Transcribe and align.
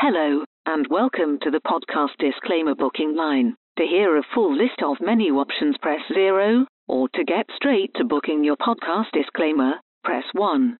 Hello, 0.00 0.44
and 0.64 0.86
welcome 0.88 1.40
to 1.42 1.50
the 1.50 1.60
podcast 1.66 2.16
disclaimer 2.20 2.76
booking 2.76 3.16
line. 3.16 3.56
To 3.78 3.84
hear 3.84 4.16
a 4.16 4.22
full 4.32 4.56
list 4.56 4.80
of 4.80 4.96
menu 5.00 5.38
options, 5.38 5.74
press 5.82 5.98
0, 6.14 6.66
or 6.86 7.08
to 7.16 7.24
get 7.24 7.46
straight 7.56 7.90
to 7.96 8.04
booking 8.04 8.44
your 8.44 8.56
podcast 8.58 9.06
disclaimer, 9.12 9.72
press 10.04 10.22
1. 10.34 10.78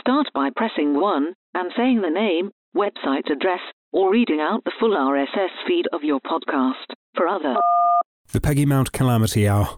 Start 0.00 0.28
by 0.32 0.48
pressing 0.56 0.98
1 0.98 1.34
and 1.52 1.70
saying 1.76 2.00
the 2.00 2.08
name, 2.08 2.50
website 2.74 3.30
address, 3.30 3.60
or 3.92 4.10
reading 4.10 4.40
out 4.40 4.64
the 4.64 4.72
full 4.80 4.96
RSS 4.96 5.50
feed 5.68 5.84
of 5.92 6.02
your 6.02 6.20
podcast. 6.20 6.94
For 7.14 7.28
other, 7.28 7.56
The 8.32 8.40
Peggy 8.40 8.64
Mount 8.64 8.90
Calamity 8.92 9.46
Hour. 9.46 9.68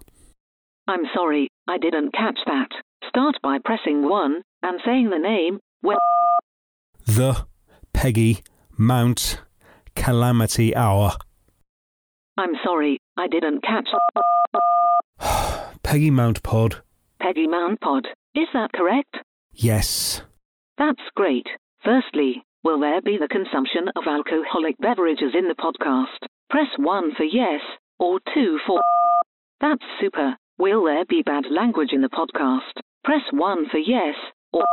I'm 0.87 1.03
sorry, 1.13 1.49
I 1.67 1.79
didn't 1.79 2.15
catch 2.15 2.39
that. 2.47 2.69
Start 3.09 3.35
by 3.43 3.59
pressing 3.65 4.09
1 4.09 4.43
and 4.63 4.81
saying 4.85 5.11
the 5.11 5.19
name, 5.19 5.59
web. 5.83 5.99
The 7.07 7.45
Peggy 7.97 8.43
Mount 8.77 9.41
Calamity 9.95 10.77
Hour. 10.77 11.13
I'm 12.37 12.53
sorry, 12.63 13.01
I 13.17 13.27
didn't 13.27 13.65
catch. 13.65 13.89
Peggy 15.83 16.11
Mount 16.11 16.43
Pod. 16.43 16.83
Peggy 17.23 17.47
Mount 17.47 17.81
Pod. 17.81 18.07
Is 18.35 18.49
that 18.53 18.71
correct? 18.75 19.17
Yes. 19.55 20.21
That's 20.77 21.01
great. 21.15 21.47
Firstly, 21.83 22.45
will 22.63 22.79
there 22.79 23.01
be 23.01 23.17
the 23.19 23.29
consumption 23.29 23.89
of 23.97 24.05
alcoholic 24.07 24.77
beverages 24.79 25.33
in 25.35 25.49
the 25.49 25.55
podcast? 25.55 26.29
Press 26.51 26.69
1 26.77 27.15
for 27.17 27.25
yes, 27.25 27.63
or 27.99 28.21
2 28.35 28.59
for. 28.67 28.79
That's 29.63 29.83
super. 30.03 30.37
Will 30.59 30.85
there 30.85 31.07
be 31.07 31.23
bad 31.23 31.45
language 31.51 31.93
in 31.95 32.03
the 32.03 32.11
podcast? 32.11 32.79
Press 33.05 33.23
1 33.33 33.71
for 33.71 33.79
yes, 33.79 34.15
or. 34.53 34.65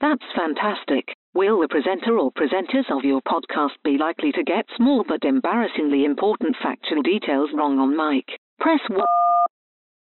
That's 0.00 0.24
fantastic. 0.36 1.14
Will 1.36 1.60
the 1.60 1.68
presenter 1.68 2.18
or 2.18 2.32
presenters 2.32 2.90
of 2.90 3.04
your 3.04 3.20
podcast 3.20 3.76
be 3.84 3.98
likely 3.98 4.32
to 4.32 4.42
get 4.42 4.64
small 4.74 5.04
but 5.06 5.22
embarrassingly 5.22 6.06
important 6.06 6.56
factual 6.62 7.02
details 7.02 7.50
wrong 7.52 7.78
on 7.78 7.94
mic? 7.94 8.24
Press 8.58 8.80
1. 8.88 9.04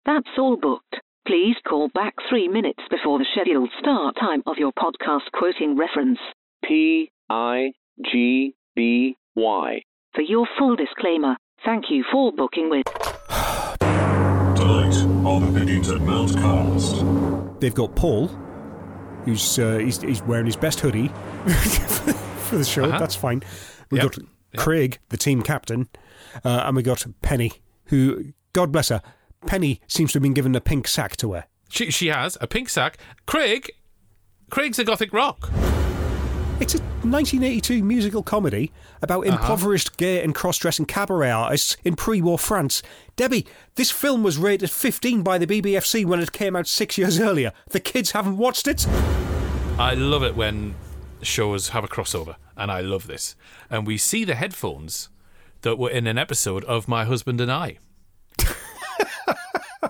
That's 0.04 0.38
all 0.38 0.56
booked. 0.56 0.94
Please 1.26 1.56
call 1.68 1.88
back 1.88 2.14
three 2.30 2.46
minutes 2.46 2.78
before 2.92 3.18
the 3.18 3.26
scheduled 3.32 3.70
start 3.80 4.14
time 4.20 4.44
of 4.46 4.56
your 4.56 4.70
podcast 4.74 5.28
quoting 5.32 5.76
reference. 5.76 6.20
P 6.64 7.10
I 7.28 7.72
G 8.08 8.54
B 8.76 9.16
Y. 9.34 9.82
For 10.14 10.22
your 10.22 10.46
full 10.56 10.76
disclaimer, 10.76 11.36
thank 11.64 11.86
you 11.90 12.04
for 12.12 12.30
booking 12.30 12.70
with. 12.70 12.84
Tonight 14.54 14.94
on 15.26 15.52
the 15.52 15.58
Piddington 15.58 16.06
Mount 16.06 16.36
cast. 16.36 17.60
They've 17.60 17.74
got 17.74 17.96
Paul, 17.96 18.30
who's 19.26 19.58
uh, 19.58 19.76
he's, 19.78 20.00
he's 20.00 20.22
wearing 20.22 20.46
his 20.46 20.56
best 20.56 20.80
hoodie 20.80 21.08
for 22.48 22.56
the 22.56 22.64
show. 22.64 22.84
Uh-huh. 22.84 22.98
That's 22.98 23.14
fine. 23.14 23.42
We've 23.90 24.02
Yep. 24.02 24.12
got 24.12 24.24
Craig, 24.56 24.98
the 25.10 25.16
team 25.18 25.42
captain, 25.42 25.88
uh, 26.44 26.62
and 26.64 26.74
we 26.74 26.82
got 26.82 27.04
Penny, 27.20 27.52
who, 27.86 28.32
God 28.54 28.72
bless 28.72 28.88
her, 28.88 29.02
Penny 29.46 29.80
seems 29.86 30.12
to 30.12 30.16
have 30.16 30.22
been 30.22 30.32
given 30.34 30.54
a 30.56 30.60
pink 30.62 30.88
sack 30.88 31.16
to 31.16 31.28
wear. 31.28 31.44
She 31.68 31.90
she 31.90 32.06
has 32.08 32.38
a 32.40 32.46
pink 32.46 32.68
sack. 32.70 32.96
Craig, 33.26 33.70
Craig's 34.50 34.78
a 34.78 34.84
gothic 34.84 35.12
rock. 35.12 35.50
It's 36.58 36.74
a 36.74 36.78
1982 36.78 37.82
musical 37.84 38.22
comedy 38.22 38.72
about 39.02 39.26
Uh-huh. 39.26 39.36
impoverished 39.36 39.96
gay 39.98 40.22
and 40.22 40.34
cross-dressing 40.34 40.86
cabaret 40.86 41.30
artists 41.30 41.76
in 41.84 41.96
pre-war 41.96 42.38
France. 42.38 42.82
Debbie, 43.14 43.46
this 43.74 43.90
film 43.90 44.22
was 44.22 44.38
rated 44.38 44.70
15 44.70 45.22
by 45.22 45.36
the 45.36 45.46
BBFC 45.46 46.04
when 46.06 46.18
it 46.20 46.32
came 46.32 46.56
out 46.56 46.66
six 46.66 46.96
years 46.96 47.20
earlier. 47.20 47.52
The 47.70 47.80
kids 47.80 48.12
haven't 48.12 48.38
watched 48.38 48.66
it. 48.66 48.86
I 49.78 49.92
love 49.94 50.22
it 50.22 50.34
when 50.34 50.74
shows 51.20 51.68
have 51.70 51.84
a 51.84 51.88
crossover, 51.88 52.36
and 52.56 52.70
I 52.70 52.80
love 52.80 53.06
this. 53.06 53.36
And 53.68 53.86
we 53.86 53.98
see 53.98 54.24
the 54.24 54.34
headphones 54.34 55.10
that 55.60 55.76
were 55.78 55.90
in 55.90 56.06
an 56.06 56.16
episode 56.16 56.64
of 56.64 56.88
My 56.88 57.04
Husband 57.04 57.38
and 57.40 57.52
I. 57.52 57.76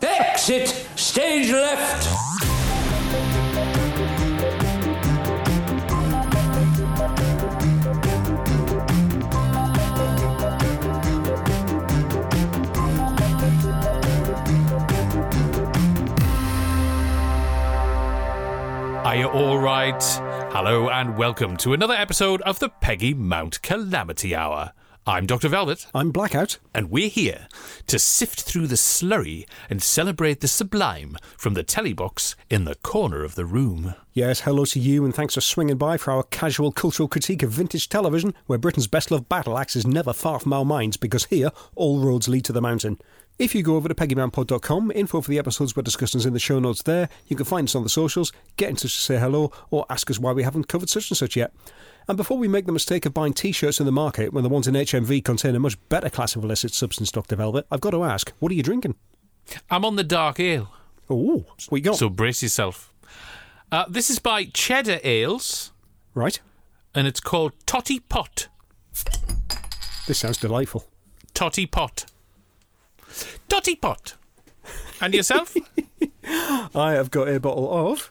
Exit 0.02 0.68
stage 0.96 1.50
left. 1.52 2.55
Are 19.06 19.14
you 19.14 19.28
all 19.28 19.60
right? 19.60 20.02
Hello 20.50 20.90
and 20.90 21.16
welcome 21.16 21.56
to 21.58 21.72
another 21.72 21.94
episode 21.94 22.42
of 22.42 22.58
the 22.58 22.68
Peggy 22.68 23.14
Mount 23.14 23.62
Calamity 23.62 24.34
Hour. 24.34 24.72
I'm 25.06 25.26
Dr. 25.26 25.48
Velvet, 25.48 25.86
I'm 25.94 26.10
blackout. 26.10 26.58
and 26.74 26.90
we're 26.90 27.08
here 27.08 27.46
to 27.86 28.00
sift 28.00 28.42
through 28.42 28.66
the 28.66 28.74
slurry 28.74 29.46
and 29.70 29.80
celebrate 29.80 30.40
the 30.40 30.48
sublime 30.48 31.16
from 31.38 31.54
the 31.54 31.62
telly 31.62 31.92
box 31.92 32.34
in 32.50 32.64
the 32.64 32.74
corner 32.74 33.22
of 33.22 33.36
the 33.36 33.44
room. 33.44 33.94
Yes, 34.12 34.40
hello 34.40 34.64
to 34.64 34.80
you, 34.80 35.04
and 35.04 35.14
thanks 35.14 35.34
for 35.34 35.40
swinging 35.40 35.76
by 35.76 35.98
for 35.98 36.10
our 36.10 36.24
casual 36.24 36.72
cultural 36.72 37.06
critique 37.06 37.44
of 37.44 37.52
vintage 37.52 37.88
television, 37.88 38.34
where 38.46 38.58
Britain's 38.58 38.88
best 38.88 39.12
loved 39.12 39.28
battle 39.28 39.56
axe 39.56 39.76
is 39.76 39.86
never 39.86 40.12
far 40.12 40.40
from 40.40 40.52
our 40.52 40.64
minds, 40.64 40.96
because 40.96 41.26
here, 41.26 41.52
all 41.76 42.00
roads 42.00 42.26
lead 42.26 42.44
to 42.46 42.52
the 42.52 42.60
mountain. 42.60 42.98
If 43.38 43.54
you 43.54 43.62
go 43.62 43.76
over 43.76 43.86
to 43.86 43.94
peggymountpod.com, 43.94 44.92
info 44.94 45.20
for 45.20 45.30
the 45.30 45.38
episodes 45.38 45.76
we're 45.76 45.82
discussing 45.82 46.20
is 46.20 46.26
in 46.26 46.32
the 46.32 46.38
show 46.38 46.58
notes 46.58 46.82
there. 46.82 47.10
You 47.26 47.36
can 47.36 47.44
find 47.44 47.68
us 47.68 47.74
on 47.74 47.82
the 47.82 47.90
socials, 47.90 48.32
get 48.56 48.70
in 48.70 48.76
touch 48.76 48.94
to 48.94 49.00
say 49.00 49.18
hello, 49.18 49.52
or 49.70 49.84
ask 49.90 50.10
us 50.10 50.18
why 50.18 50.32
we 50.32 50.42
haven't 50.42 50.68
covered 50.68 50.88
such 50.88 51.10
and 51.10 51.18
such 51.18 51.36
yet. 51.36 51.52
And 52.08 52.16
before 52.16 52.38
we 52.38 52.48
make 52.48 52.64
the 52.64 52.72
mistake 52.72 53.04
of 53.04 53.12
buying 53.12 53.34
t-shirts 53.34 53.78
in 53.78 53.84
the 53.84 53.92
market 53.92 54.32
when 54.32 54.42
the 54.42 54.48
ones 54.48 54.66
in 54.66 54.74
HMV 54.74 55.22
contain 55.22 55.54
a 55.54 55.58
much 55.60 55.76
better 55.90 56.08
class 56.08 56.34
of 56.34 56.44
illicit 56.44 56.72
substance, 56.72 57.10
Dr. 57.10 57.36
Velvet, 57.36 57.66
I've 57.70 57.82
got 57.82 57.90
to 57.90 58.04
ask, 58.04 58.32
what 58.38 58.50
are 58.50 58.54
you 58.54 58.62
drinking? 58.62 58.94
I'm 59.68 59.84
on 59.84 59.96
the 59.96 60.04
dark 60.04 60.40
ale. 60.40 60.72
Oh, 61.10 61.44
you 61.70 61.80
got? 61.80 61.96
So 61.96 62.08
brace 62.08 62.42
yourself. 62.42 62.90
Uh, 63.70 63.84
this 63.86 64.08
is 64.08 64.18
by 64.18 64.44
Cheddar 64.46 65.00
Ales, 65.04 65.72
right, 66.14 66.40
and 66.94 67.06
it's 67.06 67.20
called 67.20 67.52
Totty 67.66 68.00
Pot. 68.00 68.48
this 70.06 70.18
sounds 70.18 70.38
delightful. 70.38 70.86
Totty 71.34 71.66
Pot. 71.66 72.06
Totty 73.48 73.76
Pot. 73.76 74.14
And 75.00 75.14
yourself? 75.14 75.54
I 76.74 76.92
have 76.92 77.10
got 77.10 77.28
a 77.28 77.38
bottle 77.38 77.72
of 77.72 78.10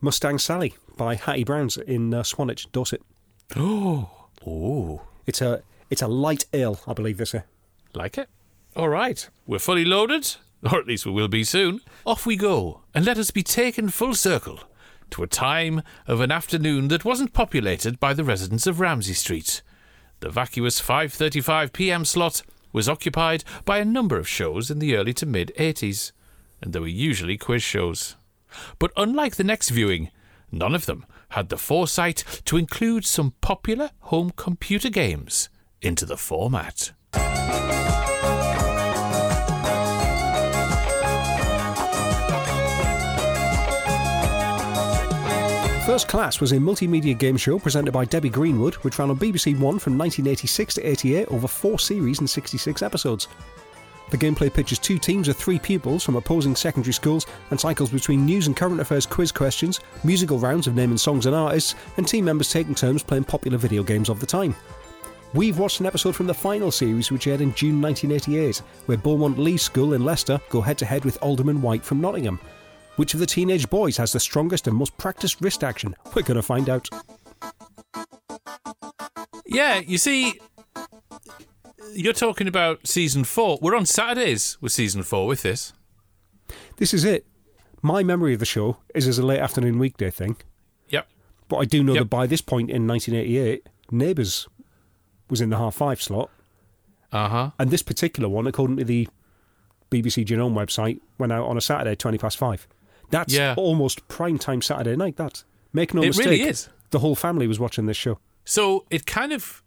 Mustang 0.00 0.38
Sally 0.38 0.74
by 0.96 1.14
Hattie 1.14 1.44
Browns 1.44 1.76
in 1.76 2.14
uh, 2.14 2.22
Swanage, 2.22 2.70
Dorset. 2.72 3.02
oh, 3.56 4.28
oh! 4.46 5.02
It's 5.26 5.42
a 5.42 5.62
it's 5.90 6.02
a 6.02 6.08
light 6.08 6.46
ale, 6.52 6.80
I 6.86 6.92
believe 6.92 7.16
this 7.18 7.34
is. 7.34 7.42
like 7.94 8.16
it? 8.16 8.28
All 8.76 8.88
right. 8.88 9.28
We're 9.46 9.58
fully 9.58 9.84
loaded, 9.84 10.36
or 10.62 10.78
at 10.78 10.86
least 10.86 11.04
we 11.04 11.12
will 11.12 11.28
be 11.28 11.44
soon. 11.44 11.80
Off 12.06 12.24
we 12.24 12.36
go, 12.36 12.82
and 12.94 13.04
let 13.04 13.18
us 13.18 13.30
be 13.30 13.42
taken 13.42 13.88
full 13.88 14.14
circle 14.14 14.60
to 15.10 15.24
a 15.24 15.26
time 15.26 15.82
of 16.06 16.20
an 16.20 16.30
afternoon 16.30 16.88
that 16.88 17.04
wasn't 17.04 17.32
populated 17.32 17.98
by 17.98 18.14
the 18.14 18.22
residents 18.24 18.66
of 18.66 18.78
Ramsey 18.78 19.14
Street. 19.14 19.62
The 20.20 20.30
vacuous 20.30 20.80
5:35 20.80 21.72
p.m. 21.72 22.04
slot 22.04 22.42
was 22.72 22.88
occupied 22.88 23.44
by 23.64 23.78
a 23.78 23.84
number 23.84 24.18
of 24.18 24.28
shows 24.28 24.70
in 24.70 24.78
the 24.78 24.96
early 24.96 25.12
to 25.14 25.26
mid 25.26 25.52
80s, 25.58 26.12
and 26.60 26.72
they 26.72 26.80
were 26.80 26.86
usually 26.86 27.36
quiz 27.36 27.62
shows. 27.62 28.16
But 28.78 28.92
unlike 28.96 29.36
the 29.36 29.44
next 29.44 29.70
viewing, 29.70 30.10
none 30.50 30.74
of 30.74 30.86
them 30.86 31.06
had 31.30 31.48
the 31.48 31.56
foresight 31.56 32.24
to 32.44 32.56
include 32.56 33.04
some 33.04 33.34
popular 33.40 33.90
home 34.00 34.32
computer 34.36 34.90
games 34.90 35.48
into 35.80 36.04
the 36.04 36.16
format. 36.16 36.92
First 45.90 46.06
Class 46.06 46.40
was 46.40 46.52
a 46.52 46.56
multimedia 46.56 47.18
game 47.18 47.36
show 47.36 47.58
presented 47.58 47.90
by 47.90 48.04
Debbie 48.04 48.28
Greenwood, 48.28 48.74
which 48.74 48.96
ran 48.96 49.10
on 49.10 49.18
BBC 49.18 49.58
One 49.58 49.80
from 49.80 49.98
1986 49.98 50.74
to 50.74 50.82
88 50.84 51.26
over 51.32 51.48
four 51.48 51.80
series 51.80 52.20
and 52.20 52.30
66 52.30 52.80
episodes. 52.80 53.26
The 54.12 54.16
gameplay 54.16 54.54
pitches 54.54 54.78
two 54.78 55.00
teams 55.00 55.26
of 55.26 55.36
three 55.36 55.58
pupils 55.58 56.04
from 56.04 56.14
opposing 56.14 56.54
secondary 56.54 56.92
schools 56.92 57.26
and 57.50 57.58
cycles 57.58 57.90
between 57.90 58.24
news 58.24 58.46
and 58.46 58.56
current 58.56 58.78
affairs 58.80 59.04
quiz 59.04 59.32
questions, 59.32 59.80
musical 60.04 60.38
rounds 60.38 60.68
of 60.68 60.76
naming 60.76 60.96
songs 60.96 61.26
and 61.26 61.34
artists, 61.34 61.74
and 61.96 62.06
team 62.06 62.24
members 62.24 62.52
taking 62.52 62.76
turns 62.76 63.02
playing 63.02 63.24
popular 63.24 63.58
video 63.58 63.82
games 63.82 64.08
of 64.08 64.20
the 64.20 64.26
time. 64.26 64.54
We've 65.34 65.58
watched 65.58 65.80
an 65.80 65.86
episode 65.86 66.14
from 66.14 66.28
the 66.28 66.34
final 66.34 66.70
series, 66.70 67.10
which 67.10 67.26
aired 67.26 67.40
in 67.40 67.52
June 67.54 67.82
1988, 67.82 68.58
where 68.86 68.96
Beaumont 68.96 69.40
Leys 69.40 69.62
School 69.62 69.94
in 69.94 70.04
Leicester 70.04 70.40
go 70.50 70.60
head 70.60 70.78
to 70.78 70.86
head 70.86 71.04
with 71.04 71.20
Alderman 71.20 71.60
White 71.60 71.84
from 71.84 72.00
Nottingham. 72.00 72.38
Which 73.00 73.14
of 73.14 73.20
the 73.20 73.24
teenage 73.24 73.70
boys 73.70 73.96
has 73.96 74.12
the 74.12 74.20
strongest 74.20 74.66
and 74.66 74.76
most 74.76 74.94
practiced 74.98 75.40
wrist 75.40 75.64
action? 75.64 75.96
We're 76.14 76.20
going 76.20 76.36
to 76.36 76.42
find 76.42 76.68
out. 76.68 76.86
Yeah, 79.46 79.78
you 79.78 79.96
see, 79.96 80.38
you're 81.94 82.12
talking 82.12 82.46
about 82.46 82.86
season 82.86 83.24
four. 83.24 83.58
We're 83.62 83.74
on 83.74 83.86
Saturdays 83.86 84.58
with 84.60 84.72
season 84.72 85.02
four 85.02 85.26
with 85.26 85.40
this. 85.40 85.72
This 86.76 86.92
is 86.92 87.06
it. 87.06 87.24
My 87.80 88.02
memory 88.02 88.34
of 88.34 88.38
the 88.38 88.44
show 88.44 88.76
is 88.94 89.08
as 89.08 89.18
a 89.18 89.24
late 89.24 89.40
afternoon 89.40 89.78
weekday 89.78 90.10
thing. 90.10 90.36
Yep. 90.90 91.08
But 91.48 91.56
I 91.56 91.64
do 91.64 91.82
know 91.82 91.94
Yep. 91.94 92.02
that 92.02 92.10
by 92.10 92.26
this 92.26 92.42
point 92.42 92.68
in 92.68 92.86
1988, 92.86 93.66
Neighbours 93.90 94.46
was 95.30 95.40
in 95.40 95.48
the 95.48 95.56
half 95.56 95.74
five 95.76 96.02
slot, 96.02 96.28
Uh 97.10 97.28
huh. 97.30 97.50
and 97.58 97.70
this 97.70 97.82
particular 97.82 98.28
one, 98.28 98.46
according 98.46 98.76
to 98.76 98.84
the 98.84 99.08
BBC 99.90 100.22
Genome 100.26 100.52
website, 100.52 101.00
went 101.16 101.32
out 101.32 101.46
on 101.46 101.56
a 101.56 101.62
Saturday, 101.62 101.96
20 101.96 102.18
past 102.18 102.36
five. 102.36 102.68
That's 103.10 103.32
Yeah. 103.34 103.54
almost 103.56 104.06
prime 104.08 104.38
time 104.38 104.62
Saturday 104.62 104.96
night. 104.96 105.16
That 105.16 105.44
make 105.72 105.94
no 105.94 106.02
It 106.02 106.08
mistake, 106.08 106.26
really 106.26 106.42
is. 106.42 106.68
The 106.90 107.00
whole 107.00 107.14
family 107.14 107.46
was 107.46 107.58
watching 107.58 107.86
this 107.86 107.96
show. 107.96 108.18
So 108.44 108.84
it 108.90 109.06
kind 109.06 109.32
of 109.32 109.62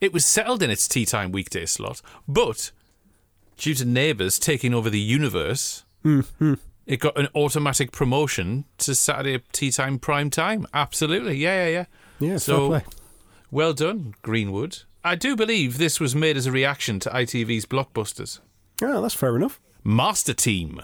it 0.00 0.12
was 0.12 0.24
settled 0.24 0.62
in 0.62 0.70
its 0.70 0.86
tea 0.86 1.06
time 1.06 1.32
weekday 1.32 1.66
slot, 1.66 2.02
but 2.28 2.70
due 3.56 3.74
to 3.74 3.84
neighbours 3.84 4.38
taking 4.38 4.74
over 4.74 4.90
the 4.90 5.00
universe, 5.00 5.84
mm-hmm. 6.04 6.54
it 6.86 6.98
got 6.98 7.18
an 7.18 7.28
automatic 7.34 7.90
promotion 7.92 8.64
to 8.78 8.94
Saturday 8.94 9.42
tea 9.52 9.70
time 9.70 9.98
prime 9.98 10.30
time. 10.30 10.66
Absolutely, 10.74 11.36
yeah, 11.36 11.64
yeah, 11.66 11.70
yeah. 11.70 11.84
Yeah, 12.28 12.36
So 12.36 12.82
well 13.50 13.72
done, 13.72 14.14
Greenwood. 14.22 14.80
I 15.02 15.14
do 15.14 15.34
believe 15.34 15.78
this 15.78 15.98
was 15.98 16.14
made 16.14 16.36
as 16.36 16.44
a 16.44 16.52
reaction 16.52 17.00
to 17.00 17.10
ITV's 17.10 17.64
blockbusters. 17.64 18.40
Yeah, 18.82 19.00
that's 19.00 19.14
fair 19.14 19.34
enough. 19.36 19.58
Master 19.82 20.34
Team 20.34 20.82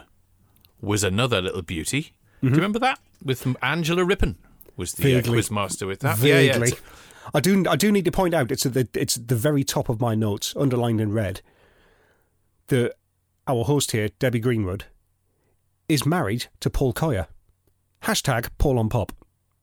was 0.80 1.02
another 1.04 1.40
little 1.42 1.62
beauty. 1.62 2.12
Do 2.42 2.48
you 2.48 2.54
remember 2.54 2.78
that 2.80 3.00
with 3.24 3.46
Angela 3.62 4.04
Rippon? 4.04 4.36
Was 4.76 4.92
the 4.92 5.02
uh, 5.02 5.06
Mm-hmm. 5.06 5.16
Vaguely. 5.16 5.32
quiz 5.32 5.50
master 5.50 5.86
with 5.86 6.00
that? 6.00 6.18
Yeah, 6.18 6.38
yeah. 6.40 6.64
I 7.34 7.40
do. 7.40 7.64
I 7.68 7.74
do 7.76 7.90
need 7.90 8.04
to 8.04 8.12
point 8.12 8.34
out 8.34 8.52
it's 8.52 8.66
at 8.66 8.74
the 8.74 8.86
it's 8.94 9.16
at 9.16 9.26
the 9.28 9.34
very 9.34 9.64
top 9.64 9.88
of 9.88 10.00
my 10.00 10.14
notes, 10.14 10.54
underlined 10.56 11.00
in 11.00 11.12
red. 11.12 11.40
The 12.68 12.94
our 13.48 13.64
host 13.64 13.92
here, 13.92 14.10
Debbie 14.18 14.38
Greenwood, 14.40 14.84
is 15.88 16.04
married 16.06 16.46
to 16.60 16.70
Paul 16.70 16.92
Coia. 16.92 17.26
Hashtag 18.02 18.50
Paul 18.58 18.78
on 18.78 18.88
Pop. 18.88 19.12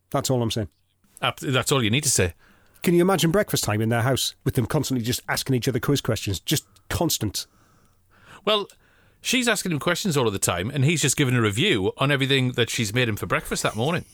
That's 0.10 0.30
all 0.30 0.42
I'm 0.42 0.51
saying. 0.51 0.69
That's 1.42 1.71
all 1.71 1.83
you 1.83 1.89
need 1.89 2.04
to 2.04 2.10
say. 2.10 2.33
Can 2.81 2.94
you 2.95 3.01
imagine 3.01 3.31
breakfast 3.31 3.63
time 3.63 3.80
in 3.81 3.88
their 3.89 4.01
house 4.01 4.36
with 4.44 4.56
them 4.56 4.65
constantly 4.65 5.06
just 5.06 5.21
asking 5.30 5.56
each 5.56 5.68
other 5.69 5.80
quiz 5.80 6.01
questions, 6.01 6.39
just 6.42 6.65
constant? 6.89 7.45
Well, 8.44 8.68
she's 9.24 9.48
asking 9.48 9.72
him 9.72 9.80
questions 9.80 10.16
all 10.16 10.28
of 10.28 10.34
the 10.34 10.40
time, 10.40 10.70
and 10.70 10.86
he's 10.86 11.02
just 11.02 11.18
giving 11.18 11.34
a 11.34 11.42
review 11.42 11.92
on 11.98 12.12
everything 12.12 12.52
that 12.52 12.70
she's 12.70 12.94
made 12.94 13.10
him 13.10 13.16
for 13.16 13.25
breakfast 13.25 13.64
that 13.64 13.75
morning. 13.75 14.06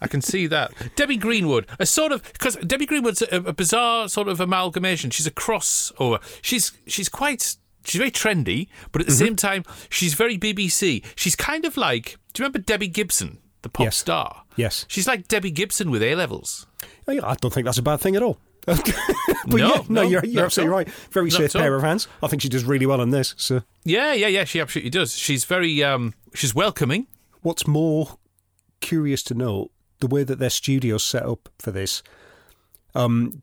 I 0.00 0.08
can 0.08 0.22
see 0.22 0.46
that. 0.46 0.72
Debbie 0.96 1.18
Greenwood, 1.18 1.66
a 1.78 1.86
sort 1.86 2.10
of 2.10 2.22
because 2.32 2.56
Debbie 2.56 2.86
Greenwood's 2.86 3.22
a, 3.22 3.36
a 3.36 3.52
bizarre 3.52 4.08
sort 4.08 4.28
of 4.28 4.40
amalgamation. 4.40 5.10
She's 5.10 5.26
a 5.26 5.30
crossover. 5.30 6.20
She's 6.42 6.72
she's 6.86 7.08
quite 7.08 7.56
she's 7.84 7.98
very 7.98 8.10
trendy, 8.10 8.68
but 8.92 9.02
at 9.02 9.06
the 9.06 9.12
mm-hmm. 9.12 9.24
same 9.26 9.36
time 9.36 9.64
she's 9.90 10.14
very 10.14 10.38
BBC. 10.38 11.04
She's 11.14 11.36
kind 11.36 11.64
of 11.66 11.76
like 11.76 12.16
do 12.32 12.42
you 12.42 12.46
remember 12.46 12.60
Debbie 12.60 12.88
Gibson, 12.88 13.38
the 13.62 13.68
pop 13.68 13.84
Yes. 13.84 13.96
star? 13.98 14.44
Yes. 14.56 14.86
She's 14.88 15.06
like 15.06 15.28
Debbie 15.28 15.50
Gibson 15.50 15.90
with 15.90 16.02
A 16.02 16.14
levels. 16.14 16.66
Oh, 17.06 17.20
I 17.22 17.34
don't 17.34 17.52
think 17.52 17.66
that's 17.66 17.78
a 17.78 17.82
bad 17.82 18.00
thing 18.00 18.16
at 18.16 18.22
all. 18.22 18.38
But 18.66 18.92
No, 19.46 19.56
yeah, 19.56 19.66
no, 19.66 19.84
no, 19.88 20.02
you're, 20.02 20.24
you're 20.24 20.44
absolutely 20.44 20.72
right. 20.74 20.88
Very 21.10 21.30
safe 21.30 21.52
pair 21.52 21.74
of 21.74 21.82
hands. 21.82 22.08
I 22.22 22.28
think 22.28 22.42
she 22.42 22.48
does 22.48 22.64
really 22.64 22.86
well 22.86 23.00
on 23.00 23.10
this. 23.10 23.34
So, 23.36 23.62
Yeah, 23.84 24.12
yeah, 24.12 24.26
yeah. 24.28 24.44
She 24.44 24.60
absolutely 24.60 24.90
does. 24.90 25.16
She's 25.16 25.44
very 25.44 25.82
um 25.82 26.14
she's 26.34 26.54
welcoming. 26.54 27.06
what's 27.42 27.66
more 27.66 28.18
curious 28.80 29.22
to 29.24 29.34
know, 29.34 29.70
the 30.00 30.06
way 30.06 30.24
that 30.24 30.38
their 30.38 30.50
studio's 30.50 31.02
set 31.02 31.24
up 31.24 31.48
for 31.58 31.70
this, 31.70 32.02
um, 32.94 33.42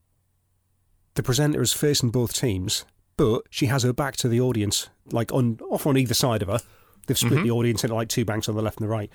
the 1.15 1.23
presenter 1.23 1.61
is 1.61 1.73
facing 1.73 2.09
both 2.11 2.33
teams, 2.33 2.85
but 3.17 3.43
she 3.49 3.67
has 3.67 3.83
her 3.83 3.93
back 3.93 4.15
to 4.17 4.27
the 4.27 4.39
audience, 4.41 4.89
like 5.11 5.31
on 5.33 5.59
off 5.69 5.87
on 5.87 5.97
either 5.97 6.13
side 6.13 6.41
of 6.41 6.47
her. 6.47 6.59
They've 7.07 7.17
split 7.17 7.43
the 7.43 7.51
audience 7.51 7.83
into 7.83 7.95
like 7.95 8.09
two 8.09 8.25
banks 8.25 8.49
on 8.49 8.55
the 8.55 8.61
left 8.61 8.79
and 8.79 8.87
the 8.87 8.91
right. 8.91 9.09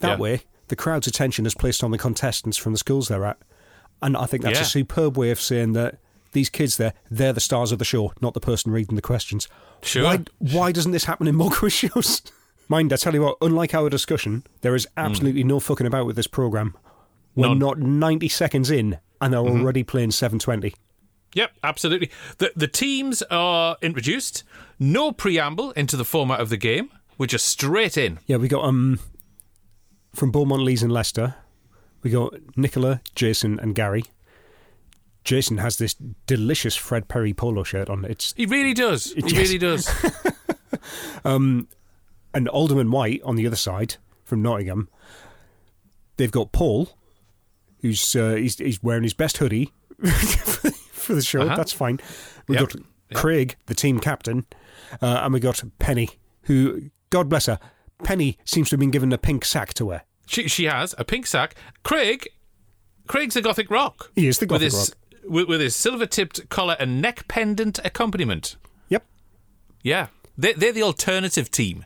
That 0.00 0.12
Mm-hmm. 0.12 0.22
Yeah. 0.22 0.22
way, 0.22 0.40
the 0.68 0.76
crowd's 0.76 1.06
attention 1.06 1.46
is 1.46 1.54
placed 1.54 1.82
on 1.82 1.90
the 1.90 1.98
contestants 1.98 2.56
from 2.58 2.72
the 2.72 2.78
schools 2.78 3.08
they're 3.08 3.24
at, 3.24 3.38
and 4.02 4.16
I 4.16 4.26
think 4.26 4.42
that's 4.42 4.58
Yeah. 4.58 4.62
a 4.62 4.66
superb 4.66 5.16
way 5.16 5.30
of 5.30 5.40
saying 5.40 5.72
that 5.74 5.98
these 6.32 6.48
kids 6.48 6.76
there, 6.76 6.94
they're 7.10 7.32
the 7.32 7.40
stars 7.40 7.72
of 7.72 7.78
the 7.78 7.84
show, 7.84 8.12
not 8.20 8.34
the 8.34 8.40
person 8.40 8.70
reading 8.72 8.96
the 8.96 9.02
questions. 9.02 9.48
Sure. 9.82 10.04
Why, 10.04 10.20
why 10.38 10.72
doesn't 10.72 10.92
this 10.92 11.04
happen 11.04 11.26
in 11.26 11.34
more 11.34 11.50
quiz 11.52 11.72
shows? 11.72 12.22
Mind, 12.68 12.92
I 12.92 12.96
tell 12.96 13.14
you 13.14 13.22
what, 13.22 13.36
unlike 13.40 13.74
our 13.74 13.90
discussion, 13.90 14.44
there 14.60 14.76
is 14.76 14.86
absolutely 14.96 15.42
no 15.42 15.58
fucking 15.58 15.86
about 15.88 16.06
with 16.06 16.14
this 16.16 16.28
programme. 16.28 16.76
We're 17.34 17.48
None. 17.48 17.58
not 17.58 17.78
90 17.78 18.28
seconds 18.28 18.70
in 18.70 18.98
and 19.20 19.32
they're 19.32 19.40
already 19.40 19.82
playing 19.82 20.12
720. 20.12 20.74
Yep, 21.34 21.52
absolutely. 21.62 22.10
The 22.38 22.52
the 22.56 22.66
teams 22.66 23.22
are 23.30 23.76
introduced. 23.82 24.42
No 24.80 25.12
preamble 25.12 25.70
into 25.72 25.96
the 25.96 26.04
format 26.04 26.40
of 26.40 26.48
the 26.48 26.56
game. 26.56 26.90
We're 27.18 27.26
just 27.26 27.46
straight 27.46 27.96
in. 27.96 28.18
Yeah, 28.26 28.36
we 28.38 28.48
got 28.48 28.64
um 28.64 28.98
from 30.14 30.30
Beaumont 30.32 30.62
Leys 30.62 30.82
and 30.82 30.90
Leicester, 30.92 31.36
we 32.02 32.10
got 32.10 32.34
Nicola, 32.56 33.00
Jason, 33.14 33.58
and 33.60 33.74
Gary. 33.74 34.04
Jason 35.24 35.58
has 35.58 35.76
this 35.76 35.94
delicious 36.26 36.74
Fred 36.76 37.06
Perry 37.08 37.34
polo 37.34 37.62
shirt 37.62 37.90
on. 37.90 38.04
It's 38.06 38.32
He 38.36 38.46
really 38.46 38.72
does. 38.74 39.12
He 39.12 39.20
Yes. 39.22 39.32
really 39.32 39.58
does. 39.58 40.12
um, 41.24 41.68
and 42.32 42.48
Alderman 42.48 42.90
White 42.90 43.20
on 43.24 43.36
the 43.36 43.46
other 43.46 43.56
side 43.56 43.96
from 44.24 44.40
Nottingham. 44.42 44.88
They've 46.16 46.30
got 46.30 46.52
Paul, 46.52 46.90
who's 47.80 48.14
uh, 48.16 48.34
he's, 48.34 48.58
he's 48.58 48.82
wearing 48.82 49.02
his 49.02 49.14
best 49.14 49.38
hoodie 49.38 49.72
for 50.92 51.14
the 51.14 51.22
show. 51.22 51.42
Uh-huh. 51.42 51.56
That's 51.56 51.72
fine. 51.72 52.00
We 52.48 52.56
Yep. 52.56 52.68
got 52.70 52.82
Craig, 53.14 53.56
the 53.66 53.74
team 53.74 53.98
captain, 54.00 54.46
uh, 55.02 55.20
and 55.24 55.34
we 55.34 55.40
got 55.40 55.62
Penny, 55.78 56.10
who 56.42 56.90
God 57.10 57.28
bless 57.28 57.46
her. 57.46 57.58
Penny 58.04 58.38
seems 58.44 58.70
to 58.70 58.74
have 58.74 58.80
been 58.80 58.90
given 58.90 59.12
a 59.12 59.18
pink 59.18 59.44
sack 59.44 59.74
to 59.74 59.84
wear. 59.86 60.04
She 60.30 60.48
she 60.48 60.64
has 60.64 60.94
a 60.98 61.04
pink 61.04 61.26
sack. 61.26 61.54
Craig, 61.82 62.28
Craig's 63.08 63.36
a 63.36 63.42
gothic 63.42 63.70
rock. 63.70 64.10
He 64.14 64.28
is 64.28 64.38
the 64.38 64.44
with 64.46 64.60
Gothic 64.62 64.72
his, 64.72 64.94
With, 65.24 65.48
with 65.48 65.60
his 65.60 65.74
silver 65.74 66.06
tipped 66.06 66.48
collar 66.48 66.76
and 66.78 67.02
neck 67.02 67.26
pendant 67.28 67.78
accompaniment. 67.84 68.56
Yep. 68.88 69.04
Yeah, 69.82 70.06
they 70.38 70.52
they're 70.52 70.72
the 70.72 70.82
alternative 70.82 71.50
team. 71.50 71.84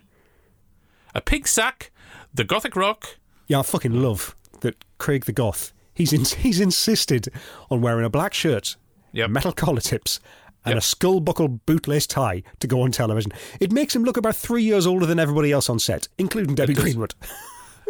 A 1.15 1.21
pink 1.21 1.47
sack, 1.47 1.91
the 2.35 2.45
gothic 2.45 2.77
rock. 2.77 3.17
Yeah, 3.47 3.61
I 3.61 3.63
fucking 3.63 3.93
love 4.03 4.35
that 4.61 4.85
Craig 4.99 5.25
the 5.25 5.33
Goth. 5.33 5.73
He's 5.95 6.13
in, 6.13 6.25
he's 6.43 6.61
insisted 6.61 7.29
on 7.71 7.81
wearing 7.81 8.05
a 8.05 8.11
black 8.11 8.35
shirt, 8.35 8.77
Yep. 9.13 9.31
metal 9.31 9.53
collar 9.53 9.81
tips, 9.81 10.19
and 10.65 10.73
Yep. 10.73 10.79
a 10.79 10.81
skull 10.83 11.21
buckle 11.21 11.61
bootlace 11.67 12.07
tie 12.09 12.43
to 12.59 12.67
go 12.67 12.83
on 12.83 12.91
television. 12.91 13.33
It 13.61 13.71
makes 13.73 13.95
him 13.95 14.03
look 14.03 14.17
about 14.17 14.35
three 14.37 14.63
years 14.65 14.87
older 14.87 15.07
than 15.07 15.21
everybody 15.21 15.53
else 15.53 15.71
on 15.71 15.79
set, 15.79 16.09
including 16.19 16.55
Debbie. 16.57 16.75
Greenwood. 16.75 17.15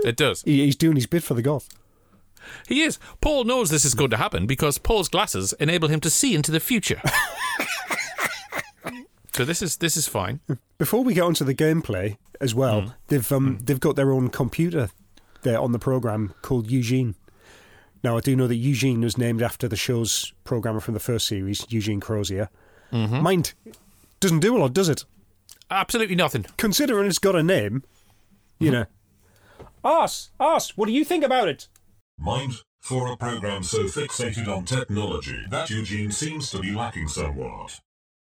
It 0.02 0.16
does. 0.16 0.42
He, 0.42 0.64
he's 0.64 0.76
doing 0.76 0.96
his 0.96 1.06
bit 1.06 1.22
for 1.22 1.34
the 1.34 1.42
Goth. 1.42 1.68
He 2.68 2.82
is. 2.82 2.98
Paul 3.20 3.44
knows 3.44 3.70
this 3.70 3.84
is 3.84 3.94
going 3.94 4.10
to 4.10 4.16
happen 4.18 4.46
because 4.46 4.76
Paul's 4.78 5.08
glasses 5.08 5.54
enable 5.60 5.88
him 5.88 6.00
to 6.00 6.10
see 6.10 6.34
into 6.34 6.50
the 6.52 6.60
future. 6.60 7.00
so 9.32 9.44
this 9.44 9.62
is 9.62 9.78
this 9.78 9.96
is 9.96 10.06
fine. 10.06 10.40
Before 10.78 11.02
we 11.02 11.14
get 11.14 11.22
onto 11.22 11.44
the 11.44 11.54
gameplay 11.54 12.16
as 12.40 12.54
well, 12.54 12.82
Hmm. 12.82 12.88
they've 13.08 13.32
um, 13.32 13.58
they've 13.62 13.80
got 13.80 13.96
their 13.96 14.12
own 14.12 14.28
computer 14.28 14.90
there 15.42 15.58
on 15.60 15.72
the 15.72 15.78
program 15.78 16.34
called 16.42 16.70
Eugene. 16.70 17.14
Now 18.02 18.16
I 18.16 18.20
do 18.20 18.36
know 18.36 18.46
that 18.46 18.56
Eugene 18.56 19.00
was 19.00 19.16
named 19.16 19.42
after 19.42 19.66
the 19.66 19.76
show's 19.76 20.32
programmer 20.44 20.80
from 20.80 20.94
the 20.94 21.00
first 21.00 21.26
series, 21.26 21.64
Eugene 21.70 22.00
Crozier. 22.00 22.50
Mm-hmm. 22.92 23.22
Mind 23.22 23.54
doesn't 24.20 24.40
do 24.40 24.56
a 24.56 24.58
lot, 24.58 24.72
does 24.74 24.88
it? 24.88 25.04
Absolutely 25.70 26.14
nothing. 26.14 26.44
Considering 26.58 27.06
it's 27.08 27.18
got 27.18 27.34
a 27.34 27.42
name, 27.42 27.82
you 28.58 28.70
Mm-hmm. 28.70 28.80
know. 28.80 28.86
Us, 29.84 30.30
us. 30.40 30.78
What 30.78 30.86
do 30.86 30.92
you 30.92 31.04
think 31.04 31.22
about 31.22 31.46
it? 31.46 31.68
Mind, 32.16 32.54
for 32.80 33.12
a 33.12 33.18
program 33.18 33.62
so 33.62 33.80
fixated 33.84 34.48
on 34.48 34.64
technology, 34.64 35.44
that 35.50 35.68
Eugene 35.68 36.10
seems 36.10 36.50
to 36.50 36.58
be 36.58 36.72
lacking 36.72 37.08
somewhat. 37.08 37.80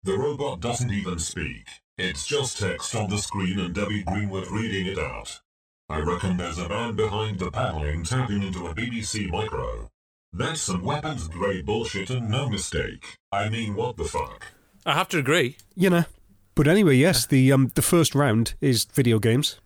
The 0.02 0.18
robot 0.18 0.58
doesn't 0.58 0.90
even 0.90 1.20
speak. 1.20 1.68
It's 1.96 2.26
just 2.26 2.58
text 2.58 2.96
on 2.96 3.08
the 3.08 3.18
screen 3.18 3.60
and 3.60 3.72
Debbie 3.72 4.02
Greenwood 4.02 4.48
reading 4.50 4.86
it 4.86 4.98
out. 4.98 5.40
I 5.88 6.00
reckon 6.00 6.38
there's 6.38 6.58
a 6.58 6.68
man 6.68 6.96
behind 6.96 7.38
the 7.38 7.52
paneling 7.52 8.02
tapping 8.02 8.42
into 8.42 8.66
a 8.66 8.74
BBC 8.74 9.30
micro. 9.30 9.90
That's 10.32 10.60
some 10.60 10.82
weapons 10.82 11.28
grade 11.28 11.66
bullshit 11.66 12.10
and 12.10 12.28
no 12.28 12.48
mistake. 12.48 13.16
I 13.30 13.48
mean, 13.48 13.76
what 13.76 13.96
the 13.96 14.04
fuck? 14.04 14.48
I 14.84 14.94
have 14.94 15.08
to 15.10 15.18
agree. 15.18 15.56
You 15.76 15.90
know. 15.90 16.04
But 16.56 16.66
anyway, 16.66 16.96
yes, 16.96 17.26
the 17.26 17.52
um 17.52 17.70
the 17.76 17.82
first 17.82 18.16
round 18.16 18.54
is 18.60 18.86
video 18.86 19.20
games. 19.20 19.60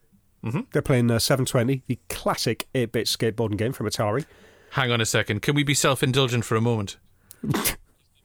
Mm-hmm. 0.44 0.60
They're 0.72 0.82
playing 0.82 1.10
uh, 1.10 1.18
720, 1.18 1.82
the 1.86 1.98
classic 2.08 2.68
8-bit 2.74 3.06
skateboarding 3.06 3.58
game 3.58 3.72
from 3.72 3.86
Atari. 3.86 4.24
Hang 4.72 4.90
on 4.90 5.00
a 5.00 5.06
second. 5.06 5.42
Can 5.42 5.54
we 5.54 5.64
be 5.64 5.74
self-indulgent 5.74 6.44
for 6.44 6.56
a 6.56 6.60
moment? 6.60 6.96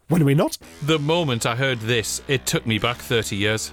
When 0.10 0.22
are 0.22 0.25
we 0.25 0.36
not? 0.36 0.58
The 0.84 1.00
moment 1.00 1.46
I 1.46 1.55
heard 1.55 1.79
this, 1.79 2.22
it 2.27 2.46
took 2.46 2.67
me 2.67 2.77
back 2.77 2.98
30 2.98 3.36
years. 3.36 3.72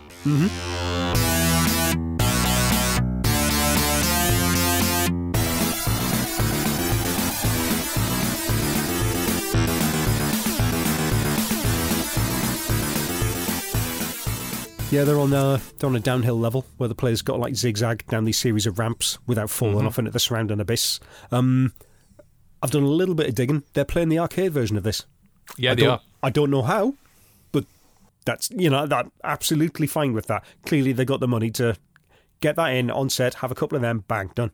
Yeah, 14.91 15.05
they're 15.05 15.21
on 15.21 15.33
a, 15.33 15.61
they're 15.79 15.89
on 15.89 15.95
a 15.95 16.01
downhill 16.01 16.39
level 16.39 16.67
where 16.77 16.89
the 16.89 16.97
players 16.97 17.23
got 17.23 17.35
to, 17.35 17.39
like 17.41 17.55
zigzag 17.55 18.05
down 18.09 18.25
these 18.25 18.39
series 18.39 18.67
of 18.67 18.79
ramps 18.79 19.19
without 19.27 19.49
falling 19.49 19.77
Mm-hmm. 19.79 19.87
off 19.87 19.99
into 20.01 20.11
the 20.11 20.19
surrounding 20.19 20.59
abyss. 20.59 20.99
Um, 21.31 21.73
I've 22.61 22.73
done 22.73 22.83
a 22.83 22.89
little 22.89 23.15
bit 23.15 23.29
of 23.29 23.35
digging. 23.37 23.63
They're 23.73 23.85
playing 23.85 24.09
the 24.09 24.19
arcade 24.19 24.53
version 24.53 24.77
of 24.77 24.83
this. 24.83 25.05
Yeah, 25.57 25.73
I 25.73 25.75
they 25.77 25.87
are. 25.87 26.01
I 26.25 26.31
don't 26.31 26.51
know 26.51 26.63
how, 26.63 26.95
but 27.53 27.65
that's 28.25 28.51
you 28.51 28.69
know 28.69 28.85
that 28.87 29.11
absolutely 29.25 29.87
fine 29.87 30.13
with 30.13 30.27
that. 30.27 30.45
Clearly, 30.67 30.93
they 30.93 31.05
got 31.05 31.21
the 31.21 31.29
money 31.29 31.51
to 31.53 31.77
get 32.41 32.57
that 32.57 32.69
in 32.75 32.91
on 32.91 33.09
set, 33.11 33.35
have 33.35 33.51
a 33.51 33.55
couple 33.55 33.77
of 33.77 33.83
them, 33.83 34.05
bang, 34.09 34.31
done. 34.35 34.51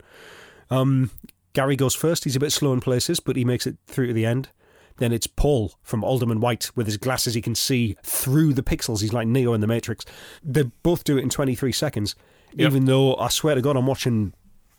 Um, 0.71 1.11
Gary 1.55 1.77
goes 1.77 1.95
first. 1.95 2.25
He's 2.25 2.37
a 2.37 2.41
bit 2.41 2.53
slow 2.53 2.73
in 2.75 2.81
places, 2.81 3.21
but 3.21 3.37
he 3.37 3.45
makes 3.45 3.67
it 3.67 3.77
through 3.87 4.09
to 4.09 4.13
the 4.13 4.27
end. 4.27 4.51
Then 4.99 5.13
it's 5.13 5.27
Paul 5.27 5.75
from 5.83 6.03
Alderman 6.03 6.41
White 6.41 6.71
with 6.75 6.87
his 6.87 6.97
glasses. 6.97 7.35
He 7.35 7.43
can 7.43 7.55
see 7.55 7.97
through 8.03 8.55
the 8.55 8.63
pixels. 8.63 9.01
He's 9.03 9.13
like 9.13 9.29
Neo 9.29 9.53
in 9.53 9.61
the 9.61 9.67
Matrix. 9.67 10.05
They 10.43 10.63
both 10.83 11.05
do 11.05 11.19
it 11.19 11.23
in 11.23 11.29
23 11.31 11.71
seconds, 11.73 12.15
Yep. 12.55 12.67
even 12.71 12.85
though 12.87 13.15
I 13.17 13.29
swear 13.29 13.55
to 13.55 13.61
God, 13.61 13.77
I'm 13.77 13.87
watching 13.87 14.33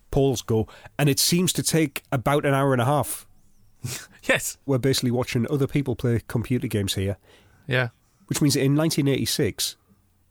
Paul's 0.10 0.42
go, 0.42 0.68
and 0.98 1.08
it 1.10 1.20
seems 1.20 1.54
to 1.54 1.62
take 1.64 2.02
about 2.12 2.46
an 2.46 2.54
hour 2.54 2.74
and 2.74 2.82
a 2.82 2.86
half. 2.86 3.28
Yes. 4.24 4.58
We're 4.66 4.78
basically 4.80 5.12
watching 5.12 5.46
other 5.50 5.68
people 5.68 5.96
play 5.96 6.22
computer 6.28 6.68
games 6.68 6.96
here 6.96 7.16
Yeah. 7.68 7.90
which 8.26 8.42
means 8.42 8.56
in 8.58 8.76
1986, 8.76 9.78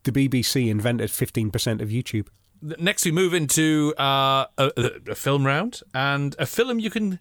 the 0.03 0.11
BBC 0.11 0.69
invented 0.69 1.09
15% 1.09 1.81
of 1.81 1.89
YouTube. 1.89 2.27
Next, 2.61 3.05
we 3.05 3.11
move 3.11 3.33
into 3.33 3.93
uh, 3.97 4.45
a, 4.57 4.71
a- 4.77 5.11
a 5.11 5.15
film 5.15 5.45
round 5.45 5.81
and 5.95 6.35
a 6.37 6.45
film 6.45 6.79
you 6.79 6.89
can 6.91 7.19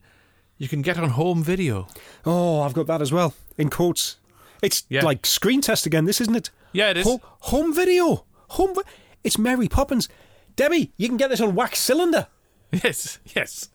you 0.58 0.68
can 0.68 0.82
get 0.82 0.98
on 0.98 1.10
home 1.10 1.42
video. 1.42 1.86
Oh, 2.24 2.60
I've 2.62 2.72
got 2.72 2.86
that 2.86 3.02
as 3.02 3.12
well, 3.12 3.34
in 3.58 3.70
quotes. 3.70 4.16
It's 4.62 4.84
Yeah. 4.88 5.04
like 5.04 5.26
screen 5.26 5.60
test 5.60 5.86
again, 5.86 6.04
this 6.06 6.20
isn't 6.20 6.34
it? 6.36 6.50
Yeah, 6.72 6.90
it 6.90 6.96
is. 6.98 7.06
Ho- 7.06 7.20
home 7.40 7.74
video. 7.74 8.24
Home. 8.50 8.74
Vi- 8.74 8.82
it's 9.24 9.38
Mary 9.38 9.68
Poppins. 9.68 10.08
Debbie, 10.56 10.92
you 10.96 11.08
can 11.08 11.16
get 11.16 11.28
this 11.30 11.40
on 11.40 11.54
wax 11.54 11.78
cylinder. 11.78 12.26
Yes, 12.82 13.20
yes. 13.34 13.68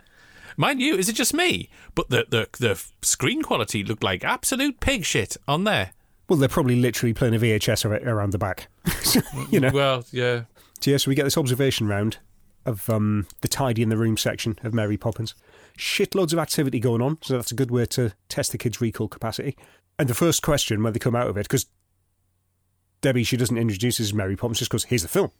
Mind 0.58 0.82
you, 0.82 0.96
is 0.96 1.08
it 1.08 1.14
just 1.14 1.34
me? 1.34 1.70
But 1.96 2.10
the 2.10 2.26
the 2.30 2.48
the 2.60 2.84
screen 3.02 3.42
quality 3.42 3.84
looked 3.86 4.04
like 4.04 4.24
absolute 4.26 4.80
pig 4.82 5.06
shit 5.06 5.38
on 5.48 5.64
there. 5.64 5.94
Well, 6.28 6.38
they're 6.38 6.50
probably 6.50 6.76
literally 6.76 7.14
playing 7.14 7.34
a 7.36 7.40
VHS 7.40 7.86
around 7.86 8.32
the 8.32 8.38
back. 8.38 8.68
you 9.50 9.60
know. 9.62 9.72
Well, 9.74 10.04
yeah. 10.12 10.44
So, 10.82 10.92
yeah, 10.92 10.98
so 10.98 11.10
we 11.10 11.16
get 11.16 11.24
this 11.24 11.38
observation 11.38 11.88
round 11.88 12.18
of 12.66 12.90
um, 12.90 13.28
the 13.42 13.48
tidy 13.48 13.82
in 13.82 13.90
the 13.90 13.98
room 13.98 14.18
section 14.18 14.60
of 14.64 14.74
Mary 14.74 14.98
Poppins. 14.98 15.36
Shitloads 15.78 16.34
of 16.34 16.40
activity 16.40 16.80
going 16.80 17.02
on, 17.02 17.18
so 17.22 17.36
that's 17.36 17.52
a 17.52 17.56
good 17.56 17.72
way 17.72 17.86
to 17.88 18.14
test 18.30 18.52
the 18.52 18.58
kids' 18.58 18.82
recall 18.82 19.08
capacity. 19.08 19.56
And 19.98 20.08
the 20.08 20.14
first 20.14 20.42
question 20.42 20.84
when 20.84 20.94
they 20.94 21.00
come 21.00 21.16
out 21.16 21.28
of 21.28 21.38
it, 21.38 21.44
because 21.44 21.66
Debbie, 23.02 23.24
she 23.24 23.38
doesn't 23.38 23.58
introduce 23.58 23.96
us 23.96 24.08
as 24.08 24.14
Mary 24.14 24.36
Poppins, 24.36 24.60
just 24.60 24.72
goes, 24.72 24.86
here's 24.86 25.02
the 25.02 25.08
film. 25.08 25.32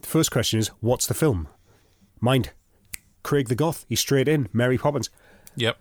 The 0.00 0.08
first 0.08 0.30
question 0.30 0.58
is, 0.58 0.68
what's 0.80 1.06
the 1.06 1.14
film? 1.14 1.48
Mind, 2.20 2.50
Craig 3.22 3.48
the 3.48 3.54
Goth, 3.54 3.84
he's 3.88 4.00
straight 4.00 4.28
in, 4.28 4.48
Mary 4.52 4.78
Poppins. 4.78 5.10
Yep. 5.56 5.80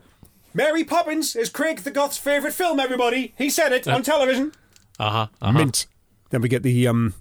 Mary 0.53 0.83
Poppins 0.83 1.35
is 1.35 1.49
Craig 1.49 1.79
the 1.79 1.91
Goth's 1.91 2.17
favourite 2.17 2.53
film, 2.53 2.79
everybody. 2.79 3.33
He 3.37 3.49
said 3.49 3.71
it 3.71 3.87
on 3.87 4.01
television. 4.01 4.53
Uh 4.99 5.09
huh. 5.11 5.27
Uh-huh. 5.41 5.57
Mint. 5.57 5.85
Then 6.31 6.41
we 6.41 6.49
get 6.49 6.63
the. 6.63 6.87
Um, 6.87 7.13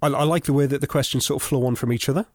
I, 0.00 0.06
I 0.06 0.22
like 0.22 0.44
the 0.44 0.52
way 0.52 0.66
that 0.66 0.80
the 0.80 0.86
questions 0.86 1.26
sort 1.26 1.42
of 1.42 1.48
flow 1.48 1.66
on 1.66 1.74
from 1.74 1.92
each 1.92 2.08
other. 2.08 2.26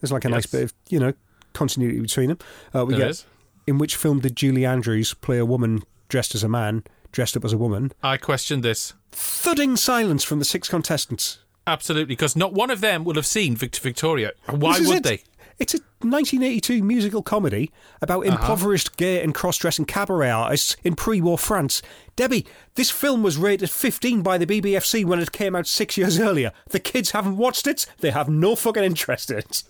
There's 0.00 0.12
like 0.12 0.24
a 0.24 0.30
nice 0.30 0.46
bit 0.46 0.62
of 0.62 0.72
you 0.88 0.98
know 0.98 1.12
continuity 1.60 2.00
between 2.00 2.28
them. 2.28 2.38
Uh, 2.74 2.84
we 2.86 2.94
There 2.94 3.00
get 3.02 3.10
is. 3.10 3.24
in 3.66 3.78
which 3.78 3.96
film 3.96 4.20
did 4.20 4.34
Julie 4.36 4.64
Andrews 4.66 5.14
play 5.14 5.38
a 5.38 5.44
woman 5.46 5.82
dressed 6.08 6.34
as 6.34 6.42
a 6.42 6.48
man, 6.48 6.82
dressed 7.12 7.36
up 7.36 7.44
as 7.44 7.52
a 7.52 7.58
woman? 7.58 7.92
I 8.02 8.16
questioned 8.16 8.62
this 8.62 8.94
Thudding 9.12 9.76
silence 9.76 10.22
from 10.24 10.38
the 10.38 10.44
six 10.44 10.68
contestants. 10.68 11.38
absolutely 11.66 12.06
because 12.16 12.34
not 12.36 12.52
one 12.52 12.70
of 12.70 12.80
them 12.80 13.04
will 13.04 13.14
have 13.14 13.26
seen 13.26 13.54
Victor 13.56 13.80
Victoria. 13.80 14.32
Why 14.48 14.78
would 14.80 14.98
it. 14.98 15.02
they? 15.04 15.22
It's 15.58 15.74
a 15.74 15.78
1982 16.00 16.82
musical 16.82 17.22
comedy 17.22 17.70
about 18.00 18.24
Uh-huh. 18.26 18.34
impoverished 18.36 18.96
gay 18.96 19.22
and 19.22 19.34
cross-dressing 19.34 19.84
cabaret 19.84 20.30
artists 20.30 20.74
in 20.82 20.94
pre-war 20.96 21.36
France. 21.36 21.82
Debbie, 22.16 22.46
this 22.76 22.90
film 22.90 23.22
was 23.22 23.36
rated 23.36 23.68
15 23.70 24.22
by 24.22 24.38
the 24.38 24.46
BBFC 24.46 25.04
when 25.04 25.20
it 25.20 25.32
came 25.32 25.54
out 25.54 25.66
six 25.66 25.98
years 25.98 26.18
earlier. 26.18 26.50
The 26.70 26.80
kids 26.80 27.10
haven't 27.10 27.36
watched 27.36 27.66
it. 27.66 27.84
They 27.98 28.10
have 28.10 28.28
no 28.28 28.56
fucking 28.56 28.82
interest 28.84 29.30
in 29.30 29.38
it. 29.38 29.62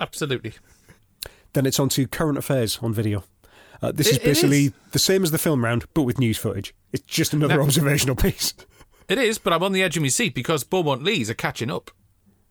Absolutely. 0.00 0.52
Then 1.54 1.66
it's 1.66 1.80
on 1.80 1.88
to 1.90 2.06
current 2.06 2.38
affairs 2.38 2.78
on 2.82 2.92
video. 2.92 3.24
Uh, 3.80 3.92
this 3.92 4.08
It- 4.08 4.12
is 4.12 4.18
basically 4.18 4.64
is. 4.66 4.72
the 4.92 4.98
same 4.98 5.22
as 5.22 5.30
the 5.30 5.38
film 5.38 5.64
round, 5.64 5.84
but 5.94 6.02
with 6.02 6.18
news 6.18 6.36
footage. 6.38 6.74
It's 6.92 7.04
just 7.06 7.32
another 7.32 7.56
Now- 7.56 7.62
observational 7.62 8.16
piece. 8.16 8.54
It 9.08 9.16
is, 9.16 9.38
but 9.38 9.54
I'm 9.54 9.62
on 9.62 9.72
the 9.72 9.82
edge 9.82 9.96
of 9.96 10.02
my 10.02 10.10
seat 10.10 10.34
because 10.34 10.64
Beaumont 10.64 11.02
Leys 11.02 11.30
are 11.30 11.34
catching 11.34 11.70
up. 11.70 11.90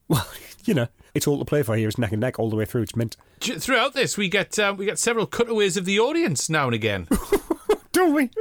Well, 0.07 0.27
you 0.65 0.73
know, 0.73 0.87
it's 1.13 1.27
all 1.27 1.37
to 1.37 1.45
play 1.45 1.61
for 1.61 1.75
here. 1.75 1.87
It's 1.87 1.99
neck 1.99 2.11
and 2.11 2.19
neck 2.19 2.39
all 2.39 2.49
the 2.49 2.55
way 2.55 2.65
through. 2.65 2.81
It's 2.81 2.95
mint. 2.95 3.15
Throughout 3.39 3.93
this, 3.93 4.17
we 4.17 4.27
get 4.27 4.57
um, 4.57 4.75
we 4.75 4.85
get 4.85 4.97
several 4.97 5.27
cutaways 5.27 5.77
of 5.77 5.85
the 5.85 5.99
audience 5.99 6.49
now 6.49 6.65
and 6.65 6.73
again. 6.73 7.07
Don't 7.91 8.13
we? 8.15 8.31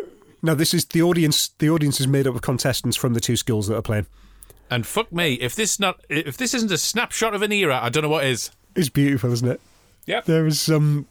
No, 0.43 0.55
this 0.55 0.73
is 0.73 0.87
the 0.87 1.03
audience. 1.03 1.49
The 1.59 1.69
audience 1.69 2.01
is 2.01 2.09
made 2.09 2.27
up 2.27 2.35
of 2.35 2.41
contestants 2.41 2.97
from 2.97 3.13
the 3.13 3.21
two 3.21 3.37
schools 3.37 3.67
that 3.69 3.77
are 3.77 3.83
playing. 3.83 4.07
and 4.71 4.87
fuck 4.87 5.13
me, 5.13 5.35
if 5.35 5.55
this 5.55 5.79
not 5.79 6.01
if 6.09 6.39
this 6.39 6.55
isn't 6.55 6.73
a 6.73 6.79
snapshot 6.79 7.35
of 7.35 7.43
an 7.43 7.53
era, 7.53 7.79
I 7.83 7.91
don't 7.91 8.03
know 8.03 8.09
what 8.09 8.25
is. 8.25 8.51
It's 8.75 8.89
beautiful, 8.89 9.31
isn't 9.31 9.47
it? 9.49 9.61
Yep. 10.07 10.25
There 10.27 10.47
is 10.47 10.69
um, 10.69 11.07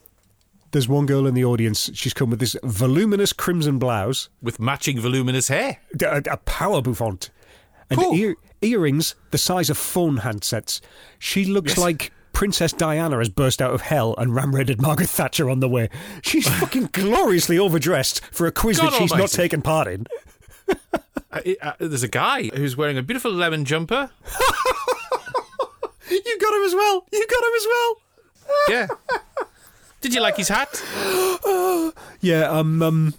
there's 0.72 0.88
one 0.88 1.06
girl 1.06 1.28
in 1.28 1.34
the 1.34 1.44
audience. 1.46 1.90
She's 1.94 2.14
come 2.14 2.30
with 2.30 2.40
this 2.40 2.56
voluminous 2.64 3.34
crimson 3.34 3.78
blouse, 3.80 4.30
With 4.42 4.60
matching 4.60 5.00
voluminous 5.00 5.48
hair. 5.50 5.78
a, 6.02 6.22
a 6.32 6.38
power 6.38 6.82
bouffant, 6.82 7.30
and 7.90 8.00
Cool. 8.00 8.16
ear, 8.16 8.36
earrings 8.62 9.16
the 9.32 9.38
size 9.38 9.70
of 9.70 9.78
phone 9.78 10.20
handsets. 10.20 10.82
She 11.20 11.46
looks 11.46 11.72
Yes. 11.72 11.78
like 11.78 12.12
Princess 12.34 12.74
Diana 12.74 13.18
has 13.20 13.30
burst 13.30 13.62
out 13.62 13.74
of 13.74 13.82
hell 13.82 14.16
and 14.18 14.36
ram-raided 14.36 14.82
Margaret 14.82 15.08
Thatcher 15.10 15.50
on 15.50 15.60
the 15.62 15.70
way. 15.70 15.90
She's 16.22 16.48
fucking 16.60 16.90
gloriously 16.92 17.58
overdressed 17.58 18.22
for 18.32 18.46
a 18.48 18.52
quiz 18.52 18.78
God 18.80 18.92
that 18.92 18.98
she's 18.98 19.12
not 19.12 19.20
almighty. 19.20 19.36
taken 19.38 19.62
part 19.62 19.88
in. 19.88 20.06
Uh, 21.32 21.40
uh, 21.62 21.74
there's 21.80 22.04
a 22.04 22.08
guy 22.08 22.44
who's 22.56 22.76
wearing 22.78 22.98
a 22.98 23.04
beautiful 23.04 23.32
lemon 23.32 23.66
jumper. 23.66 24.10
You 26.10 26.40
got 26.40 26.54
him 26.54 26.64
as 26.64 26.74
well. 26.76 27.06
You 27.12 27.28
got 27.28 27.44
him 27.44 27.54
as 27.58 27.66
well. 27.68 27.96
Yeah. 28.70 28.88
Did 30.02 30.14
you 30.14 30.22
like 30.22 30.38
his 30.38 30.50
hat? 30.50 30.82
Yeah, 32.22 32.50
um, 32.50 32.82
um, 32.82 33.14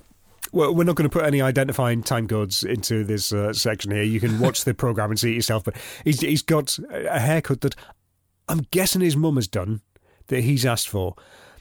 well, 0.52 0.74
we're 0.74 0.84
not 0.84 0.96
going 0.96 1.08
to 1.08 1.12
put 1.12 1.24
any 1.24 1.40
identifying 1.40 2.02
time 2.02 2.26
codes 2.26 2.64
into 2.64 3.04
this 3.04 3.32
uh, 3.32 3.52
section 3.52 3.92
here. 3.92 4.02
You 4.02 4.18
can 4.18 4.40
watch 4.40 4.64
the 4.64 4.74
program 4.74 5.10
and 5.10 5.20
see 5.20 5.30
it 5.30 5.36
yourself. 5.36 5.62
But 5.64 5.76
he's 6.04 6.20
he's 6.20 6.42
got 6.42 6.76
a 6.90 7.20
haircut 7.20 7.60
that 7.60 7.76
I'm 8.48 8.66
guessing 8.72 9.00
his 9.02 9.16
mum 9.16 9.36
has 9.36 9.46
done 9.46 9.80
that 10.26 10.40
he's 10.42 10.66
asked 10.66 10.88
for, 10.88 11.14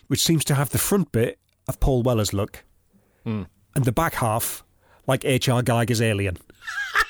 which 0.08 0.24
seems 0.24 0.44
to 0.46 0.56
have 0.56 0.72
the 0.72 0.78
front 0.80 1.12
bit 1.12 1.40
of 1.68 1.80
Paul 1.80 2.02
Weller's 2.04 2.34
look 2.34 2.64
and 3.76 3.86
the 3.86 3.92
back 3.92 4.16
half 4.16 4.64
like 5.08 5.24
H.R. 5.26 5.62
Giger's 5.62 6.02
Alien. 6.02 6.38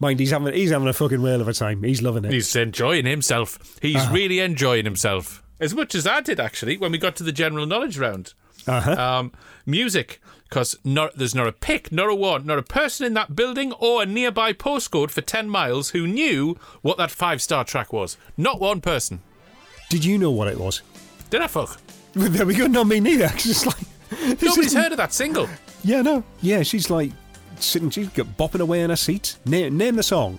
Mind, 0.00 0.20
he's 0.20 0.30
having 0.30 0.54
he's 0.54 0.70
having 0.70 0.88
a 0.88 0.92
fucking 0.92 1.20
whale 1.20 1.40
of 1.40 1.48
a 1.48 1.52
time. 1.52 1.82
He's 1.82 2.02
loving 2.02 2.24
it. 2.24 2.32
He's 2.32 2.54
enjoying 2.54 3.06
himself. 3.06 3.78
He's 3.82 4.06
really 4.08 4.38
enjoying 4.38 4.84
himself. 4.84 5.42
As 5.60 5.74
much 5.74 5.94
as 5.94 6.06
I 6.06 6.20
did, 6.20 6.38
actually, 6.38 6.76
when 6.76 6.92
we 6.92 6.98
got 6.98 7.16
to 7.16 7.24
the 7.24 7.32
general 7.32 7.66
knowledge 7.66 7.98
round. 7.98 8.34
Uh-huh. 8.66 8.92
Um, 8.92 9.32
music, 9.66 10.20
because 10.48 10.76
there's 10.84 11.34
not 11.34 11.48
a 11.48 11.52
pick, 11.52 11.90
not 11.90 12.08
a 12.08 12.14
one, 12.14 12.46
not 12.46 12.58
a 12.58 12.62
person 12.62 13.06
in 13.06 13.14
that 13.14 13.34
building 13.34 13.72
or 13.74 14.02
a 14.02 14.06
nearby 14.06 14.52
postcode 14.52 15.10
for 15.10 15.20
10 15.20 15.48
miles 15.48 15.90
who 15.90 16.06
knew 16.06 16.56
what 16.82 16.98
that 16.98 17.10
five 17.10 17.40
star 17.40 17.64
track 17.64 17.92
was. 17.92 18.16
Not 18.36 18.60
one 18.60 18.80
person. 18.80 19.20
Did 19.88 20.04
you 20.04 20.18
know 20.18 20.30
what 20.30 20.48
it 20.48 20.58
was? 20.60 20.82
Did 21.30 21.40
I 21.40 21.46
fuck? 21.46 21.80
Well, 22.14 22.28
there 22.28 22.46
we 22.46 22.54
go. 22.54 22.66
Not 22.66 22.86
me 22.86 23.00
neither. 23.00 23.30
It's 23.34 23.44
just 23.44 23.66
like 23.66 23.76
Nobody's 24.42 24.72
heard 24.72 24.92
of 24.92 24.98
that 24.98 25.12
single. 25.12 25.48
Yeah, 25.84 26.02
no. 26.02 26.24
Yeah, 26.40 26.62
she's 26.62 26.88
like 26.90 27.12
sitting, 27.62 27.90
she's 27.90 28.08
got 28.08 28.26
bopping 28.36 28.60
away 28.60 28.82
in 28.82 28.90
her 28.90 28.96
seat. 28.96 29.36
Name, 29.44 29.76
name 29.76 29.96
the 29.96 30.02
song. 30.02 30.38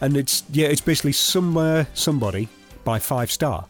And 0.00 0.16
it's, 0.16 0.44
yeah, 0.50 0.68
it's 0.68 0.80
basically 0.80 1.12
Somewhere 1.12 1.86
Somebody 1.94 2.48
by 2.84 2.98
Five 2.98 3.30
Star. 3.30 3.66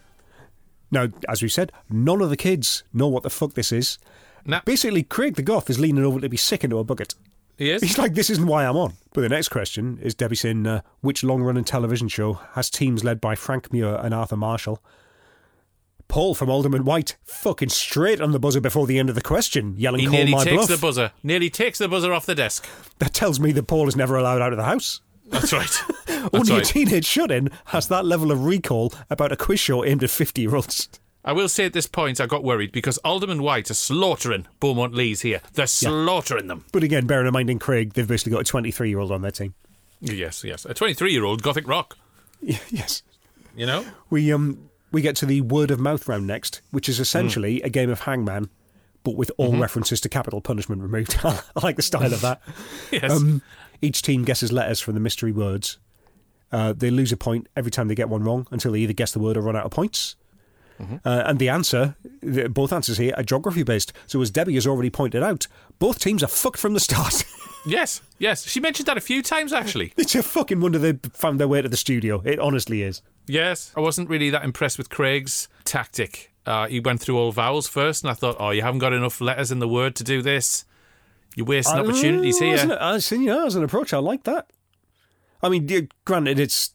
Now, 0.90 1.09
as 1.28 1.43
we 1.43 1.49
said, 1.49 1.73
none 1.90 2.21
of 2.21 2.31
the 2.31 2.37
kids 2.37 2.85
know 2.93 3.09
what 3.09 3.23
the 3.23 3.31
fuck 3.31 3.55
this 3.55 3.73
is. 3.73 3.99
Nah. 4.45 4.61
Basically, 4.64 5.02
Craig 5.02 5.35
the 5.35 5.43
Goth 5.43 5.69
is 5.69 5.81
leaning 5.81 6.05
over 6.05 6.21
to 6.21 6.28
be 6.28 6.37
sick 6.37 6.62
into 6.64 6.78
a 6.78 6.85
bucket. 6.85 7.14
He 7.59 7.71
is. 7.71 7.83
He's 7.83 7.99
like, 7.99 8.14
this 8.14 8.31
isn't 8.31 8.47
why 8.47 8.64
I'm 8.64 8.76
on. 8.76 8.95
But 9.12 9.23
the 9.23 9.28
next 9.28 9.49
question 9.49 9.99
is 10.02 10.14
Debbie 10.14 10.37
saying, 10.37 10.66
uh, 10.66 10.83
which 11.00 11.25
long 11.25 11.43
running 11.43 11.64
television 11.64 12.09
show 12.09 12.35
has 12.52 12.71
teams 12.71 13.02
led 13.02 13.21
by 13.21 13.35
Frank 13.35 13.73
Muir 13.73 13.97
and 13.97 14.12
Arthur 14.12 14.37
Marshall? 14.37 14.83
Paul 16.08 16.34
from 16.34 16.48
Alderman 16.50 16.84
White, 16.84 17.16
fucking 17.25 17.68
straight 17.70 18.20
on 18.20 18.32
the 18.32 18.38
buzzer 18.38 18.60
before 18.60 18.86
the 18.86 18.98
end 18.98 19.08
of 19.08 19.14
the 19.14 19.20
question, 19.22 19.75
yelling, 19.76 20.00
He 20.00 20.06
call 20.06 20.14
nearly 20.16 20.32
my 20.32 20.44
takes 20.44 20.56
bluff. 20.56 20.68
the 20.68 20.78
buzzer. 20.78 21.12
Nearly 21.22 21.50
takes 21.50 21.78
the 21.78 21.88
buzzer 21.88 22.12
off 22.12 22.26
the 22.26 22.34
desk. 22.34 22.66
That 22.98 23.12
tells 23.12 23.40
me 23.40 23.52
that 23.52 23.66
Paul 23.66 23.88
is 23.88 23.96
never 23.96 24.16
allowed 24.16 24.40
out 24.40 24.52
of 24.52 24.56
the 24.58 24.64
house. 24.64 25.00
That's 25.26 25.52
right. 25.52 25.82
That's 26.06 26.34
Only 26.50 26.58
a 26.58 26.64
teenage 26.64 27.04
shut 27.04 27.30
in 27.30 27.50
has 27.66 27.88
that 27.88 28.04
level 28.04 28.30
of 28.30 28.44
recall 28.44 28.92
about 29.10 29.32
a 29.32 29.36
quiz 29.36 29.60
show 29.60 29.84
aimed 29.84 30.04
at 30.04 30.10
50 30.10 30.42
year 30.42 30.54
olds. 30.54 30.88
I 31.25 31.32
will 31.32 31.48
say 31.48 31.64
at 31.66 31.72
this 31.72 31.88
point, 31.88 32.20
I 32.20 32.26
got 32.26 32.44
worried 32.44 32.70
because 32.70 32.98
Alderman 32.98 33.42
White 33.42 33.68
are 33.68 33.75
slaughtering 33.75 34.46
Beaumont 34.60 34.94
Leys 34.94 35.22
here. 35.22 35.40
They're 35.54 35.66
slaughtering 35.66 36.46
them. 36.46 36.64
But 36.70 36.84
again, 36.84 37.06
bearing 37.06 37.26
in 37.26 37.32
mind 37.32 37.50
in 37.50 37.58
Craig, 37.58 37.94
they've 37.94 38.06
basically 38.06 38.30
got 38.32 38.42
a 38.42 38.44
23 38.44 38.88
year 38.88 39.00
old 39.00 39.10
on 39.10 39.22
their 39.22 39.32
team. 39.32 39.54
Yes, 40.00 40.44
yes. 40.44 40.64
A 40.64 40.75
23 40.75 41.10
year 41.12 41.25
old 41.25 41.42
gothic 41.42 41.66
rock, 41.66 41.98
yes. 42.40 43.02
you 43.56 43.66
know? 43.66 43.84
We 44.08 44.32
um 44.32 44.70
we 44.93 45.02
get 45.02 45.16
to 45.16 45.26
the 45.26 45.40
word 45.40 45.71
of 45.71 45.81
mouth 45.81 46.07
round 46.09 46.26
next, 46.26 46.61
which 46.71 46.88
is 46.88 47.00
essentially 47.00 47.61
a 47.62 47.69
game 47.69 47.90
of 47.90 48.00
hangman, 48.00 48.49
but 49.02 49.16
with 49.16 49.31
all 49.37 49.57
references 49.57 50.00
to 50.00 50.09
capital 50.09 50.40
punishment 50.40 50.83
removed. 50.83 51.19
I 51.25 51.40
like 51.62 51.76
the 51.76 51.83
style 51.83 52.12
of 52.12 52.21
that. 52.23 52.40
Yes. 52.93 53.11
Um, 53.11 53.43
each 53.83 54.00
team 54.02 54.25
guesses 54.25 54.52
letters 54.52 54.81
from 54.81 54.95
the 54.95 55.00
mystery 55.00 55.33
words. 55.33 55.78
Uh, 56.50 56.73
they 56.73 56.90
lose 56.90 57.12
a 57.12 57.16
point 57.16 57.49
every 57.57 57.71
time 57.71 57.88
they 57.88 57.95
get 57.95 58.09
one 58.09 58.23
wrong 58.23 58.47
until 58.50 58.73
they 58.73 58.78
either 58.81 58.93
guess 58.93 59.12
the 59.12 59.19
word 59.19 59.37
or 59.37 59.43
run 59.43 59.57
out 59.57 59.66
of 59.66 59.71
points. 59.73 60.16
Uh, 60.78 61.23
and 61.25 61.38
the 61.38 61.49
answer, 61.49 61.97
the, 62.21 62.49
both 62.49 62.71
answers 62.73 62.99
here 62.99 63.14
are 63.16 63.23
geography 63.23 63.62
based. 63.62 63.93
So, 64.07 64.21
as 64.21 64.31
Debbie 64.31 64.55
has 64.55 64.66
already 64.66 64.90
pointed 64.90 65.23
out, 65.23 65.47
both 65.78 65.99
teams 65.99 66.23
are 66.23 66.28
fucked 66.28 66.59
from 66.59 66.75
the 66.75 66.81
start. 66.81 67.25
yes, 67.66 68.00
yes. 68.18 68.46
She 68.46 68.61
mentioned 68.61 68.87
that 68.87 68.96
a 68.96 69.00
few 69.00 69.23
times, 69.23 69.52
actually. 69.52 69.92
it's 69.96 70.14
a 70.14 70.23
fucking 70.23 70.61
wonder 70.61 70.78
they 70.78 70.94
found 71.12 71.40
their 71.40 71.49
way 71.49 71.62
to 71.62 71.68
the 71.68 71.76
studio. 71.76 72.23
It 72.25 72.38
honestly 72.38 72.82
is. 72.82 73.02
Yes. 73.26 73.73
I 73.76 73.80
wasn't 73.80 74.08
really 74.08 74.30
that 74.30 74.44
impressed 74.44 74.78
with 74.78 74.88
Craig's 74.90 75.49
tactic. 75.64 76.32
Uh, 76.46 76.68
he 76.68 76.78
went 76.80 77.00
through 77.00 77.18
all 77.18 77.32
vowels 77.32 77.66
first, 77.68 78.04
and 78.04 78.11
I 78.11 78.14
thought, 78.14 78.37
oh, 78.38 78.50
you 78.50 78.62
haven't 78.62 78.78
got 78.78 78.92
enough 78.92 79.20
letters 79.20 79.50
in 79.50 79.58
the 79.58 79.68
word 79.68 79.96
to 79.96 80.04
do 80.04 80.23
this. 80.23 80.64
You're 81.35 81.46
wasting 81.46 81.78
opportunities 81.78 82.40
Uh, 82.40 82.44
here. 82.44 82.78
As 82.80 83.12
an, 83.12 83.25
know, 83.25 83.46
as 83.46 83.56
an 83.56 83.64
approach, 83.64 83.92
I 83.92 83.99
like 83.99 84.25
that. 84.25 84.49
I 85.42 85.49
mean, 85.49 85.88
granted, 86.04 86.38
it's 86.38 86.73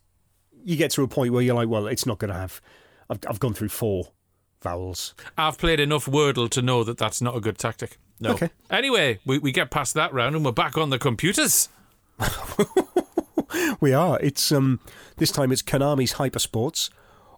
you 0.64 0.76
get 0.76 0.92
to 0.92 1.04
a 1.04 1.08
point 1.08 1.34
where 1.34 1.42
you're 1.42 1.56
like, 1.56 1.70
well, 1.70 1.88
it's 1.88 2.06
not 2.06 2.20
going 2.20 2.32
to 2.32 2.38
have. 2.38 2.62
I've, 3.10 3.20
I've 3.28 3.40
gone 3.40 3.54
through 3.54 3.70
four 3.70 4.12
vowels. 4.62 5.16
I've 5.38 5.58
played 5.58 5.80
enough 5.80 6.06
Wordle 6.06 6.50
to 6.52 6.62
know 6.62 6.84
that 6.84 6.98
that's 6.98 7.22
not 7.22 7.36
a 7.36 7.40
good 7.42 7.58
tactic. 7.58 7.98
No. 8.22 8.32
Okay. 8.32 8.50
Anyway, 8.70 9.20
we, 9.26 9.40
we 9.40 9.52
get 9.52 9.72
past 9.72 9.94
that 9.96 10.14
round 10.14 10.36
and 10.36 10.46
we're 10.46 10.52
back 10.52 10.78
on 10.78 10.90
the 10.92 11.00
computers. 11.00 11.68
We 13.82 13.94
are. 13.94 14.20
It's 14.20 14.52
um 14.52 14.80
this 15.18 15.32
time 15.32 15.52
it's 15.52 15.64
Konami's 15.64 16.14
Hypersports, 16.14 16.90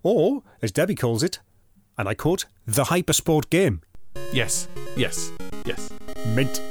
or 0.04 0.44
as 0.62 0.72
Debbie 0.72 0.96
calls 0.96 1.24
it, 1.24 1.40
and 1.98 2.08
I 2.08 2.13
quote, 2.13 2.46
the 2.66 2.86
Hypersport 2.86 3.50
game. 3.50 3.82
Yes, 4.32 4.68
yes, 4.96 5.32
yes. 5.66 5.90
Mint. 6.28 6.62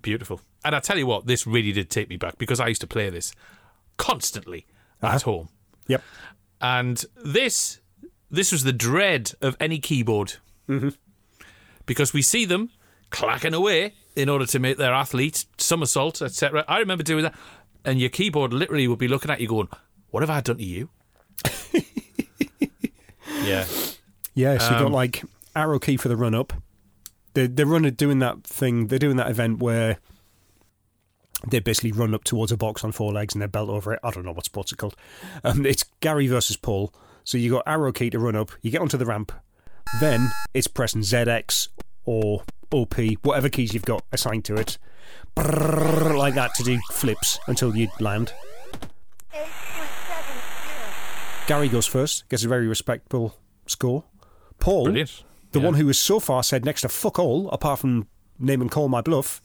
Beautiful. 0.00 0.40
And 0.64 0.74
I 0.74 0.80
tell 0.80 0.98
you 0.98 1.06
what, 1.06 1.26
this 1.26 1.46
really 1.46 1.72
did 1.72 1.90
take 1.90 2.08
me 2.08 2.16
back 2.16 2.38
because 2.38 2.58
I 2.58 2.68
used 2.68 2.80
to 2.80 2.86
play 2.86 3.10
this 3.10 3.32
constantly 3.98 4.66
at 5.02 5.22
home. 5.22 5.48
Yep. 5.88 6.02
And 6.60 7.04
this 7.22 7.80
this 8.30 8.50
was 8.50 8.64
the 8.64 8.72
dread 8.72 9.32
of 9.42 9.56
any 9.60 9.78
keyboard. 9.78 10.34
Mm-hmm. 10.68 10.90
Because 11.84 12.12
we 12.12 12.22
see 12.22 12.44
them 12.44 12.70
clacking 13.12 13.54
away 13.54 13.94
in 14.16 14.28
order 14.28 14.46
to 14.46 14.58
make 14.58 14.76
their 14.78 14.92
athletes 14.92 15.46
somersault, 15.58 16.20
etc. 16.20 16.64
I 16.66 16.78
remember 16.78 17.04
doing 17.04 17.22
that. 17.22 17.34
And 17.84 18.00
your 18.00 18.10
keyboard 18.10 18.52
literally 18.52 18.86
would 18.88 18.98
be 18.98 19.08
looking 19.08 19.30
at 19.30 19.40
you 19.40 19.48
going, 19.48 19.68
What 20.10 20.22
have 20.22 20.30
I 20.30 20.40
done 20.40 20.56
to 20.58 20.64
you? 20.64 20.88
yeah. 21.72 21.80
yeah. 23.44 23.64
Yes, 24.34 24.62
you 24.64 24.70
got 24.70 24.86
Um, 24.86 24.92
like 24.92 25.22
arrow 25.54 25.78
key 25.78 25.96
for 25.96 26.08
the 26.08 26.16
run 26.16 26.34
up. 26.34 26.52
They're 27.34 27.48
they're 27.48 27.66
running 27.66 27.94
doing 27.94 28.18
that 28.20 28.44
thing. 28.44 28.86
They're 28.86 28.98
doing 28.98 29.16
that 29.16 29.30
event 29.30 29.58
where 29.58 29.98
they 31.48 31.58
basically 31.58 31.92
run 31.92 32.14
up 32.14 32.24
towards 32.24 32.52
a 32.52 32.56
box 32.56 32.84
on 32.84 32.92
four 32.92 33.12
legs 33.12 33.34
and 33.34 33.42
they 33.42 33.46
belt 33.46 33.68
over 33.68 33.92
it. 33.94 34.00
I 34.02 34.10
don't 34.10 34.24
know 34.24 34.32
what 34.32 34.44
sports 34.44 34.72
are 34.72 34.76
called. 34.76 34.94
Um, 35.42 35.66
it's 35.66 35.84
Gary 36.00 36.28
versus 36.28 36.56
Paul. 36.56 36.94
So 37.24 37.36
you 37.36 37.50
got 37.50 37.64
arrow 37.66 37.92
key 37.92 38.10
to 38.10 38.18
run 38.18 38.36
up. 38.36 38.52
You 38.62 38.70
get 38.70 38.80
onto 38.80 38.96
the 38.96 39.06
ramp. 39.06 39.32
Then 40.00 40.30
it's 40.54 40.68
pressing 40.68 41.02
ZX 41.02 41.68
or 42.04 42.42
OP, 42.72 42.94
whatever 43.22 43.48
keys 43.48 43.74
you've 43.74 43.84
got 43.84 44.04
assigned 44.12 44.44
to 44.46 44.56
it, 44.56 44.78
Brrrr, 45.36 46.16
like 46.16 46.34
that 46.34 46.54
to 46.54 46.62
do 46.64 46.78
flips 46.90 47.38
until 47.46 47.76
you 47.76 47.88
land. 48.00 48.32
Gary 51.46 51.68
goes 51.68 51.86
first, 51.86 52.28
gets 52.28 52.44
a 52.44 52.48
very 52.48 52.66
respectable 52.68 53.36
score. 53.66 54.04
Paul, 54.58 54.84
Brilliant. 54.84 55.24
the 55.50 55.58
Yeah. 55.58 55.64
one 55.66 55.74
who 55.74 55.86
has 55.88 55.98
so 55.98 56.20
far 56.20 56.42
said 56.42 56.64
next 56.64 56.82
to 56.82 56.88
fuck 56.88 57.18
all, 57.18 57.50
apart 57.50 57.80
from 57.80 58.06
name 58.38 58.60
and 58.60 58.70
call 58.70 58.88
my 58.88 59.00
bluff, 59.00 59.42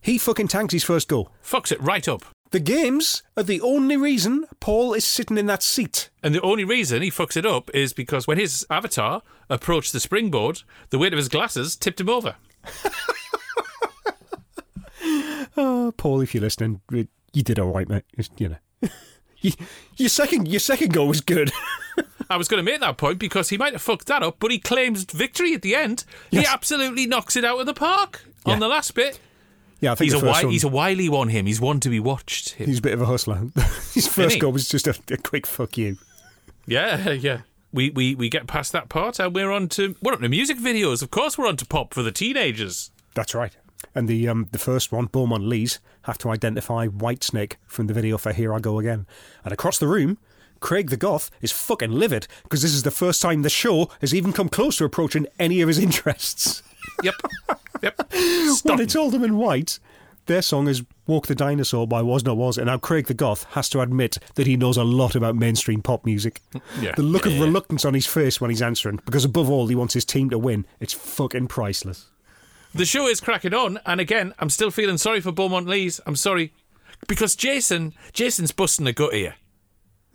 he 0.00 0.18
fucking 0.18 0.48
tanks 0.48 0.72
his 0.72 0.84
first 0.84 1.08
go. 1.08 1.30
Fucks 1.42 1.72
it 1.72 1.80
right 1.80 2.06
up. 2.06 2.22
The 2.50 2.60
games 2.60 3.22
are 3.36 3.42
the 3.42 3.60
only 3.60 3.96
reason 3.96 4.44
Paul 4.60 4.94
is 4.94 5.04
sitting 5.04 5.36
in 5.36 5.46
that 5.46 5.62
seat. 5.62 6.08
And 6.22 6.34
the 6.34 6.40
only 6.40 6.64
reason 6.64 7.02
he 7.02 7.10
fucks 7.10 7.36
it 7.36 7.44
up 7.44 7.70
is 7.74 7.92
because 7.92 8.26
when 8.26 8.38
his 8.38 8.66
avatar 8.70 9.22
approached 9.50 9.92
the 9.92 10.00
springboard, 10.00 10.62
the 10.90 10.98
weight 10.98 11.12
of 11.12 11.18
his 11.18 11.28
glasses 11.28 11.76
tipped 11.76 12.00
him 12.00 12.08
over. 12.08 12.36
Oh, 15.56 15.92
Paul, 15.96 16.20
if 16.20 16.34
you're 16.34 16.42
listening, 16.42 16.80
you 16.90 17.42
did 17.42 17.58
all 17.58 17.72
right, 17.72 17.88
mate. 17.88 18.04
You 18.36 18.50
know, 18.50 18.56
You- 19.40 19.52
your 19.96 20.08
second 20.08 20.48
your 20.48 20.60
second 20.60 20.92
goal 20.92 21.06
was 21.08 21.20
good. 21.20 21.52
I 22.30 22.36
was 22.36 22.46
going 22.48 22.64
to 22.64 22.70
make 22.70 22.80
that 22.80 22.96
point 22.98 23.18
because 23.18 23.48
he 23.48 23.56
might 23.56 23.72
have 23.72 23.80
fucked 23.82 24.06
that 24.08 24.22
up, 24.22 24.36
but 24.38 24.50
he 24.50 24.58
claims 24.58 25.04
victory 25.04 25.54
at 25.54 25.62
the 25.62 25.74
end. 25.74 26.04
He 26.30 26.44
absolutely 26.44 27.06
knocks 27.06 27.36
it 27.36 27.44
out 27.44 27.58
of 27.58 27.66
the 27.66 27.72
park 27.74 28.24
on 28.44 28.58
the 28.60 28.68
last 28.68 28.94
bit. 28.94 29.18
yeah, 29.80 29.92
I 29.92 29.94
think 29.94 30.06
He's 30.06 30.14
a 30.14 30.16
wi- 30.24 30.42
one, 30.42 30.52
he's 30.52 30.64
a 30.64 30.68
wily 30.68 31.08
one. 31.08 31.28
Him. 31.30 31.46
He's 31.46 31.60
one 31.60 31.80
to 31.80 31.88
be 31.88 32.00
watched. 32.00 32.50
Him. 32.50 32.66
he's 32.68 32.78
a 32.80 32.82
bit 32.82 32.92
of 32.92 33.00
a 33.00 33.06
hustler. 33.06 33.46
his 33.94 34.06
first 34.06 34.38
goal 34.40 34.52
was 34.52 34.68
just 34.68 34.86
a, 34.86 34.94
a 35.10 35.16
quick 35.16 35.46
fuck 35.46 35.78
you. 35.78 35.96
Yeah, 36.66 37.10
yeah. 37.12 37.40
We, 37.72 37.90
we 37.90 38.14
we 38.14 38.28
get 38.28 38.46
past 38.46 38.72
that 38.72 38.88
part 38.88 39.18
and 39.18 39.34
we're 39.34 39.50
on 39.50 39.68
to 39.70 39.94
we're 40.00 40.14
on 40.14 40.20
to 40.22 40.28
music 40.28 40.58
videos. 40.58 41.02
Of 41.02 41.10
course, 41.10 41.36
we're 41.36 41.46
on 41.46 41.56
to 41.58 41.66
pop 41.66 41.92
for 41.92 42.02
the 42.02 42.12
teenagers. 42.12 42.90
That's 43.14 43.34
right. 43.34 43.54
And 43.94 44.08
the 44.08 44.28
um, 44.28 44.48
the 44.52 44.58
first 44.58 44.90
one, 44.90 45.06
Beaumont 45.06 45.44
Leys, 45.44 45.78
have 46.02 46.18
to 46.18 46.30
identify 46.30 46.86
Whitesnake 46.86 47.54
from 47.66 47.86
the 47.86 47.94
video 47.94 48.16
for 48.18 48.32
Here 48.32 48.54
I 48.54 48.58
Go 48.58 48.78
Again. 48.78 49.06
And 49.44 49.52
across 49.52 49.78
the 49.78 49.86
room, 49.86 50.18
Craig 50.60 50.90
the 50.90 50.96
Goth 50.96 51.30
is 51.40 51.52
fucking 51.52 51.92
livid 51.92 52.26
because 52.42 52.62
this 52.62 52.74
is 52.74 52.82
the 52.82 52.90
first 52.90 53.22
time 53.22 53.42
the 53.42 53.50
show 53.50 53.90
has 54.00 54.14
even 54.14 54.32
come 54.32 54.48
close 54.48 54.76
to 54.78 54.84
approaching 54.84 55.26
any 55.38 55.60
of 55.60 55.68
his 55.68 55.78
interests. 55.78 56.62
Yep, 57.02 57.14
yep. 57.82 58.10
When 58.12 58.54
Stop. 58.54 58.80
it's 58.80 58.96
all 58.96 59.10
them 59.10 59.24
in 59.24 59.36
white, 59.36 59.78
their 60.28 60.42
song 60.42 60.68
is 60.68 60.82
Walk 61.06 61.26
the 61.26 61.34
Dinosaur 61.34 61.86
by 61.88 62.00
Was 62.02 62.24
Not 62.24 62.36
Was, 62.36 62.56
and 62.56 62.66
now 62.66 62.78
Craig 62.78 63.06
the 63.06 63.14
Goth 63.14 63.44
has 63.50 63.68
to 63.70 63.80
admit 63.80 64.18
that 64.36 64.46
he 64.46 64.56
knows 64.56 64.76
a 64.76 64.84
lot 64.84 65.14
about 65.16 65.34
mainstream 65.36 65.82
pop 65.82 66.04
music. 66.04 66.40
Yeah. 66.80 66.92
The 66.94 67.02
look 67.02 67.24
Yeah, 67.24 67.32
of 67.32 67.38
yeah. 67.38 67.44
reluctance 67.44 67.84
on 67.84 67.94
his 67.94 68.06
face 68.06 68.40
when 68.40 68.50
he's 68.50 68.62
answering, 68.62 69.00
because 69.04 69.24
above 69.24 69.50
all, 69.50 69.66
he 69.66 69.74
wants 69.74 69.94
his 69.94 70.04
team 70.04 70.30
to 70.30 70.38
win. 70.38 70.64
It's 70.80 70.92
fucking 70.92 71.48
priceless. 71.48 72.06
The 72.74 72.84
show 72.84 73.08
is 73.08 73.20
cracking 73.20 73.54
on, 73.54 73.80
and 73.84 74.00
again, 74.00 74.34
I'm 74.38 74.50
still 74.50 74.70
feeling 74.70 74.98
sorry 74.98 75.20
for 75.20 75.32
Beaumont 75.32 75.66
Leys. 75.66 76.00
I'm 76.06 76.14
sorry 76.16 76.52
because 77.08 77.34
Jason, 77.34 77.94
Jason's 78.12 78.52
busting 78.52 78.86
a 78.86 78.92
gut 78.92 79.14
here. 79.14 79.34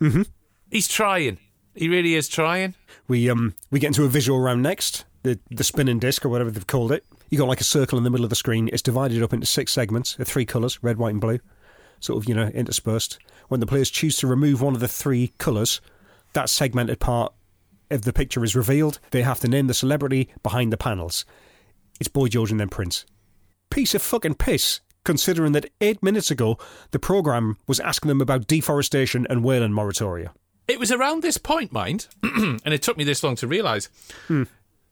Mm-hmm. 0.00 0.22
He's 0.70 0.88
trying. 0.88 1.38
He 1.74 1.88
really 1.88 2.14
is 2.14 2.28
trying. 2.28 2.74
We 3.08 3.28
um 3.28 3.54
we 3.70 3.80
get 3.80 3.88
into 3.88 4.04
a 4.04 4.08
visual 4.08 4.40
round 4.40 4.62
next, 4.62 5.04
the 5.24 5.38
the 5.50 5.64
spinning 5.64 5.98
disc 5.98 6.24
or 6.24 6.28
whatever 6.28 6.50
they've 6.50 6.66
called 6.66 6.92
it. 6.92 7.04
You 7.34 7.38
got 7.38 7.48
like 7.48 7.60
a 7.60 7.64
circle 7.64 7.98
in 7.98 8.04
the 8.04 8.10
middle 8.10 8.22
of 8.22 8.30
the 8.30 8.36
screen. 8.36 8.70
It's 8.72 8.80
divided 8.80 9.20
up 9.20 9.32
into 9.32 9.44
six 9.44 9.72
segments, 9.72 10.16
of 10.20 10.28
three 10.28 10.44
colours, 10.44 10.80
red, 10.84 10.98
white, 10.98 11.14
and 11.14 11.20
blue, 11.20 11.40
sort 11.98 12.22
of 12.22 12.28
you 12.28 12.34
know 12.36 12.46
interspersed. 12.46 13.18
When 13.48 13.58
the 13.58 13.66
players 13.66 13.90
choose 13.90 14.16
to 14.18 14.28
remove 14.28 14.62
one 14.62 14.74
of 14.74 14.78
the 14.78 14.86
three 14.86 15.32
colours, 15.38 15.80
that 16.34 16.48
segmented 16.48 17.00
part 17.00 17.32
of 17.90 18.02
the 18.02 18.12
picture 18.12 18.44
is 18.44 18.54
revealed. 18.54 19.00
They 19.10 19.22
have 19.22 19.40
to 19.40 19.48
name 19.48 19.66
the 19.66 19.74
celebrity 19.74 20.28
behind 20.44 20.72
the 20.72 20.76
panels. 20.76 21.24
It's 21.98 22.06
Boy 22.06 22.28
George 22.28 22.52
and 22.52 22.60
then 22.60 22.68
Prince. 22.68 23.04
Piece 23.68 23.96
of 23.96 24.02
fucking 24.02 24.36
piss. 24.36 24.78
Considering 25.04 25.50
that 25.54 25.72
eight 25.80 26.00
minutes 26.04 26.30
ago 26.30 26.56
the 26.92 27.00
program 27.00 27.56
was 27.66 27.80
asking 27.80 28.10
them 28.10 28.20
about 28.20 28.46
deforestation 28.46 29.26
and 29.28 29.42
whaling 29.42 29.72
moratoria. 29.72 30.30
It 30.68 30.78
was 30.78 30.92
around 30.92 31.24
this 31.24 31.36
point, 31.36 31.72
mind, 31.72 32.06
and 32.22 32.72
it 32.72 32.80
took 32.80 32.96
me 32.96 33.02
this 33.02 33.24
long 33.24 33.34
to 33.36 33.48
realise 33.48 33.88
hmm. 34.28 34.44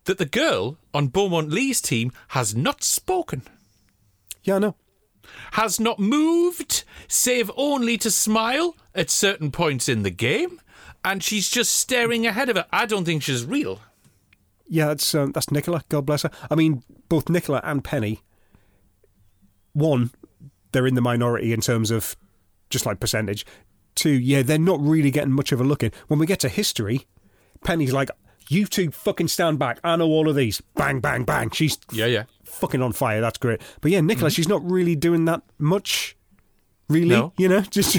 That 0.05 0.19
the 0.19 0.27
girl 0.27 0.79
on 0.93 1.09
Beaumont 1.09 1.51
Leys' 1.51 1.81
team 1.81 2.11
has 2.29 2.55
not 2.57 2.83
spoken, 2.83 3.43
Yeah, 4.43 4.57
I 4.57 4.59
know. 4.59 4.77
has 5.53 5.79
not 5.79 5.99
moved, 6.01 6.83
save 7.09 7.51
only 7.57 7.97
to 7.99 8.11
smile 8.11 8.75
at 8.95 9.11
certain 9.11 9.51
points 9.53 9.88
in 9.88 10.03
the 10.03 10.11
game, 10.11 10.61
and 11.05 11.23
she's 11.23 11.49
just 11.49 11.73
staring 11.75 12.27
ahead 12.27 12.49
of 12.49 12.57
her. 12.57 12.67
I 12.73 12.87
don't 12.87 13.05
think 13.05 13.23
she's 13.23 13.45
real. 13.45 13.81
Yeah, 14.69 14.87
that's 14.88 15.15
um, 15.15 15.33
that's 15.33 15.51
Nicola. 15.51 15.85
God 15.88 16.07
bless 16.07 16.23
her. 16.23 16.31
I 16.51 16.55
mean, 16.57 16.83
both 17.09 17.29
Nicola 17.29 17.61
and 17.62 17.85
Penny. 17.85 18.21
One, 19.75 20.11
they're 20.73 20.87
in 20.87 20.95
the 20.95 21.01
minority 21.01 21.53
in 21.53 21.61
terms 21.61 21.91
of 21.91 22.17
just 22.71 22.87
like 22.87 23.01
percentage. 23.01 23.47
Two, 23.95 24.11
yeah, 24.11 24.43
they're 24.43 24.59
not 24.59 24.81
really 24.81 25.11
getting 25.11 25.33
much 25.33 25.53
of 25.53 25.61
a 25.61 25.65
look 25.65 25.83
in. 25.83 25.93
When 26.09 26.19
we 26.19 26.27
get 26.27 26.41
to 26.41 26.49
history, 26.49 27.07
Penny's 27.65 27.93
like, 27.93 28.11
"You 28.53 28.67
two 28.67 28.91
fucking 28.91 29.29
stand 29.29 29.59
back. 29.59 29.79
I 29.83 29.97
know 29.97 30.07
all 30.09 30.29
of 30.29 30.37
these. 30.37 30.61
Bang, 30.75 31.01
bang, 31.01 31.25
bang." 31.25 31.51
She's 31.51 31.79
Yeah, 31.93 32.07
yeah. 32.07 32.25
fucking 32.45 32.83
on 32.83 32.93
fire. 32.93 33.21
That's 33.21 33.38
great. 33.38 33.61
But 33.81 33.91
yeah, 33.91 34.01
Nicola, 34.01 34.31
she's 34.31 34.49
not 34.49 34.62
really 34.69 34.95
doing 34.97 35.25
that 35.27 35.43
much. 35.59 36.17
Really, 36.88 37.09
No. 37.09 37.33
you 37.38 37.49
know, 37.49 37.61
just 37.71 37.99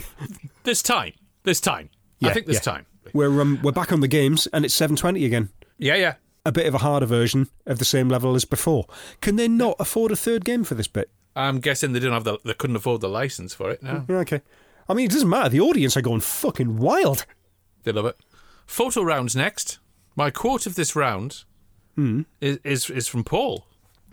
this 0.63 0.81
time. 0.83 1.13
This 1.43 1.59
time. 1.59 1.89
Yeah, 2.19 2.29
I 2.29 2.33
think 2.33 2.45
this 2.45 2.57
yeah. 2.57 2.73
time. 2.73 2.85
we're 3.13 3.41
um, 3.41 3.59
we're 3.63 3.71
back 3.71 3.91
on 3.91 3.99
the 4.01 4.07
games, 4.07 4.47
and 4.53 4.63
it's 4.65 4.73
seven 4.73 4.95
twenty 4.95 5.25
again. 5.25 5.49
Yeah, 5.77 5.95
yeah. 5.95 6.13
a 6.45 6.51
bit 6.51 6.67
of 6.67 6.73
a 6.75 6.79
harder 6.79 7.05
version 7.05 7.47
of 7.65 7.79
the 7.79 7.85
same 7.85 8.07
level 8.09 8.35
as 8.35 8.45
before. 8.45 8.85
Can 9.21 9.35
they 9.37 9.47
not 9.47 9.75
afford 9.79 10.11
a 10.11 10.15
third 10.15 10.45
game 10.45 10.63
for 10.63 10.75
this 10.75 10.87
bit? 10.87 11.09
I'm 11.35 11.59
guessing 11.59 11.93
they 11.93 11.99
didn't 11.99 12.13
have 12.13 12.23
the, 12.25 12.37
they 12.45 12.53
couldn't 12.53 12.75
afford 12.75 13.01
the 13.01 13.09
license 13.09 13.53
for 13.55 13.71
it. 13.71 13.81
No. 13.81 14.05
Yeah, 14.07 14.17
okay. 14.17 14.41
I 14.87 14.93
mean, 14.93 15.05
it 15.07 15.11
doesn't 15.11 15.27
matter. 15.29 15.49
The 15.49 15.61
audience 15.61 15.97
are 15.97 16.01
going 16.01 16.19
fucking 16.21 16.77
wild. 16.77 17.25
They 17.83 17.91
love 17.91 18.05
it. 18.05 18.17
Photo 18.67 19.01
rounds 19.01 19.35
next. 19.35 19.79
My 20.15 20.29
quote 20.29 20.65
of 20.65 20.75
this 20.75 20.95
round 20.95 21.43
is, 21.97 22.57
is 22.63 22.89
is 22.89 23.07
from 23.07 23.23
Paul. 23.23 23.65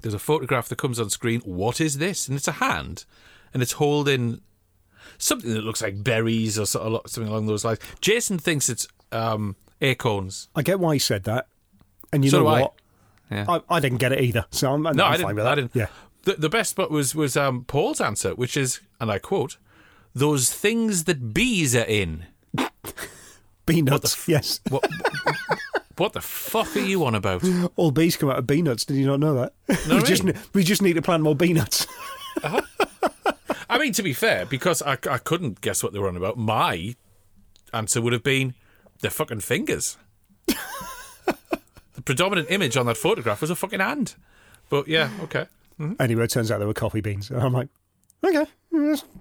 There's 0.03 0.15
a 0.15 0.19
photograph 0.19 0.69
that 0.69 0.77
comes 0.77 0.99
on 0.99 1.11
screen. 1.11 1.41
What 1.43 1.81
is 1.81 1.99
this? 1.99 2.27
And 2.29 2.37
it's 2.37 2.49
a 2.49 2.53
hand, 2.53 3.05
and 3.53 3.63
it's 3.63 3.73
holding 3.73 4.41
something 5.19 5.53
that 5.53 5.63
looks 5.65 5.83
like 5.83 6.03
berries 6.03 6.59
or 6.59 6.65
sort 6.67 6.87
of 7.05 7.11
something 7.11 7.31
along 7.31 7.47
those 7.47 7.65
lines. 7.65 7.79
Jason 8.01 8.39
thinks 8.39 8.69
it's 8.69 8.89
um, 9.13 9.57
acorns. 9.83 10.49
I 10.57 10.63
get 10.63 10.81
why 10.81 10.95
he 10.95 10.99
said 10.99 11.25
that. 11.25 11.49
And 12.13 12.25
you 12.25 12.31
So 12.31 12.39
know 12.39 12.45
do 12.45 12.49
I. 12.49 12.61
what? 12.63 12.75
Yeah. 13.31 13.45
I, 13.49 13.77
I 13.77 13.81
didn't 13.81 13.99
get 13.99 14.13
it 14.13 14.21
either. 14.21 14.45
So 14.51 14.73
I'm, 14.73 14.87
I'm 14.87 14.97
No, 14.97 15.05
I 15.05 15.11
fine 15.11 15.19
didn't. 15.19 15.37
with 15.37 15.45
that. 15.45 15.53
I 15.53 15.55
didn't. 15.55 15.77
Yeah. 15.77 15.87
The, 16.25 16.33
the 16.35 16.49
best 16.49 16.75
part 16.77 16.91
was 16.91 17.15
was 17.15 17.37
um, 17.37 17.65
Paul's 17.65 18.01
answer, 18.01 18.35
which 18.35 18.57
is, 18.57 18.81
and 19.01 19.11
I 19.11 19.19
quote, 19.19 19.57
"Those 20.15 20.51
things 20.53 21.05
that 21.05 21.33
bees 21.35 21.75
are 21.77 21.85
in." 21.85 22.27
Bee 23.67 23.83
nuts. 23.83 24.27
yes. 24.29 24.61
What, 24.69 24.83
what 25.49 25.50
the 26.09 26.21
fuck 26.21 26.77
are 26.77 26.81
you 26.81 27.05
on 27.05 27.15
about? 27.15 27.45
All 27.77 27.91
bees 27.91 28.17
come 28.17 28.31
out 28.31 28.39
of 28.39 28.47
bee 28.47 28.63
nuts. 28.63 28.85
Did 28.85 28.97
you 28.97 29.07
not 29.07 29.21
know 29.21 29.35
that? 29.35 29.53
No, 29.89 29.97
we, 29.99 30.03
just, 30.03 30.23
really? 30.23 30.39
we 30.55 30.65
just 30.65 30.83
need 30.83 30.95
to 30.95 31.03
plant 31.03 31.23
more 31.23 31.35
bee 31.35 31.53
nuts. 31.53 31.87
I 32.43 33.79
mean, 33.79 33.93
to 33.93 34.03
be 34.03 34.13
fair, 34.13 34.47
because 34.47 34.83
I, 34.83 34.93
I 34.93 35.19
couldn't 35.19 35.61
guess 35.61 35.83
what 35.83 35.93
they 35.93 35.99
were 35.99 36.09
on 36.09 36.17
about, 36.17 36.37
my 36.39 36.97
answer 37.73 38.01
would 38.01 38.13
have 38.13 38.25
been 38.25 38.55
their 39.01 39.11
fucking 39.11 39.41
fingers. 39.41 39.97
the 40.47 42.03
predominant 42.05 42.51
image 42.51 42.77
on 42.77 42.87
that 42.87 42.97
photograph 42.97 43.41
was 43.41 43.51
a 43.51 43.57
fucking 43.57 43.81
hand. 43.81 44.17
But 44.69 44.89
yeah, 44.89 45.11
okay. 45.23 45.47
Anyway, 45.99 46.25
it 46.25 46.31
turns 46.31 46.51
out 46.51 46.59
they 46.59 46.67
were 46.67 46.75
coffee 46.75 47.01
beans. 47.01 47.31
And 47.31 47.41
I'm 47.41 47.53
like, 47.53 47.69
okay, 48.25 48.47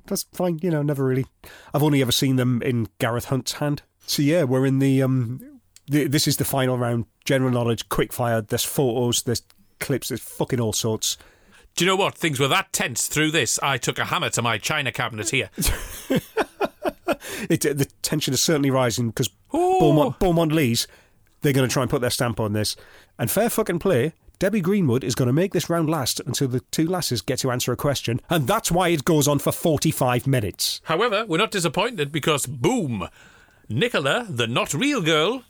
that's 0.08 0.24
fine. 0.34 0.60
You 0.62 0.72
know, 0.72 0.82
never 0.82 1.06
really. 1.06 1.26
I've 1.74 1.84
only 1.84 2.02
ever 2.02 2.12
seen 2.12 2.36
them 2.36 2.62
in 2.62 2.88
Gareth 3.00 3.26
Hunt's 3.26 3.54
hand. 3.54 3.82
So 4.06 4.22
yeah, 4.22 4.44
we're 4.44 4.66
in 4.66 4.80
the 4.80 5.02
um. 5.02 5.59
The, 5.90 6.08
this 6.08 6.28
is 6.28 6.38
the 6.38 6.46
final 6.46 6.78
round. 6.78 7.06
General 7.26 7.52
knowledge, 7.52 7.90
quick 7.90 8.14
fire. 8.14 8.42
There's 8.42 8.64
photos. 8.64 9.24
There's 9.24 9.44
clips. 9.80 10.10
There's 10.10 10.22
fucking 10.22 10.60
all 10.60 10.74
sorts. 10.74 11.18
Do 11.76 11.86
you 11.86 11.92
know 11.92 11.96
what? 11.96 12.16
Things 12.16 12.40
were 12.40 12.48
that 12.48 12.74
tense 12.74 13.08
through 13.08 13.32
this. 13.32 13.60
I 13.62 13.78
took 13.78 14.00
a 14.00 14.06
hammer 14.06 14.30
to 14.32 14.42
my 14.42 14.58
china 14.58 14.92
cabinet 14.92 15.30
here. 15.30 15.50
It, 17.50 17.62
the 17.62 17.88
tension 18.02 18.34
is 18.34 18.42
certainly 18.42 18.72
rising 18.72 19.10
because. 19.10 19.30
Beaumont, 19.52 20.20
Beaumont 20.20 20.52
Leys, 20.52 20.88
they're 21.42 21.54
going 21.54 21.68
to 21.68 21.72
try 21.72 21.82
and 21.82 21.90
put 21.90 22.02
their 22.02 22.10
stamp 22.10 22.40
on 22.40 22.54
this. 22.54 22.76
And 23.18 23.32
fair 23.32 23.50
fucking 23.50 23.80
play, 23.80 24.14
Debbie 24.38 24.62
Greenwood 24.62 25.04
is 25.04 25.16
going 25.16 25.28
to 25.28 25.34
make 25.34 25.54
this 25.54 25.70
round 25.70 25.90
last 25.90 26.20
until 26.26 26.48
the 26.48 26.60
two 26.72 26.88
lasses 26.88 27.22
get 27.22 27.40
to 27.40 27.52
answer 27.52 27.72
a 27.72 27.78
question. 27.78 28.22
And 28.30 28.48
that's 28.48 28.72
why 28.72 28.90
it 28.90 29.06
goes 29.06 29.28
on 29.28 29.40
for 29.40 29.52
45 29.52 30.28
minutes. 30.28 30.82
However, 30.84 31.26
we're 31.28 31.38
not 31.38 31.52
disappointed 31.52 32.12
because, 32.12 32.46
boom, 32.46 33.08
Nicola, 33.68 34.28
the 34.30 34.48
not 34.48 34.74
real 34.74 35.02
girl, 35.02 35.44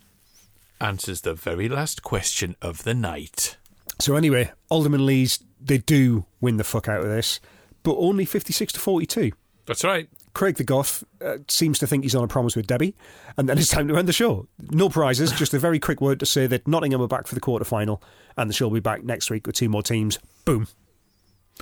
answers 0.81 1.21
the 1.21 1.33
very 1.33 1.69
last 1.69 2.03
question 2.03 2.55
of 2.61 2.83
the 2.83 2.93
night. 2.93 3.57
So 3.99 4.15
anyway, 4.15 4.51
Alderman 4.69 5.05
Lees, 5.05 5.39
they 5.59 5.77
do 5.77 6.25
win 6.39 6.57
the 6.57 6.63
fuck 6.63 6.87
out 6.87 7.01
of 7.01 7.07
this, 7.07 7.39
but 7.83 7.95
only 7.97 8.25
56 8.25 8.73
to 8.73 8.79
42. 8.79 9.31
That's 9.65 9.83
right. 9.83 10.09
Craig 10.33 10.55
the 10.55 10.63
Goth 10.63 11.03
uh, 11.23 11.37
seems 11.47 11.79
to 11.79 11.87
think 11.87 12.03
he's 12.03 12.15
on 12.15 12.23
a 12.23 12.27
promise 12.27 12.55
with 12.55 12.67
Debbie, 12.67 12.95
and 13.37 13.49
then 13.49 13.57
it's 13.57 13.69
time 13.69 13.87
to 13.87 13.97
end 13.97 14.07
the 14.07 14.13
show. 14.13 14.47
No 14.71 14.89
prizes, 14.89 15.31
just 15.31 15.53
a 15.53 15.59
very 15.59 15.79
quick 15.79 16.01
word 16.01 16.19
to 16.21 16.25
say 16.25 16.47
that 16.47 16.67
Nottingham 16.67 17.01
are 17.01 17.07
back 17.07 17.27
for 17.27 17.35
the 17.35 17.41
quarter 17.41 17.65
final, 17.65 18.01
and 18.37 18.49
the 18.49 18.53
show 18.53 18.67
will 18.67 18.75
be 18.75 18.79
back 18.79 19.03
next 19.03 19.29
week 19.29 19.45
with 19.45 19.55
two 19.55 19.69
more 19.69 19.83
teams. 19.83 20.17
Boom. 20.45 20.67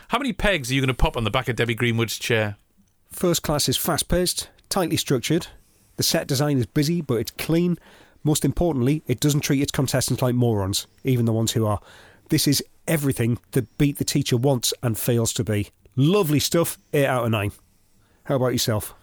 How 0.09 0.19
many 0.19 0.31
pegs 0.31 0.69
are 0.69 0.75
you 0.75 0.81
going 0.81 0.87
to 0.87 0.93
pop 0.93 1.17
on 1.17 1.23
the 1.23 1.31
back 1.31 1.47
of 1.47 1.55
Debbie 1.55 1.75
Greenwood's 1.75 2.17
chair? 2.17 2.57
First 3.11 3.41
class 3.41 3.67
is 3.67 3.77
fast 3.77 4.07
paced, 4.07 4.49
tightly 4.69 4.97
structured. 4.97 5.47
The 5.95 6.03
set 6.03 6.27
design 6.27 6.57
is 6.59 6.65
busy, 6.65 7.01
but 7.01 7.15
it's 7.15 7.31
clean. 7.31 7.77
Most 8.27 8.43
importantly, 8.43 9.03
it 9.07 9.21
doesn't 9.21 9.39
treat 9.39 9.61
its 9.61 9.71
contestants 9.71 10.21
like 10.21 10.35
morons, 10.35 10.85
even 11.05 11.23
the 11.23 11.31
ones 11.31 11.53
who 11.53 11.65
are. 11.65 11.79
This 12.27 12.45
is 12.45 12.61
everything 12.85 13.37
that 13.51 13.77
Beat 13.77 13.99
the 13.99 14.03
Teacher 14.03 14.35
wants 14.35 14.73
and 14.83 14.97
fails 14.97 15.31
to 15.31 15.45
be. 15.45 15.69
Lovely 15.95 16.41
stuff, 16.41 16.77
8 16.91 17.05
out 17.05 17.23
of 17.23 17.31
9. 17.31 17.53
How 18.25 18.35
about 18.35 18.51
yourself? 18.51 18.93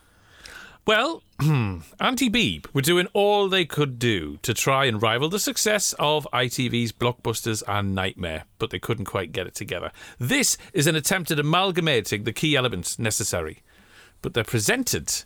Well, 0.87 1.23
Auntie 1.41 2.29
Beeb 2.29 2.67
were 2.75 2.83
doing 2.83 3.09
all 3.15 3.49
they 3.49 3.65
could 3.65 3.99
do 3.99 4.37
to 4.43 4.53
try 4.53 4.85
and 4.85 5.01
rival 5.01 5.31
the 5.31 5.39
success 5.39 5.95
of 5.99 6.29
ITV's 6.31 6.93
Blockbusters 6.93 7.63
and 7.67 7.95
Nightmare, 7.95 8.45
but 8.59 8.69
they 8.69 8.79
couldn't 8.79 9.07
quite 9.07 9.33
get 9.33 9.47
it 9.47 9.55
together. 9.55 9.91
This 10.19 10.59
is 10.75 10.87
an 10.87 10.97
attempt 10.97 11.31
at 11.31 11.39
amalgamating 11.39 12.25
the 12.25 12.35
key 12.35 12.57
elements 12.57 12.99
necessary, 12.99 13.63
but 14.21 14.35
they're 14.35 14.45
presented 14.45 15.25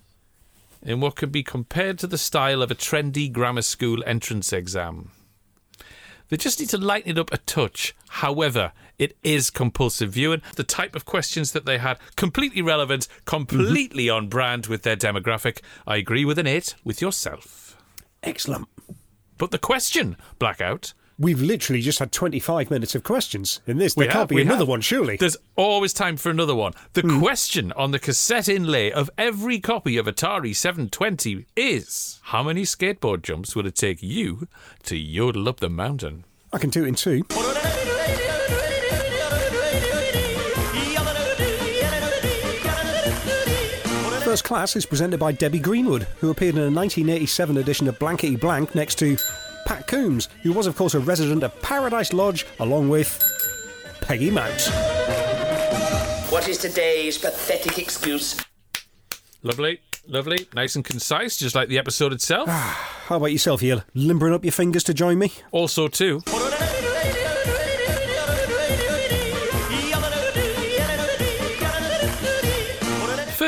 in 0.83 1.01
what 1.01 1.17
could 1.17 1.33
be 1.33 1.43
compared 1.43 1.99
to 1.99 2.07
the 2.07 2.19
style 2.19 2.63
of 2.63 2.71
a 2.71 2.75
trendy 2.75 3.31
grammar 3.31 3.63
school 3.63 4.03
entrance 4.07 4.53
exam. 4.53 5.11
They 6.29 6.37
just 6.37 6.61
need 6.61 6.69
to 6.71 6.79
lighten 6.79 7.13
it 7.13 7.19
up 7.19 7.33
a 7.33 7.39
touch. 7.39 7.95
However, 8.09 8.73
it 8.99 9.17
is 9.23 9.51
compulsive 9.51 10.13
viewing. 10.13 10.43
The 10.57 10.65
type 10.65 10.95
of 10.95 11.05
questions 11.05 11.53
that 11.53 11.65
they 11.65 11.79
had, 11.79 11.99
completely 12.17 12.61
relevant, 12.61 13.09
completely 13.25 14.07
mm-hmm. 14.07 14.17
on 14.17 14.29
brand 14.29 14.67
with 14.67 14.83
their 14.83 14.97
demographic. 14.97 15.61
I 15.87 15.97
agree 15.97 16.25
with 16.25 16.39
an 16.39 16.47
8 16.47 16.75
with 16.85 17.01
yourself. 17.01 17.77
Excellent. 18.23 18.69
But 19.39 19.53
the 19.53 19.59
question, 19.59 20.17
Blackout, 20.39 20.93
We've 21.21 21.43
literally 21.43 21.81
just 21.81 21.99
had 21.99 22.13
25 22.13 22.71
minutes 22.71 22.95
of 22.95 23.03
questions 23.03 23.61
in 23.67 23.79
this. 23.79 23.95
There 23.95 24.07
have, 24.07 24.13
can't 24.13 24.29
be 24.29 24.41
another 24.41 24.61
have. 24.61 24.69
one, 24.69 24.81
surely. 24.81 25.17
There's 25.17 25.37
always 25.57 25.93
time 25.93 26.17
for 26.17 26.31
another 26.31 26.55
one. 26.55 26.75
The 26.93 27.01
hmm. 27.01 27.19
question 27.19 27.73
on 27.73 27.91
the 27.91 27.99
cassette 27.99 28.49
inlay 28.49 28.93
of 28.93 29.11
every 29.19 29.59
copy 29.59 29.97
of 29.97 30.07
Atari 30.07 30.55
720 30.55 31.47
is 31.57 32.21
How 32.25 32.45
many 32.45 32.63
skateboard 32.63 33.23
jumps 33.23 33.57
would 33.57 33.67
it 33.67 33.75
take 33.75 34.01
you 34.01 34.47
to 34.85 34.97
yodel 34.97 35.49
up 35.49 35.59
the 35.59 35.69
mountain? 35.69 36.25
I 36.53 36.59
can 36.59 36.71
do 36.71 36.85
it 36.85 36.89
in 36.89 36.95
two. 36.95 37.25
First 44.23 44.45
Class 44.45 44.77
is 44.77 44.87
presented 44.87 45.19
by 45.19 45.33
Debbie 45.33 45.59
Greenwood, 45.59 46.05
who 46.21 46.31
appeared 46.31 46.55
in 46.55 46.61
a 46.61 46.71
1987 46.71 47.57
edition 47.57 47.89
of 47.89 47.99
Blankety 47.99 48.37
Blank 48.37 48.75
next 48.75 48.97
to 49.01 49.17
Pat 49.69 49.87
Coombs, 49.87 50.31
who 50.45 50.55
was, 50.55 50.67
of 50.67 50.75
course, 50.77 50.95
a 50.95 50.99
resident 50.99 51.43
of 51.43 51.61
Paradise 51.61 52.15
Lodge, 52.15 52.47
along 52.59 52.89
with 52.89 53.23
Peggy 54.01 54.31
Mount. 54.31 54.63
What 56.31 56.49
is 56.49 56.57
today's 56.57 57.19
pathetic 57.19 57.79
excuse? 57.79 58.41
Lovely, 59.43 59.83
lovely, 60.07 60.49
nice 60.55 60.75
and 60.75 60.83
concise, 60.83 61.37
just 61.37 61.55
like 61.55 61.69
the 61.69 61.77
episode 61.77 62.15
itself. 62.15 62.49
Ah, 62.51 63.03
how 63.09 63.17
about 63.17 63.27
yourself, 63.31 63.63
you 63.63 63.83
limbering 63.93 64.33
up 64.33 64.43
your 64.43 64.53
fingers 64.53 64.85
to 64.85 64.95
join 64.95 65.19
me? 65.19 65.33
also, 65.53 65.87
too, 65.87 66.23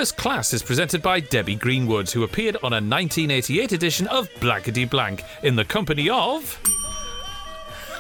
First 0.01 0.17
Class 0.17 0.55
is 0.55 0.63
presented 0.63 1.03
by 1.03 1.21
Debbie 1.21 1.57
Greenwood, 1.57 2.09
who 2.09 2.23
appeared 2.23 2.57
on 2.63 2.73
a 2.73 2.81
1988 2.81 3.73
edition 3.73 4.07
of 4.07 4.31
Blankety 4.41 4.87
Blank 4.87 5.23
in 5.43 5.57
the 5.57 5.65
company 5.67 6.09
of. 6.09 6.59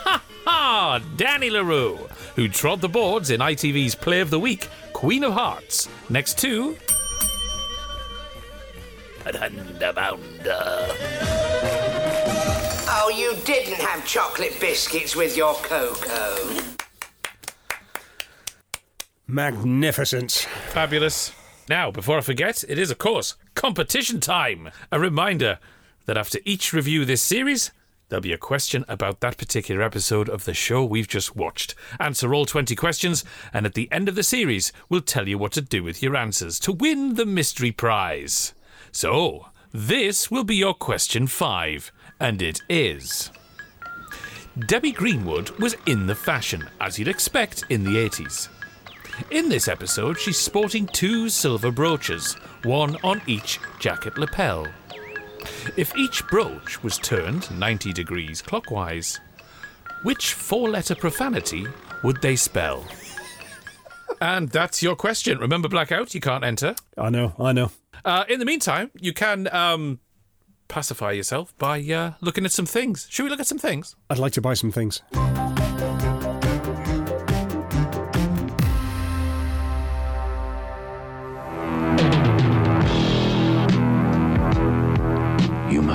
Ha 0.04 0.22
ha! 0.46 1.00
Danny 1.18 1.50
La 1.50 1.60
Rue, 1.60 1.98
who 2.36 2.48
trod 2.48 2.80
the 2.80 2.88
boards 2.88 3.28
in 3.28 3.42
ITV's 3.42 3.94
Play 3.94 4.20
of 4.20 4.30
the 4.30 4.40
Week, 4.40 4.66
Queen 4.94 5.24
of 5.24 5.34
Hearts, 5.34 5.90
next 6.08 6.38
to. 6.38 6.74
An 9.26 9.34
underbounder. 9.34 10.86
Oh, 12.88 13.12
you 13.14 13.36
didn't 13.44 13.74
have 13.74 14.06
chocolate 14.06 14.58
biscuits 14.58 15.14
with 15.14 15.36
your 15.36 15.52
cocoa. 15.52 16.62
Magnificent. 19.26 20.48
Fabulous. 20.70 21.32
Now, 21.70 21.92
before 21.92 22.18
I 22.18 22.22
forget, 22.22 22.64
it 22.68 22.80
is, 22.80 22.90
of 22.90 22.98
course, 22.98 23.36
competition 23.54 24.18
time. 24.18 24.70
A 24.90 24.98
reminder 24.98 25.60
that 26.06 26.16
after 26.16 26.40
each 26.44 26.72
review 26.72 27.04
this 27.04 27.22
series, 27.22 27.70
there'll 28.08 28.20
be 28.20 28.32
a 28.32 28.38
question 28.38 28.84
about 28.88 29.20
that 29.20 29.38
particular 29.38 29.80
episode 29.80 30.28
of 30.28 30.46
the 30.46 30.52
show 30.52 30.84
we've 30.84 31.06
just 31.06 31.36
watched. 31.36 31.76
Answer 32.00 32.34
all 32.34 32.44
20 32.44 32.74
questions, 32.74 33.22
and 33.52 33.66
at 33.66 33.74
the 33.74 33.88
end 33.92 34.08
of 34.08 34.16
the 34.16 34.24
series, 34.24 34.72
we'll 34.88 35.00
tell 35.00 35.28
you 35.28 35.38
what 35.38 35.52
to 35.52 35.60
do 35.60 35.84
with 35.84 36.02
your 36.02 36.16
answers 36.16 36.58
to 36.58 36.72
win 36.72 37.14
the 37.14 37.24
mystery 37.24 37.70
prize. 37.70 38.52
So, 38.90 39.46
this 39.72 40.28
will 40.28 40.42
be 40.42 40.56
your 40.56 40.74
question 40.74 41.28
five, 41.28 41.92
and 42.18 42.42
it 42.42 42.62
is. 42.68 43.30
Debbie 44.66 44.90
Greenwood 44.90 45.50
was 45.60 45.76
in 45.86 46.08
the 46.08 46.16
fashion, 46.16 46.68
as 46.80 46.98
you'd 46.98 47.06
expect 47.06 47.62
in 47.68 47.84
the 47.84 47.94
80s. 47.94 48.48
In 49.30 49.48
this 49.48 49.68
episode, 49.68 50.18
she's 50.18 50.38
sporting 50.38 50.86
two 50.86 51.28
silver 51.28 51.70
brooches, 51.70 52.34
one 52.64 52.96
on 53.04 53.22
each 53.26 53.60
jacket 53.78 54.18
lapel. 54.18 54.66
If 55.76 55.96
each 55.96 56.26
brooch 56.28 56.82
was 56.82 56.98
turned 56.98 57.50
90 57.58 57.92
degrees 57.92 58.42
clockwise, 58.42 59.20
which 60.02 60.32
four 60.32 60.68
letter 60.68 60.94
profanity 60.94 61.66
would 62.02 62.20
they 62.22 62.36
spell? 62.36 62.84
And 64.20 64.48
that's 64.48 64.82
your 64.82 64.96
question. 64.96 65.38
Remember, 65.38 65.68
Blackout, 65.68 66.14
you 66.14 66.20
can't 66.20 66.44
enter. 66.44 66.74
I 66.98 67.10
know, 67.10 67.34
I 67.38 67.52
know. 67.52 67.70
Uh, 68.04 68.24
in 68.28 68.38
the 68.38 68.44
meantime, 68.44 68.90
you 69.00 69.12
can 69.12 69.52
um, 69.54 70.00
pacify 70.68 71.12
yourself 71.12 71.56
by 71.58 71.80
uh, 71.80 72.12
looking 72.20 72.44
at 72.44 72.52
some 72.52 72.66
things. 72.66 73.06
Should 73.10 73.24
we 73.24 73.30
look 73.30 73.40
at 73.40 73.46
some 73.46 73.58
things? 73.58 73.96
I'd 74.08 74.18
like 74.18 74.32
to 74.32 74.40
buy 74.40 74.54
some 74.54 74.72
things. 74.72 75.02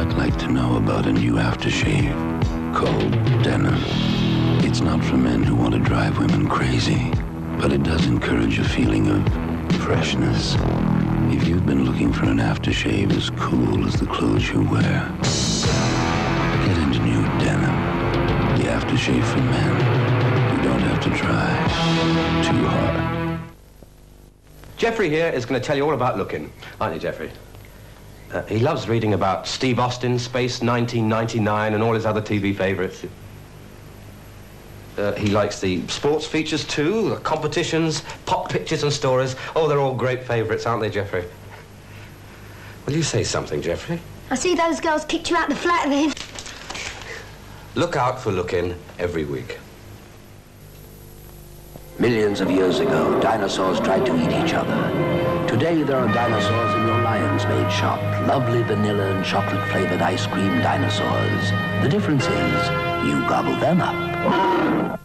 You 0.06 0.12
might 0.12 0.30
like 0.30 0.38
to 0.42 0.48
know 0.52 0.78
about 0.78 1.08
a 1.08 1.12
new 1.12 1.34
aftershave 1.34 2.14
called 2.76 3.12
Denim. 3.44 3.74
It's 4.64 4.80
not 4.80 5.04
for 5.04 5.18
men 5.18 5.42
who 5.42 5.56
want 5.56 5.74
to 5.74 5.80
drive 5.80 6.20
women 6.20 6.48
crazy, 6.48 7.12
but 7.60 7.74
it 7.74 7.82
does 7.82 8.06
encourage 8.06 8.60
a 8.60 8.64
feeling 8.64 9.08
of 9.08 9.28
freshness. 9.82 10.58
If 11.34 11.48
you've 11.48 11.66
been 11.66 11.86
Look-In 11.86 12.14
for 12.14 12.26
an 12.26 12.38
aftershave 12.38 13.14
as 13.18 13.32
cool 13.32 13.88
as 13.88 13.96
the 13.96 14.06
clothes 14.06 14.48
you 14.48 14.62
wear, 14.70 15.12
get 16.68 16.78
into 16.78 17.00
new 17.00 17.24
Denim. 17.40 17.76
The 18.60 18.66
aftershave 18.66 19.26
for 19.26 19.40
men 19.40 20.56
who 20.56 20.64
don't 20.64 20.82
have 20.82 21.02
to 21.04 21.10
try 21.18 21.50
too 22.44 22.64
hard. 22.68 23.40
Jeffrey 24.78 25.10
here 25.10 25.30
is 25.30 25.48
going 25.48 25.60
to 25.60 25.66
tell 25.66 25.76
you 25.76 25.84
all 25.84 25.96
about 25.96 26.16
looking, 26.16 26.52
aren't 26.80 26.94
you, 26.94 27.02
Jeffrey? 27.02 27.32
Uh, 28.32 28.42
he 28.44 28.60
loves 28.60 28.90
reading 28.90 29.14
about 29.14 29.48
Steve 29.48 29.80
Austin, 29.80 30.18
Space 30.18 30.62
1999, 30.62 31.74
and 31.74 31.84
all 31.84 31.94
his 31.94 32.06
other 32.06 32.22
TV 32.22 32.56
favorites. 32.56 33.06
Uh, 34.98 35.12
he 35.14 35.28
likes 35.28 35.60
the 35.60 35.86
sports 35.88 36.26
features 36.26 36.66
too, 36.66 37.10
the 37.10 37.18
competitions, 37.18 38.04
pop 38.26 38.50
pictures 38.50 38.84
and 38.84 38.92
stories. 38.92 39.36
Oh, 39.56 39.68
they're 39.68 39.80
all 39.80 39.94
great 39.94 40.24
favorites, 40.24 40.66
aren't 40.66 40.82
they, 40.82 40.90
Jeffrey? 40.90 41.26
Will 42.86 42.94
you 42.94 43.04
say 43.04 43.24
something, 43.24 43.62
Jeffrey? 43.62 44.00
I 44.32 44.36
see 44.36 44.56
those 44.56 44.80
girls 44.80 45.06
kicked 45.06 45.30
you 45.30 45.36
out 45.36 45.50
the 45.50 45.56
flat 45.56 45.90
then. 45.90 46.14
Look 47.76 47.96
out 47.96 48.20
for 48.20 48.32
Look-In 48.32 48.76
every 48.98 49.26
week. 49.26 49.60
Millions 51.98 52.42
of 52.42 52.52
years 52.52 52.80
ago, 52.80 53.18
dinosaurs 53.22 53.80
tried 53.80 54.06
to 54.06 54.14
eat 54.18 54.44
each 54.44 54.54
other. 54.54 55.48
Today, 55.48 55.82
there 55.82 55.96
are 55.96 56.14
dinosaurs 56.14 56.76
in 56.76 56.88
your 56.88 57.02
Lyons 57.02 57.46
Maid 57.46 57.72
shop. 57.72 58.02
Lovely 58.28 58.64
vanilla 58.64 59.16
and 59.16 59.24
chocolate-flavored 59.24 60.02
ice 60.02 60.28
cream 60.28 60.62
dinosaurs. 60.62 61.52
The 61.82 61.88
difference 61.88 62.26
is, 62.26 63.08
you 63.08 63.22
gobble 63.30 63.56
them 63.62 63.80
up. 63.80 65.00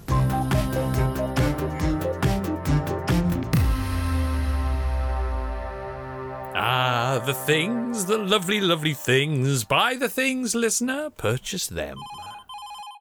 Ah, 6.57 7.23
the 7.25 7.35
things, 7.35 8.07
the 8.07 8.19
lovely, 8.19 8.61
lovely 8.61 8.95
things. 8.95 9.63
Buy 9.63 9.95
the 9.95 10.09
things, 10.09 10.57
listener, 10.57 11.11
purchase 11.11 11.69
them. 11.69 11.99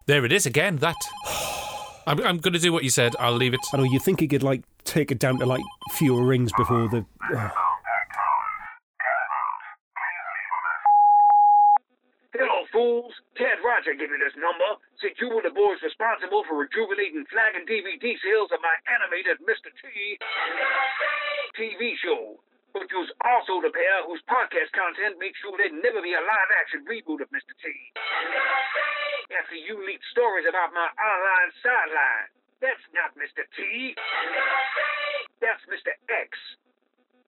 There 0.06 0.25
it 0.25 0.32
is 0.32 0.45
again, 0.45 0.75
that. 0.78 0.95
I'm, 2.10 2.17
I'm 2.26 2.38
going 2.41 2.58
to 2.58 2.60
do 2.60 2.74
what 2.74 2.82
you 2.82 2.89
said. 2.89 3.13
I'll 3.22 3.38
leave 3.38 3.54
it. 3.54 3.62
I 3.72 3.78
know 3.78 3.86
you 3.86 4.02
think 4.02 4.19
he 4.19 4.28
could 4.28 4.41
like 4.41 4.65
take 4.82 5.13
it 5.13 5.22
down 5.22 5.38
to 5.38 5.45
like 5.45 5.62
fewer 5.93 6.26
rings 6.26 6.50
before 6.58 6.89
the. 6.89 7.06
Uh, 7.22 7.50
Hello, 12.34 12.65
fools. 12.74 13.13
Ted 13.38 13.62
Roger 13.62 13.93
gave 13.93 14.10
me 14.10 14.17
this 14.17 14.34
number. 14.41 14.82
Said 14.98 15.22
you 15.22 15.30
were 15.30 15.45
the 15.45 15.54
boys 15.54 15.78
responsible 15.86 16.41
for 16.50 16.58
rejuvenating 16.58 17.30
flag 17.30 17.54
and 17.54 17.69
DVD 17.69 18.17
sales 18.26 18.50
of 18.50 18.58
my 18.65 18.74
animated 18.89 19.38
Mr. 19.45 19.69
T 19.69 20.17
TV 21.62 21.93
show. 22.02 22.41
But 22.74 22.89
you 22.89 23.06
was 23.06 23.13
also 23.22 23.62
the 23.62 23.69
pair 23.69 24.02
whose 24.10 24.26
podcast 24.26 24.74
content 24.74 25.22
makes 25.22 25.38
sure 25.45 25.54
there'd 25.62 25.78
never 25.78 26.02
be 26.02 26.17
a 26.17 26.24
live 26.26 26.50
action 26.58 26.89
reboot 26.89 27.22
of 27.22 27.30
Mr. 27.30 27.54
T. 27.62 27.69
After 29.30 29.54
you 29.54 29.78
leaked 29.86 30.06
stories 30.10 30.50
about 30.50 30.74
my 30.74 30.89
online 30.98 31.52
sideline. 31.62 32.30
That's 32.60 32.82
not 32.92 33.13
Mr. 33.15 33.46
T. 33.56 33.94
That's 35.39 35.63
Mr. 35.70 35.94
X. 36.10 36.34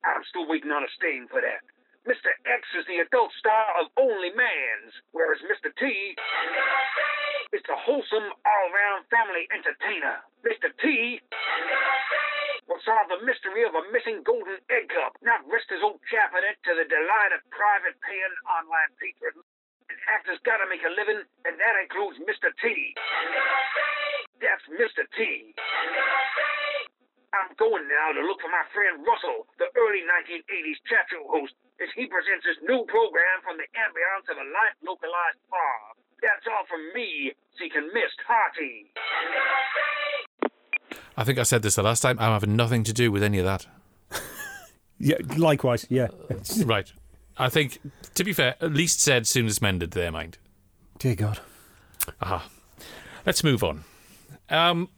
I'm 0.04 0.26
still 0.28 0.50
waiting 0.50 0.74
on 0.74 0.84
a 0.84 0.92
stain 0.98 1.30
for 1.30 1.40
that. 1.40 1.62
Mr. 2.10 2.34
X 2.50 2.66
is 2.74 2.90
the 2.90 3.06
adult 3.06 3.30
star 3.38 3.78
of 3.78 3.94
Only 3.94 4.34
Mans, 4.34 4.92
whereas 5.14 5.38
Mr. 5.46 5.70
T 5.78 5.86
is 7.54 7.62
the 7.70 7.78
wholesome, 7.78 8.34
all-round 8.42 9.06
family 9.14 9.46
entertainer. 9.54 10.26
Mr. 10.42 10.74
T 10.82 11.22
will 12.66 12.82
solve 12.82 13.14
the 13.14 13.22
mystery 13.22 13.62
of 13.62 13.78
a 13.78 13.86
missing 13.94 14.26
golden 14.26 14.58
egg 14.74 14.90
cup, 14.90 15.14
not 15.22 15.46
rest 15.46 15.70
his 15.70 15.86
old 15.86 16.02
chap 16.10 16.34
in 16.34 16.42
it 16.42 16.58
to 16.66 16.74
the 16.74 16.90
delight 16.90 17.38
of 17.38 17.46
private-paying 17.54 18.36
online 18.50 18.90
patrons. 18.98 19.46
An 19.92 20.00
actor's 20.08 20.40
gotta 20.48 20.64
make 20.72 20.80
a 20.88 20.94
living, 20.96 21.20
and 21.20 21.60
that 21.60 21.76
includes 21.84 22.16
Mr. 22.24 22.48
T. 22.64 22.96
That's 24.40 24.64
Mr. 24.72 25.04
T. 25.20 25.52
I'm 27.36 27.52
going 27.60 27.84
now 27.92 28.16
to 28.16 28.24
look 28.24 28.40
for 28.40 28.48
my 28.48 28.64
friend 28.72 29.04
Russell, 29.04 29.52
the 29.60 29.68
early 29.76 30.08
1980s 30.08 30.80
chat 30.88 31.12
show 31.12 31.28
host, 31.28 31.52
as 31.84 31.92
he 31.92 32.08
presents 32.08 32.48
his 32.48 32.56
new 32.64 32.88
program 32.88 33.44
from 33.44 33.60
the 33.60 33.68
ambience 33.76 34.32
of 34.32 34.40
a 34.40 34.48
life 34.48 34.80
localized 34.80 35.44
farm. 35.52 36.00
That's 36.24 36.48
all 36.48 36.64
from 36.72 36.88
me, 36.96 37.36
seeking 37.60 37.92
Mist 37.92 38.16
Harty. 38.24 38.96
I 41.20 41.28
think 41.28 41.36
I 41.36 41.44
said 41.44 41.68
this 41.68 41.76
the 41.76 41.84
last 41.84 42.00
time. 42.00 42.16
I'm 42.16 42.32
having 42.32 42.56
nothing 42.56 42.88
to 42.88 42.94
do 42.96 43.12
with 43.12 43.24
any 43.24 43.44
of 43.44 43.46
that. 43.46 43.68
yeah, 45.00 45.20
likewise, 45.36 45.84
yeah. 45.92 46.08
right. 46.64 46.88
I 47.38 47.50
think, 47.50 47.80
to 48.16 48.24
be 48.24 48.34
fair, 48.34 48.56
at 48.62 48.74
least 48.74 49.00
said 49.00 49.28
soon 49.28 49.48
as 49.48 49.62
mended 49.62 49.92
their 49.92 50.12
mind. 50.12 50.38
Dear 51.00 51.16
God. 51.16 51.40
Aha. 52.22 52.48
Let's 53.26 53.44
move 53.44 53.64
on. 53.64 53.84
Um, 54.50 54.90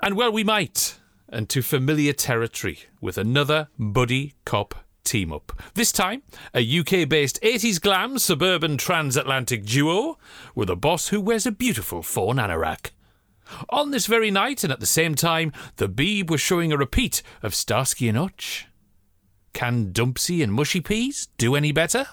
and 0.00 0.16
well, 0.16 0.32
we 0.32 0.44
might. 0.44 0.98
And 1.28 1.48
to 1.48 1.62
familiar 1.62 2.12
territory 2.12 2.80
with 3.00 3.18
another 3.18 3.68
buddy 3.78 4.34
cop 4.44 4.74
team 5.04 5.32
up. 5.32 5.52
This 5.74 5.92
time, 5.92 6.22
a 6.54 6.78
UK 6.78 7.08
based 7.08 7.40
80s 7.42 7.80
glam 7.80 8.18
suburban 8.18 8.76
transatlantic 8.76 9.64
duo 9.64 10.18
with 10.54 10.68
a 10.68 10.76
boss 10.76 11.08
who 11.08 11.20
wears 11.20 11.46
a 11.46 11.52
beautiful 11.52 12.02
fawn 12.02 12.36
anorak. 12.36 12.90
On 13.70 13.92
this 13.92 14.06
very 14.06 14.30
night, 14.30 14.64
and 14.64 14.72
at 14.72 14.80
the 14.80 14.86
same 14.86 15.14
time, 15.14 15.52
the 15.76 15.88
Beeb 15.88 16.28
was 16.28 16.40
showing 16.40 16.72
a 16.72 16.76
repeat 16.76 17.22
of 17.42 17.54
Starsky 17.54 18.08
and 18.08 18.18
Hutch. 18.18 18.66
Can 19.56 19.90
Dumpsy 19.90 20.42
and 20.42 20.52
Mushy 20.52 20.82
Peas 20.82 21.28
do 21.38 21.54
any 21.56 21.72
better? 21.72 22.06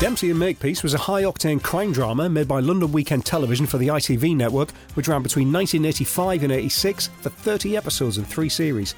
Dempsey 0.00 0.30
and 0.30 0.40
Makepeace 0.40 0.82
was 0.82 0.94
a 0.94 0.98
high 0.98 1.24
octane 1.24 1.62
crime 1.62 1.92
drama 1.92 2.30
made 2.30 2.48
by 2.48 2.60
London 2.60 2.92
Weekend 2.92 3.26
Television 3.26 3.66
for 3.66 3.76
the 3.76 3.88
ITV 3.88 4.34
network, 4.34 4.70
which 4.94 5.06
ran 5.06 5.22
between 5.22 5.52
1985 5.52 6.42
and 6.44 6.52
86 6.52 7.08
for 7.20 7.28
30 7.28 7.76
episodes 7.76 8.16
and 8.16 8.26
three 8.26 8.48
series. 8.48 8.94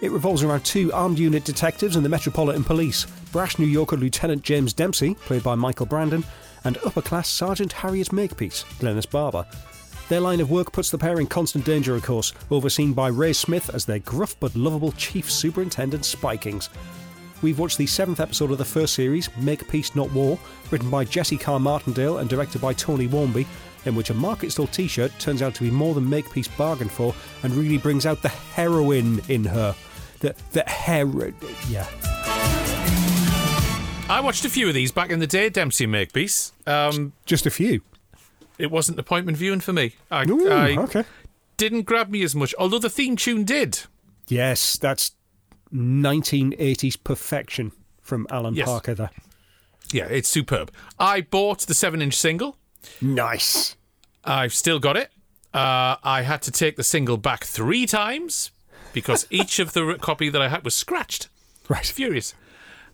It 0.00 0.10
revolves 0.10 0.42
around 0.42 0.64
two 0.64 0.90
armed 0.94 1.18
unit 1.18 1.44
detectives 1.44 1.96
in 1.96 2.02
the 2.02 2.08
Metropolitan 2.08 2.64
Police 2.64 3.04
brash 3.30 3.58
New 3.58 3.66
Yorker 3.66 3.98
Lieutenant 3.98 4.42
James 4.42 4.72
Dempsey, 4.72 5.16
played 5.16 5.42
by 5.42 5.54
Michael 5.54 5.84
Brandon, 5.84 6.24
and 6.68 6.76
upper 6.84 7.00
class 7.00 7.30
Sergeant 7.30 7.72
Harriet 7.72 8.12
Makepeace, 8.12 8.64
Glynis 8.78 9.10
Barber. 9.10 9.46
Their 10.10 10.20
line 10.20 10.40
of 10.40 10.50
work 10.50 10.70
puts 10.70 10.90
the 10.90 10.98
pair 10.98 11.18
in 11.18 11.26
constant 11.26 11.64
danger, 11.64 11.94
of 11.94 12.02
course, 12.02 12.34
overseen 12.50 12.92
by 12.92 13.08
Ray 13.08 13.32
Smith 13.32 13.74
as 13.74 13.86
their 13.86 14.00
gruff 14.00 14.36
but 14.38 14.54
lovable 14.54 14.92
Chief 14.92 15.32
Superintendent 15.32 16.04
Spikings. 16.04 16.68
We've 17.40 17.58
watched 17.58 17.78
the 17.78 17.86
seventh 17.86 18.20
episode 18.20 18.50
of 18.50 18.58
the 18.58 18.66
first 18.66 18.92
series, 18.92 19.34
Make 19.38 19.66
Peace 19.68 19.96
Not 19.96 20.12
War, 20.12 20.38
written 20.70 20.90
by 20.90 21.04
Jesse 21.04 21.38
Carr 21.38 21.58
Martindale 21.58 22.18
and 22.18 22.28
directed 22.28 22.60
by 22.60 22.74
Tony 22.74 23.08
Wharmby, 23.08 23.46
in 23.86 23.94
which 23.94 24.10
a 24.10 24.14
market 24.14 24.52
stall 24.52 24.66
t 24.66 24.88
shirt 24.88 25.10
turns 25.18 25.40
out 25.40 25.54
to 25.54 25.64
be 25.64 25.70
more 25.70 25.94
than 25.94 26.08
Makepeace 26.08 26.48
bargained 26.48 26.92
for 26.92 27.14
and 27.44 27.54
really 27.54 27.78
brings 27.78 28.04
out 28.04 28.20
the 28.20 28.28
heroine 28.28 29.22
in 29.28 29.44
her. 29.44 29.74
The, 30.20 30.34
the 30.52 30.68
hero. 30.68 31.32
Yeah. 31.70 31.86
I 34.08 34.20
watched 34.20 34.44
a 34.44 34.48
few 34.48 34.68
of 34.68 34.74
these 34.74 34.90
back 34.90 35.10
in 35.10 35.18
the 35.18 35.26
day, 35.26 35.48
Dempsey 35.50 35.84
and 35.84 35.92
Makepeace. 35.92 36.52
Um, 36.66 37.12
Just 37.26 37.44
a 37.46 37.50
few. 37.50 37.82
It 38.58 38.70
wasn't 38.70 38.98
appointment 38.98 39.36
viewing 39.36 39.60
for 39.60 39.72
me. 39.72 39.92
I, 40.10 40.24
Ooh, 40.24 40.48
I 40.50 40.76
okay. 40.78 41.04
didn't 41.56 41.82
grab 41.82 42.08
me 42.10 42.22
as 42.22 42.34
much, 42.34 42.54
although 42.58 42.78
the 42.78 42.90
theme 42.90 43.16
tune 43.16 43.44
did. 43.44 43.80
Yes, 44.26 44.76
that's 44.78 45.12
1980s 45.72 46.96
perfection 47.04 47.72
from 48.00 48.26
Alan 48.30 48.54
Yes. 48.54 48.66
Parker 48.66 48.94
there. 48.94 49.10
Yeah, 49.92 50.06
it's 50.06 50.28
superb. 50.28 50.72
I 50.98 51.20
bought 51.20 51.60
the 51.60 51.74
seven 51.74 52.00
inch 52.02 52.14
single. 52.14 52.56
Nice. 53.00 53.76
I've 54.24 54.54
still 54.54 54.78
got 54.78 54.96
it. 54.96 55.10
Uh, 55.54 55.96
I 56.02 56.22
had 56.22 56.42
to 56.42 56.50
take 56.50 56.76
the 56.76 56.82
single 56.84 57.16
back 57.18 57.44
three 57.44 57.86
times 57.86 58.50
because 58.92 59.26
each 59.30 59.58
of 59.58 59.74
the 59.74 59.96
copy 60.00 60.28
that 60.30 60.40
I 60.42 60.48
had 60.48 60.64
was 60.64 60.74
scratched. 60.74 61.28
Right. 61.68 61.86
Furious. 61.86 62.34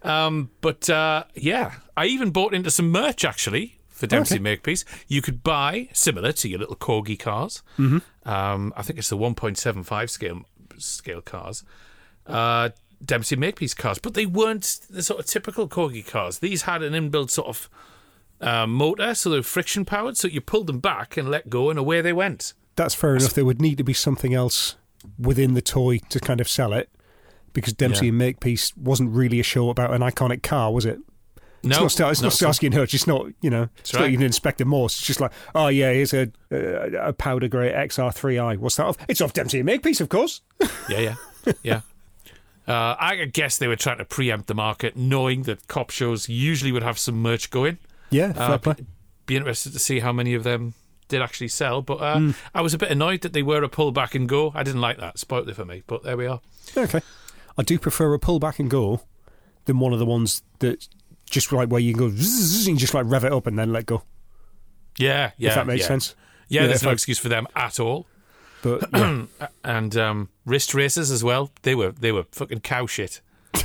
Um, 0.04 0.50
but 0.60 0.88
uh, 0.90 1.24
yeah, 1.34 1.72
I 1.96 2.06
even 2.06 2.30
bought 2.30 2.54
into 2.54 2.70
some 2.70 2.90
merch 2.90 3.24
actually 3.24 3.78
for 3.88 4.06
Dempsey 4.06 4.34
Okay. 4.36 4.42
Makepeace. 4.42 4.84
You 5.08 5.22
could 5.22 5.42
buy 5.42 5.88
similar 5.92 6.32
to 6.32 6.48
your 6.48 6.58
little 6.58 6.76
corgi 6.76 7.18
cars. 7.18 7.62
Mhm. 7.78 8.02
Um, 8.26 8.72
I 8.76 8.82
think 8.82 8.98
it's 8.98 9.08
the 9.08 9.16
1.75 9.16 10.10
scale 10.10 10.42
scale 10.78 11.20
cars. 11.20 11.62
Uh, 12.26 12.70
Dempsey 13.04 13.36
Makepeace 13.36 13.74
cars, 13.74 13.98
but 13.98 14.14
they 14.14 14.26
weren't 14.26 14.80
the 14.90 15.02
sort 15.02 15.20
of 15.20 15.26
typical 15.26 15.68
corgi 15.68 16.06
cars. 16.06 16.38
These 16.38 16.62
had 16.62 16.82
an 16.82 16.92
inbuilt 16.94 17.30
sort 17.30 17.48
of 17.48 17.68
uh, 18.40 18.66
motor, 18.66 19.14
so 19.14 19.30
they 19.30 19.36
were 19.36 19.42
friction 19.42 19.84
powered. 19.84 20.16
So 20.16 20.26
you 20.28 20.40
pulled 20.40 20.66
them 20.66 20.80
back 20.80 21.16
and 21.16 21.30
let 21.30 21.48
go, 21.50 21.70
and 21.70 21.78
away 21.78 22.00
they 22.00 22.12
went. 22.12 22.54
That's 22.76 22.94
fair 22.94 23.16
enough. 23.16 23.34
There 23.34 23.44
would 23.44 23.60
need 23.60 23.78
to 23.78 23.84
be 23.84 23.92
something 23.92 24.34
else 24.34 24.76
within 25.18 25.54
the 25.54 25.62
toy 25.62 25.98
to 26.08 26.18
kind 26.18 26.40
of 26.40 26.48
sell 26.48 26.72
it, 26.72 26.88
because 27.54 27.72
Dempsey 27.72 28.04
Yeah. 28.06 28.10
and 28.10 28.18
Makepeace 28.18 28.76
wasn't 28.76 29.10
really 29.12 29.40
a 29.40 29.42
show 29.42 29.70
about 29.70 29.94
an 29.94 30.02
iconic 30.02 30.42
car, 30.42 30.70
was 30.72 30.84
it? 30.84 30.98
No, 31.62 31.86
it's 31.86 31.98
not, 31.98 32.10
it's 32.12 32.20
not 32.20 32.26
not 32.26 32.32
Starsky 32.34 32.66
and 32.66 32.74
Hutch. 32.74 32.92
It's 32.92 33.06
not 33.06 33.24
you 33.40 33.48
know. 33.48 33.70
It's 33.78 33.94
not 33.94 34.10
even 34.10 34.26
Inspector 34.26 34.62
Morse. 34.66 34.98
It's 34.98 35.06
just 35.06 35.18
like, 35.22 35.32
oh 35.54 35.68
yeah, 35.68 35.90
here's 35.94 36.12
a 36.12 36.30
a, 36.50 37.08
a 37.08 37.12
powder 37.14 37.48
grey 37.48 37.72
XR3i. 37.72 38.58
What's 38.58 38.76
that 38.76 38.84
off? 38.84 38.98
It's 39.08 39.22
off 39.22 39.32
Dempsey 39.32 39.60
and 39.60 39.66
Makepeace, 39.66 40.02
of 40.02 40.10
course. 40.10 40.42
Yeah, 40.90 40.98
yeah, 41.46 41.52
yeah. 41.62 41.80
Uh, 42.68 42.96
I 42.98 43.24
guess 43.32 43.56
they 43.58 43.68
were 43.68 43.76
trying 43.76 43.98
to 43.98 44.04
preempt 44.04 44.46
the 44.46 44.54
market, 44.54 44.96
knowing 44.96 45.42
that 45.44 45.66
cop 45.68 45.90
shows 45.90 46.28
usually 46.28 46.72
would 46.72 46.82
have 46.82 46.98
some 46.98 47.20
merch 47.22 47.50
going. 47.50 47.78
Yeah, 48.10 48.32
fair 48.32 48.42
Uh, 48.42 48.58
play. 48.58 48.74
be, 48.74 48.86
be 49.26 49.36
interested 49.36 49.72
to 49.72 49.78
see 49.78 50.00
how 50.00 50.12
many 50.12 50.34
of 50.34 50.44
them 50.44 50.74
did 51.08 51.20
actually 51.22 51.48
sell. 51.48 51.80
But 51.82 51.94
uh, 52.00 52.18
Hmm. 52.18 52.30
I 52.54 52.60
was 52.62 52.72
a 52.74 52.78
bit 52.78 52.90
annoyed 52.90 53.20
that 53.22 53.32
they 53.34 53.42
were 53.42 53.62
a 53.62 53.68
pull 53.68 53.90
back 53.92 54.14
and 54.14 54.28
go. 54.28 54.52
I 54.54 54.62
didn't 54.62 54.80
like 54.82 54.98
that. 54.98 55.18
Spoiled 55.18 55.48
it 55.48 55.56
for 55.56 55.64
me. 55.66 55.82
But 55.86 56.02
there 56.04 56.16
we 56.16 56.26
are. 56.26 56.40
Okay. 56.76 57.00
I 57.56 57.62
do 57.62 57.78
prefer 57.78 58.12
a 58.14 58.18
pull 58.18 58.38
back 58.38 58.58
and 58.58 58.70
go 58.70 59.02
than 59.66 59.78
one 59.78 59.92
of 59.92 59.98
the 59.98 60.06
ones 60.06 60.42
that 60.58 60.88
just 61.30 61.52
like 61.52 61.68
where 61.68 61.80
you 61.80 61.94
can 61.94 62.10
go 62.10 62.14
zzz, 62.14 62.66
and 62.66 62.78
just 62.78 62.94
like 62.94 63.06
rev 63.06 63.24
it 63.24 63.32
up 63.32 63.46
and 63.46 63.58
then 63.58 63.72
let 63.72 63.86
go. 63.86 64.02
Yeah, 64.98 65.32
yeah. 65.36 65.50
if 65.50 65.54
that 65.56 65.66
makes 65.66 65.82
yeah. 65.82 65.88
sense. 65.88 66.14
Yeah, 66.48 66.66
there's 66.66 66.82
no 66.82 66.90
I- 66.90 66.92
excuse 66.92 67.18
for 67.18 67.28
them 67.28 67.46
at 67.56 67.80
all. 67.80 68.06
But 68.62 68.88
yeah. 68.94 69.26
and 69.62 69.96
um, 69.96 70.28
wrist 70.46 70.74
races 70.74 71.10
as 71.10 71.22
well. 71.22 71.50
They 71.62 71.74
were 71.74 71.92
they 71.92 72.12
were 72.12 72.24
fucking 72.32 72.60
cow 72.60 72.86
shit. 72.86 73.20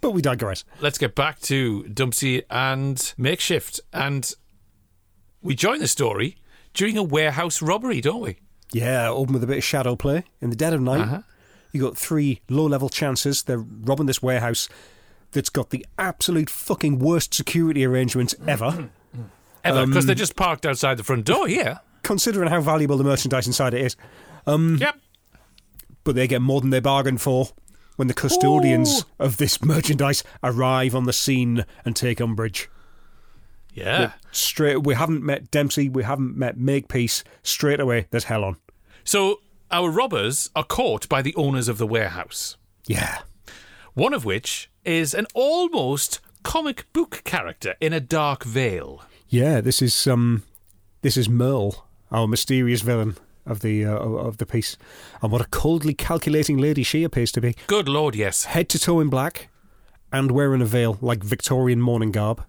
but 0.00 0.10
we 0.10 0.20
digress. 0.20 0.64
Let's 0.80 0.98
get 0.98 1.14
back 1.14 1.40
to 1.42 1.84
Dumpsy 1.84 2.42
and 2.50 3.14
Makeshift. 3.16 3.80
And 3.92 4.30
we 5.42 5.54
join 5.54 5.78
the 5.78 5.88
story 5.88 6.36
during 6.74 6.98
a 6.98 7.02
warehouse 7.02 7.62
robbery, 7.62 8.00
don't 8.02 8.20
we? 8.20 8.36
Yeah, 8.72 9.08
open 9.08 9.32
with 9.32 9.42
a 9.42 9.46
bit 9.46 9.58
of 9.58 9.64
shadow 9.64 9.96
play 9.96 10.24
in 10.40 10.50
the 10.50 10.56
dead 10.56 10.72
of 10.74 10.80
night. 10.80 11.00
Uh-huh. 11.00 11.22
You 11.72 11.80
got 11.82 11.96
three 11.96 12.40
low 12.48 12.66
level 12.66 12.88
chances. 12.88 13.42
They're 13.42 13.58
robbing 13.58 14.06
this 14.06 14.22
warehouse 14.22 14.68
that's 15.32 15.50
got 15.50 15.70
the 15.70 15.86
absolute 15.98 16.50
fucking 16.50 16.98
worst 16.98 17.32
security 17.34 17.84
arrangements 17.84 18.34
ever. 18.46 18.90
Ever, 19.62 19.84
because 19.86 20.04
Um, 20.04 20.06
they're 20.06 20.14
just 20.14 20.36
parked 20.36 20.64
outside 20.64 20.96
the 20.96 21.04
front 21.04 21.26
door 21.26 21.46
here. 21.46 21.80
Considering 22.02 22.48
how 22.48 22.62
valuable 22.62 22.96
the 22.96 23.04
merchandise 23.04 23.46
inside 23.46 23.74
it 23.74 23.82
is. 23.82 23.94
Um, 24.46 24.78
Yep. 24.80 24.96
But 26.02 26.14
they 26.14 26.26
get 26.26 26.40
more 26.40 26.62
than 26.62 26.70
they 26.70 26.80
bargained 26.80 27.20
for 27.20 27.50
when 27.96 28.08
the 28.08 28.14
custodians 28.14 29.04
of 29.18 29.36
this 29.36 29.62
merchandise 29.62 30.24
arrive 30.42 30.94
on 30.94 31.04
the 31.04 31.12
scene 31.12 31.66
and 31.84 31.94
take 31.94 32.22
umbrage. 32.22 32.70
Yeah. 33.74 34.12
Straight, 34.32 34.82
we 34.84 34.94
haven't 34.94 35.22
met 35.22 35.50
Dempsey, 35.50 35.90
we 35.90 36.04
haven't 36.04 36.38
met 36.38 36.56
Makepeace. 36.56 37.22
Straight 37.42 37.80
away, 37.80 38.06
there's 38.10 38.24
hell 38.24 38.44
on. 38.44 38.56
So 39.04 39.40
our 39.70 39.90
robbers 39.90 40.50
are 40.54 40.64
caught 40.64 41.08
by 41.08 41.22
the 41.22 41.34
owners 41.34 41.68
of 41.68 41.78
the 41.78 41.86
warehouse. 41.86 42.56
Yeah. 42.86 43.18
One 43.94 44.14
of 44.14 44.24
which 44.24 44.70
is 44.84 45.14
an 45.14 45.26
almost 45.34 46.20
comic 46.42 46.90
book 46.92 47.22
character 47.24 47.74
in 47.80 47.92
a 47.92 48.00
dark 48.00 48.44
veil. 48.44 49.04
Yeah, 49.28 49.60
this 49.60 49.82
is 49.82 50.06
um, 50.06 50.42
this 51.02 51.16
is 51.16 51.28
Merle, 51.28 51.86
our 52.10 52.26
mysterious 52.26 52.82
villain 52.82 53.16
of 53.46 53.60
the 53.60 53.84
uh, 53.84 53.96
of 53.96 54.38
the 54.38 54.46
piece, 54.46 54.76
and 55.22 55.30
what 55.30 55.40
a 55.40 55.46
coldly 55.46 55.94
calculating 55.94 56.58
lady 56.58 56.82
she 56.82 57.04
appears 57.04 57.32
to 57.32 57.40
be. 57.40 57.54
Good 57.66 57.88
lord, 57.88 58.14
yes. 58.14 58.44
Head 58.44 58.68
to 58.70 58.78
toe 58.78 59.00
in 59.00 59.08
black, 59.08 59.48
and 60.12 60.30
wearing 60.30 60.62
a 60.62 60.66
veil 60.66 60.98
like 61.00 61.22
Victorian 61.22 61.80
mourning 61.80 62.12
garb. 62.12 62.44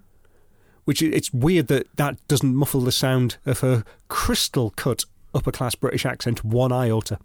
Which 0.86 1.02
it's 1.02 1.32
weird 1.32 1.68
that 1.68 1.96
that 1.98 2.18
doesn't 2.28 2.56
muffle 2.56 2.82
the 2.82 2.92
sound 2.92 3.38
of 3.46 3.60
her 3.60 3.84
crystal 4.08 4.72
cut 4.72 5.06
upper 5.34 5.52
class 5.52 5.76
British 5.76 6.06
accent 6.06 6.44
one 6.44 6.72
iota. 6.72 7.20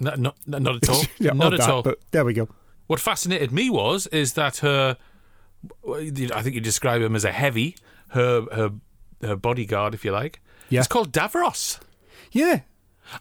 No, 0.00 0.14
no, 0.16 0.32
no, 0.46 0.58
not 0.58 0.76
at 0.76 0.88
all. 0.88 1.02
Yeah, 1.18 1.32
not 1.32 1.52
at 1.54 1.60
that, 1.60 1.70
all. 1.70 1.82
But 1.82 2.00
there 2.10 2.24
we 2.24 2.32
go. 2.34 2.48
What 2.86 3.00
fascinated 3.00 3.52
me 3.52 3.70
was 3.70 4.06
is 4.08 4.32
that 4.34 4.58
her, 4.58 4.96
I 5.88 6.10
think 6.42 6.54
you 6.54 6.60
describe 6.60 7.00
him 7.02 7.14
as 7.16 7.24
a 7.24 7.32
heavy, 7.32 7.76
her 8.08 8.42
her 8.52 8.72
her 9.22 9.36
bodyguard, 9.36 9.94
if 9.94 10.04
you 10.04 10.10
like. 10.12 10.40
Yeah. 10.68 10.80
It's 10.80 10.88
called 10.88 11.12
Davros. 11.12 11.78
Yeah, 12.32 12.60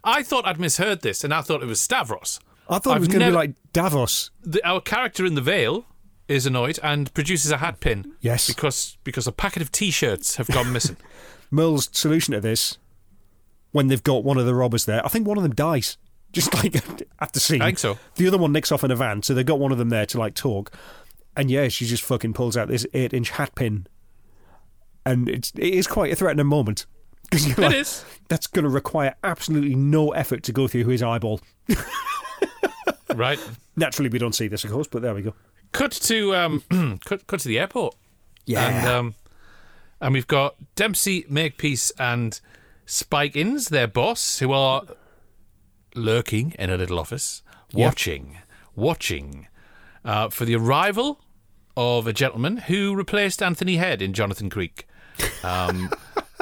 I 0.03 0.23
thought 0.23 0.47
I'd 0.47 0.59
misheard 0.59 1.01
this, 1.01 1.23
and 1.23 1.33
I 1.33 1.41
thought 1.41 1.61
it 1.61 1.67
was 1.67 1.79
Stavros. 1.79 2.39
I 2.67 2.79
thought 2.79 2.91
it 2.91 2.95
I've 2.95 2.99
was 3.01 3.07
going 3.09 3.19
to 3.19 3.25
never- 3.25 3.31
be 3.33 3.37
like 3.37 3.53
Davos. 3.73 4.31
The, 4.41 4.65
our 4.67 4.81
character 4.81 5.25
in 5.25 5.35
the 5.35 5.41
veil 5.41 5.85
is 6.27 6.45
annoyed 6.45 6.79
and 6.81 7.13
produces 7.13 7.51
a 7.51 7.57
hat 7.57 7.79
pin. 7.81 8.13
Yes. 8.21 8.47
because 8.47 8.97
because 9.03 9.27
a 9.27 9.31
packet 9.31 9.61
of 9.61 9.71
T-shirts 9.71 10.37
have 10.37 10.47
gone 10.47 10.71
missing. 10.73 10.97
Merle's 11.51 11.89
solution 11.91 12.33
to 12.33 12.39
this, 12.41 12.77
when 13.73 13.87
they've 13.87 14.03
got 14.03 14.23
one 14.23 14.37
of 14.37 14.45
the 14.45 14.55
robbers 14.55 14.85
there, 14.85 15.05
I 15.05 15.09
think 15.09 15.27
one 15.27 15.37
of 15.37 15.43
them 15.43 15.53
dies. 15.53 15.97
Just 16.33 16.51
like 16.55 16.75
at 17.19 17.33
the 17.33 17.39
scene. 17.39 17.61
I 17.61 17.65
think 17.65 17.77
so. 17.77 17.99
The 18.15 18.27
other 18.27 18.39
one 18.39 18.51
nicks 18.51 18.71
off 18.71 18.83
in 18.83 18.89
a 18.89 18.95
van, 18.95 19.21
so 19.21 19.35
they've 19.35 19.45
got 19.45 19.59
one 19.59 19.71
of 19.71 19.77
them 19.77 19.89
there 19.89 20.07
to 20.07 20.17
like 20.17 20.33
talk. 20.33 20.75
And 21.37 21.51
yeah, 21.51 21.67
she 21.67 21.85
just 21.85 22.01
fucking 22.01 22.33
pulls 22.33 22.57
out 22.57 22.69
this 22.69 22.87
eight 22.95 23.13
inch 23.13 23.29
hat 23.29 23.53
pin. 23.53 23.85
And 25.05 25.29
it's 25.29 25.51
it 25.55 25.75
is 25.75 25.85
quite 25.85 26.11
a 26.11 26.15
threatening 26.15 26.47
moment. 26.47 26.87
It 27.31 27.57
like, 27.57 27.75
is. 27.75 28.03
That's 28.29 28.47
going 28.47 28.63
to 28.63 28.69
require 28.69 29.15
absolutely 29.23 29.75
no 29.75 30.11
effort 30.11 30.43
to 30.43 30.51
go 30.51 30.67
through 30.67 30.85
his 30.85 31.01
eyeball. 31.01 31.39
right. 33.15 33.39
Naturally, 33.75 34.09
we 34.09 34.19
don't 34.19 34.35
see 34.35 34.47
this, 34.47 34.63
of 34.63 34.71
course, 34.71 34.87
but 34.87 35.01
there 35.01 35.15
we 35.15 35.23
go. 35.23 35.33
Cut 35.71 35.91
to 35.93 36.35
um, 36.35 36.63
cut 37.05 37.25
cut 37.27 37.39
to 37.39 37.47
the 37.47 37.59
airport. 37.59 37.95
Yeah. 38.45 38.67
and 38.67 38.87
um, 38.87 39.15
and 40.01 40.13
we've 40.13 40.27
got 40.27 40.55
Dempsey, 40.75 41.25
Makepeace, 41.29 41.91
and 41.97 42.39
Spikings, 42.85 43.69
their 43.69 43.87
boss, 43.87 44.39
who 44.39 44.51
are 44.51 44.83
lurking 45.95 46.53
in 46.59 46.69
a 46.69 46.77
little 46.77 46.99
office, 46.99 47.41
watching, 47.73 48.37
watching 48.75 49.47
uh, 50.03 50.29
for 50.29 50.45
the 50.45 50.55
arrival 50.55 51.21
of 51.77 52.07
a 52.07 52.13
gentleman 52.13 52.57
who 52.57 52.95
replaced 52.95 53.41
Anthony 53.41 53.77
Head 53.77 54.01
in 54.01 54.13
Jonathan 54.13 54.49
Creek. 54.49 54.87
Um, 55.43 55.91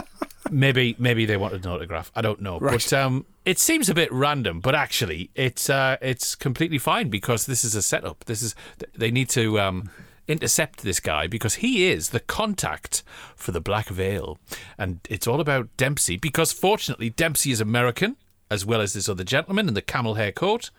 maybe 0.52 0.96
maybe 1.00 1.26
they 1.26 1.38
wanted 1.38 1.66
an 1.66 1.72
autograph. 1.72 2.12
I 2.16 2.22
don't 2.22 2.42
know, 2.42 2.60
Right. 2.60 2.74
but 2.74 2.94
um, 2.94 3.26
it 3.46 3.60
seems 3.60 3.90
a 3.90 3.94
bit 3.94 4.12
random. 4.12 4.60
But 4.62 4.76
actually, 4.76 5.30
it's 5.36 5.70
uh, 5.70 5.98
it's 6.02 6.36
completely 6.36 6.78
fine 6.78 7.10
because 7.10 7.46
this 7.46 7.64
is 7.64 7.76
a 7.76 7.82
setup. 7.82 8.26
This 8.26 8.42
is 8.42 8.56
they 8.96 9.12
need 9.12 9.30
to. 9.30 9.60
Um, 9.60 9.90
intercept 10.28 10.82
this 10.84 11.00
guy 11.00 11.28
because 11.28 11.56
he 11.56 11.90
is 11.90 12.10
the 12.10 12.20
contact 12.20 13.04
for 13.36 13.52
the 13.52 13.62
Black 13.62 13.88
Veil. 13.90 14.38
And 14.78 15.00
it's 15.10 15.28
all 15.28 15.40
about 15.42 15.76
Dempsey 15.78 16.18
because 16.18 16.52
fortunately 16.52 17.10
Dempsey 17.10 17.52
is 17.52 17.62
American 17.62 18.18
as 18.50 18.66
well 18.66 18.82
as 18.82 18.94
this 18.94 19.08
other 19.10 19.24
gentleman 19.24 19.68
in 19.68 19.74
the 19.74 19.82
camel 19.82 20.16
hair 20.16 20.32
coat. 20.32 20.72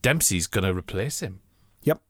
Dempsey's 0.00 0.46
going 0.46 0.64
to 0.64 0.74
replace 0.74 1.20
him. 1.20 1.40
Yep. 1.82 2.00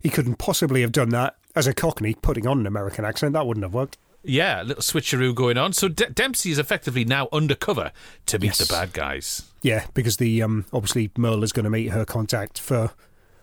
He 0.00 0.08
couldn't 0.10 0.36
possibly 0.36 0.80
have 0.80 0.92
done 0.92 1.10
that 1.10 1.36
as 1.54 1.66
a 1.66 1.74
cockney 1.74 2.14
putting 2.14 2.46
on 2.46 2.60
an 2.60 2.66
American 2.66 3.04
accent. 3.04 3.34
That 3.34 3.46
wouldn't 3.46 3.64
have 3.64 3.74
worked. 3.74 3.98
Yeah, 4.24 4.62
a 4.62 4.64
little 4.64 4.82
switcheroo 4.82 5.34
going 5.34 5.58
on. 5.58 5.72
So 5.72 5.88
De- 5.88 6.08
Dempsey 6.08 6.50
is 6.52 6.58
effectively 6.58 7.04
now 7.04 7.28
undercover 7.32 7.92
to 8.26 8.38
meet 8.38 8.46
Yes. 8.48 8.58
the 8.58 8.72
bad 8.72 8.92
guys. 8.92 9.42
Yeah, 9.62 9.86
because 9.94 10.18
the 10.18 10.40
um, 10.42 10.64
obviously 10.72 11.10
Merle 11.16 11.42
is 11.42 11.52
going 11.52 11.64
to 11.64 11.70
meet 11.70 11.88
her 11.88 12.04
contact 12.04 12.60
for 12.60 12.92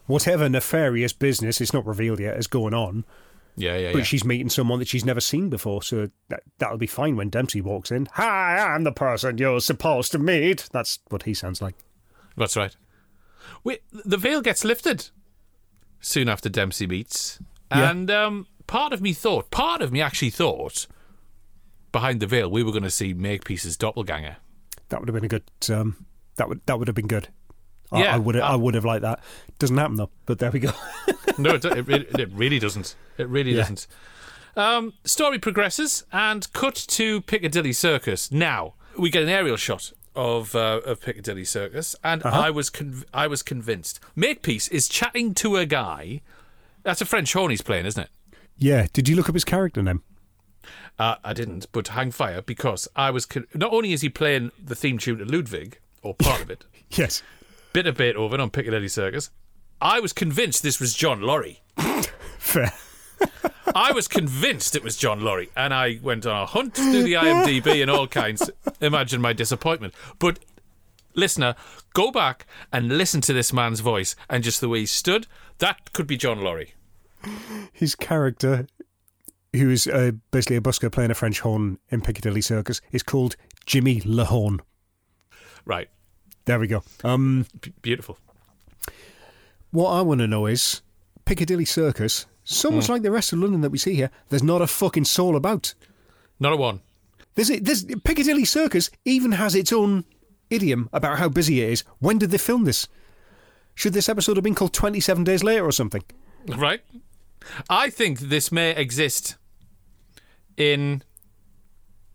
whatever 0.10 0.50
nefarious 0.50 1.13
business 1.13 1.62
it's 1.62 1.72
not 1.72 1.86
revealed 1.86 2.19
yet 2.19 2.36
is 2.36 2.48
going 2.48 2.74
on. 2.74 3.06
Yeah, 3.56 3.78
yeah, 3.78 3.91
but 3.91 4.00
yeah. 4.00 4.04
she's 4.06 4.26
meeting 4.26 4.50
someone 4.50 4.80
that 4.80 4.88
she's 4.88 5.06
never 5.06 5.22
seen 5.22 5.50
before, 5.50 5.84
so 5.84 6.10
that 6.30 6.41
that'll 6.58 6.78
be 6.78 6.88
fine 6.88 7.15
when 7.15 7.30
Dempsey 7.30 7.62
walks 7.62 7.91
in. 7.91 8.08
Hi, 8.13 8.58
I'm 8.58 8.84
the 8.84 8.91
person 8.91 9.38
you're 9.38 9.60
supposed 9.60 10.12
to 10.13 10.19
meet. 10.19 10.67
That's 10.71 11.00
what 11.10 11.23
he 11.23 11.33
sounds 11.33 11.62
like. 11.62 11.75
That's 12.36 12.58
right. 12.58 12.75
Wait, 13.63 13.83
the 13.92 14.17
veil 14.17 14.42
gets 14.42 14.63
lifted 14.63 15.10
soon 16.00 16.27
after 16.27 16.50
Dempsey 16.50 16.88
meets. 16.88 17.40
Yeah. 17.71 17.92
And 17.92 18.10
um, 18.10 18.48
part 18.65 18.94
of 18.94 19.02
me 19.02 19.13
thought, 19.13 19.52
part 19.52 19.81
of 19.81 19.92
me 19.92 20.02
actually 20.02 20.31
thought, 20.31 20.88
behind 21.92 22.19
the 22.19 22.27
veil, 22.27 22.50
we 22.50 22.63
were 22.63 22.71
going 22.71 22.83
to 22.83 22.90
see 22.90 23.13
Makepeace's 23.13 23.77
doppelganger. 23.77 24.38
That 24.88 25.02
would 25.02 25.10
have 25.10 25.15
been 25.15 25.25
a 25.25 25.27
good. 25.27 25.44
Um, 25.69 26.06
that 26.38 26.50
would 26.50 26.62
that 26.65 26.79
would 26.79 26.88
have 26.88 26.96
been 26.96 27.08
good. 27.08 27.27
I, 27.92 28.04
Yeah, 28.04 28.15
I 28.15 28.17
would 28.17 28.35
I 28.37 28.50
uh, 28.54 28.58
would 28.58 28.75
have 28.75 28.85
liked 28.85 29.02
that. 29.04 29.19
Doesn't 29.58 29.77
happen 29.77 29.96
though. 29.96 30.10
But 30.25 30.40
there 30.40 30.52
we 30.52 30.60
go. 30.60 30.71
no, 31.37 31.56
it, 31.56 31.65
it, 31.65 31.87
really- 31.87 32.08
it 32.17 32.29
really 32.31 32.60
doesn't. 32.60 32.96
It 33.17 33.27
really 33.27 33.52
Yeah. 33.52 33.58
doesn't. 33.62 33.87
Um, 34.56 34.94
story 35.06 35.40
progresses 35.40 36.04
and 36.12 36.52
cut 36.54 36.75
to 36.75 37.21
Piccadilly 37.21 37.71
Circus. 37.73 38.31
Now 38.31 38.73
we 38.98 39.10
get 39.10 39.23
an 39.23 39.29
aerial 39.29 39.58
shot 39.58 39.92
of 40.15 40.56
uh, 40.56 40.81
of 40.85 41.00
Piccadilly 41.02 41.46
Circus, 41.46 41.96
and 42.04 42.23
Uh-huh. 42.23 42.42
I 42.42 42.50
was 42.50 42.69
conv- 42.69 43.06
I 43.13 43.27
was 43.27 43.42
convinced. 43.44 44.00
Makepeace 44.15 44.67
is 44.67 44.87
chatting 44.90 45.33
to 45.35 45.56
a 45.56 45.65
guy. 45.65 46.21
That's 46.83 47.02
a 47.02 47.06
French 47.06 47.31
horn 47.33 47.52
he's 47.52 47.62
playing, 47.62 47.85
isn't 47.85 48.04
it? 48.04 48.10
Yeah. 48.58 48.87
Did 48.92 49.08
you 49.08 49.15
look 49.15 49.29
up 49.29 49.35
his 49.35 49.46
character 49.46 49.81
name? 49.83 50.02
Uh, 50.98 51.15
I 51.23 51.31
didn't, 51.33 51.67
but 51.71 51.90
hang 51.90 52.12
fire 52.12 52.42
because 52.42 52.87
I 52.96 53.12
was. 53.12 53.25
Con- 53.25 53.48
not 53.54 53.71
only 53.71 53.94
is 53.94 54.02
he 54.02 54.10
playing 54.10 54.52
the 54.62 54.75
theme 54.75 54.98
tune 54.98 55.19
to 55.19 55.25
Ludwig, 55.25 55.79
or 56.02 56.13
part 56.13 56.42
of 56.42 56.50
it, 56.50 56.65
Yes. 56.92 57.23
Bit 57.74 57.88
of 57.88 57.98
Beethoven 57.98 58.40
on 58.40 58.50
Piccadilly 58.50 58.88
Circus, 58.88 59.30
I 59.82 60.00
was 60.00 60.13
convinced 60.13 60.63
this 60.63 60.80
was 60.80 60.94
John 60.94 61.22
Laurie. 61.22 61.62
Fair. 62.38 62.74
I 63.76 63.92
was 63.92 64.08
convinced 64.08 64.76
it 64.76 64.84
was 64.84 64.98
John 64.98 65.22
Laurie, 65.22 65.50
and 65.56 65.74
I 65.74 66.00
went 66.02 66.26
on 66.26 66.44
a 66.44 66.46
hunt 66.46 66.74
through 66.76 67.04
the 67.04 67.13
IMDb 67.13 67.82
and 67.82 67.92
all 67.92 68.08
kinds. 68.08 68.50
Imagine 68.82 69.22
my 69.22 69.34
disappointment. 69.34 69.94
But 70.17 70.40
listener, 71.13 71.56
go 71.94 72.12
back 72.12 72.46
and 72.74 72.98
listen 72.98 73.22
to 73.22 73.34
this 73.34 73.54
man's 73.54 73.80
voice 73.82 74.15
and 74.30 74.44
just 74.44 74.62
the 74.62 74.70
way 74.70 74.80
he 74.80 74.86
stood. 74.86 75.28
That 75.60 75.94
could 75.94 76.08
be 76.08 76.17
John 76.17 76.42
Laurie. 76.42 76.74
His 77.72 77.96
character, 77.96 78.67
who 79.54 79.70
is 79.70 79.88
uh, 79.88 80.12
basically 80.32 80.56
a 80.56 80.62
busker 80.62 80.92
playing 80.92 81.12
a 81.12 81.15
French 81.15 81.42
horn 81.42 81.78
in 81.90 82.02
Piccadilly 82.02 82.42
Circus, 82.42 82.82
is 82.92 83.04
called 83.04 83.36
Jimmy 83.65 84.02
Lahorn. 84.02 84.60
Right, 85.65 85.90
There 86.46 86.60
we 86.60 86.67
go. 86.67 86.83
Um, 87.04 87.46
B- 87.62 87.73
beautiful. 87.81 88.17
what 89.71 89.92
I 89.92 90.02
want 90.02 90.19
to 90.21 90.27
know 90.27 90.46
is 90.46 90.81
Piccadilly 91.25 91.65
Circus, 91.65 92.25
so 92.44 92.71
much 92.71 92.90
like 92.90 93.04
the 93.04 93.12
rest 93.12 93.31
of 93.33 93.40
London 93.40 93.62
that 93.62 93.69
we 93.69 93.77
see 93.77 93.94
here, 93.94 94.10
there's 94.29 94.42
not 94.44 94.62
a 94.62 94.67
fucking 94.67 95.06
soul 95.06 95.35
about. 95.35 95.75
Not 96.40 96.54
a 96.54 96.56
one. 96.58 96.81
There's, 97.35 97.50
there's 97.50 97.85
Piccadilly 98.04 98.46
Circus 98.46 98.90
even 99.06 99.33
has 99.33 99.54
its 99.54 99.71
own 99.71 100.06
idiom 100.50 100.90
about 100.92 101.19
how 101.19 101.29
busy 101.29 101.62
it 101.62 101.69
is. 101.69 101.83
When 102.00 102.17
did 102.17 102.31
they 102.31 102.37
film 102.40 102.63
this? 102.65 102.87
Should 103.75 103.94
this 103.94 104.10
episode 104.10 104.37
have 104.37 104.44
been 104.44 104.56
called 104.56 104.73
27 104.73 105.23
Days 105.23 105.44
Later 105.44 105.65
or 105.65 105.71
something? 105.71 106.04
Right? 106.48 106.81
I 107.69 107.90
think 107.90 108.19
this 108.19 108.52
may 108.52 108.71
exist 108.75 109.35
in 110.58 111.04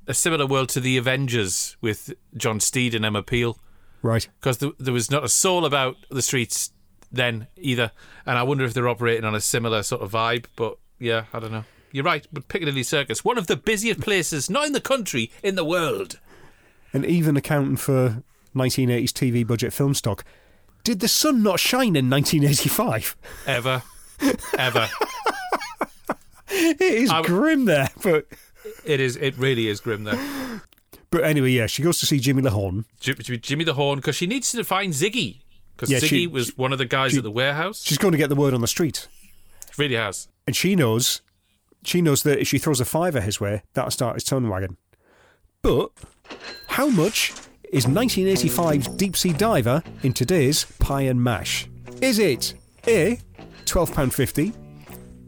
a 0.07 0.13
similar 0.13 0.47
world 0.47 0.69
to 0.71 0.81
the 0.81 0.97
Avengers 0.99 1.77
with 1.81 2.13
John 2.37 2.61
Steed 2.61 2.95
and 2.95 3.05
Emma 3.05 3.23
Peel. 3.23 3.59
Right. 4.05 4.29
because 4.39 4.59
th- 4.59 4.75
there 4.79 4.93
was 4.93 5.11
not 5.11 5.25
a 5.25 5.29
soul 5.31 5.65
about 5.65 5.97
the 6.11 6.21
streets 6.23 6.71
then 7.11 7.47
either. 7.57 7.91
And 8.27 8.37
I 8.39 8.43
wonder 8.43 8.65
if 8.65 8.75
they're 8.75 8.89
operating 8.89 9.25
on 9.25 9.35
a 9.35 9.41
similar 9.41 9.83
sort 9.83 10.03
of 10.03 10.13
vibe. 10.13 10.45
But 10.57 10.77
yeah, 10.99 11.25
I 11.33 11.41
don't 11.41 11.53
know. 11.53 11.65
You're 11.91 12.05
right. 12.05 12.27
But 12.33 12.49
Piccadilly 12.49 12.83
Circus, 12.83 13.25
one 13.25 13.39
of 13.39 13.47
the 13.47 13.57
busiest 13.57 14.01
places, 14.01 14.51
not 14.51 14.67
in 14.67 14.73
the 14.73 14.81
country, 14.81 15.31
in 15.43 15.55
the 15.55 15.65
world. 15.65 16.19
And 16.93 17.07
even 17.07 17.37
accounting 17.37 17.77
for 17.77 18.23
1980s 18.55 19.11
TV 19.11 19.47
budget 19.47 19.73
film 19.73 19.95
stock, 19.95 20.23
did 20.85 21.01
the 21.01 21.09
sun 21.09 21.43
not 21.43 21.59
shine 21.59 21.97
in 21.97 22.11
1985? 22.11 23.17
Ever, 23.47 23.83
ever. 24.59 24.89
It 26.57 26.81
is 26.81 27.11
I- 27.11 27.23
grim 27.23 27.65
there, 27.65 27.89
but 28.03 28.27
It 28.85 29.01
is. 29.01 29.17
It 29.17 29.37
really 29.39 29.67
is 29.69 29.81
grim 29.81 30.05
there. 30.05 30.19
But 31.15 31.25
anyway, 31.25 31.51
yeah, 31.51 31.67
she 31.67 31.83
goes 31.83 31.99
to 32.01 32.07
see 32.07 32.19
Jimmy 32.19 32.43
Lahorn. 32.43 32.85
Jim- 32.99 33.17
Jim- 33.21 33.41
Jimmy 33.41 33.63
the 33.65 33.75
Horn, 33.75 33.99
because 34.01 34.17
she 34.17 34.27
needs 34.27 34.51
to 34.53 34.65
find 34.65 34.93
Ziggy. 34.93 35.43
Because 35.77 35.91
Yeah, 35.91 35.99
Ziggy 35.99 36.09
she- 36.09 36.27
was 36.27 36.57
one 36.59 36.73
of 36.73 36.79
the 36.79 36.85
guys 36.85 37.13
she- 37.13 37.19
at 37.19 37.23
the 37.23 37.31
warehouse. 37.31 37.83
She's 37.85 37.99
going 37.99 38.13
to 38.13 38.19
get 38.19 38.29
the 38.31 38.35
word 38.35 38.53
on 38.53 38.61
the 38.61 38.67
street, 38.67 39.07
really 39.79 39.95
has. 39.95 40.27
and 40.47 40.57
she 40.57 40.75
knows, 40.75 41.21
she 41.85 42.03
knows 42.03 42.23
that 42.25 42.41
if 42.41 42.49
she 42.49 42.59
throws 42.59 42.81
a 42.81 42.85
fiver 42.85 43.21
his 43.21 43.41
way, 43.41 43.63
that'll 43.75 43.91
start 43.93 44.15
his 44.17 44.25
tongue 44.25 44.49
wagging. 44.49 44.77
But 45.63 45.91
how 46.69 46.89
much 46.89 47.33
is 47.73 47.87
1985's 47.87 48.89
Deep 48.89 49.17
Sea 49.17 49.33
Diver 49.33 49.83
in 50.03 50.13
today's 50.13 50.65
Pie 50.81 51.03
and 51.03 51.23
Mash? 51.23 51.69
Is 52.03 52.19
it 52.19 52.55
A, 52.89 53.21
£12.50, 53.67 54.53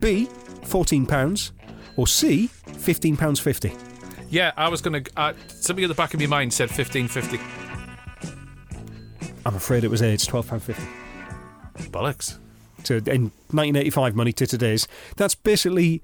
B, 0.01 0.27
£14, 0.63 1.53
or 1.97 2.07
C, 2.07 2.49
£15.50? 2.67 3.86
Yeah, 4.29 4.53
I 4.57 4.69
was 4.69 4.81
going 4.81 5.05
to. 5.05 5.11
Uh, 5.17 5.33
something 5.49 5.85
at 5.85 5.89
the 5.89 5.95
back 5.95 6.15
of 6.15 6.21
my 6.21 6.27
mind 6.27 6.53
said 6.53 6.71
fifteen 6.71 7.09
fifty. 7.09 7.39
I'm 9.45 9.55
afraid 9.55 9.85
it 9.85 9.91
was 9.91 10.03
A, 10.03 10.09
it's 10.09 10.27
£12.50. 10.27 10.75
Bollocks. 11.93 12.39
to 12.83 12.97
in 12.97 13.31
1985 13.53 14.17
money 14.17 14.33
to 14.33 14.45
today's. 14.45 14.89
That's 15.17 15.37
basically 15.37 16.03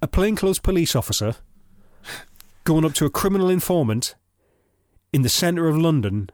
a 0.00 0.08
plainclothes 0.08 0.60
police 0.60 0.96
officer 0.96 1.34
going 2.64 2.86
up 2.86 2.94
to 2.94 3.04
a 3.04 3.10
criminal 3.10 3.50
informant 3.50 4.14
in 5.12 5.20
the 5.20 5.28
centre 5.28 5.68
of 5.68 5.76
London 5.76 6.30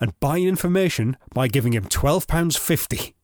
and 0.00 0.18
buying 0.18 0.48
information 0.48 1.16
by 1.32 1.46
giving 1.46 1.74
him 1.74 1.84
twelve 1.84 2.26
pounds 2.26 2.56
fifty. 2.56 3.14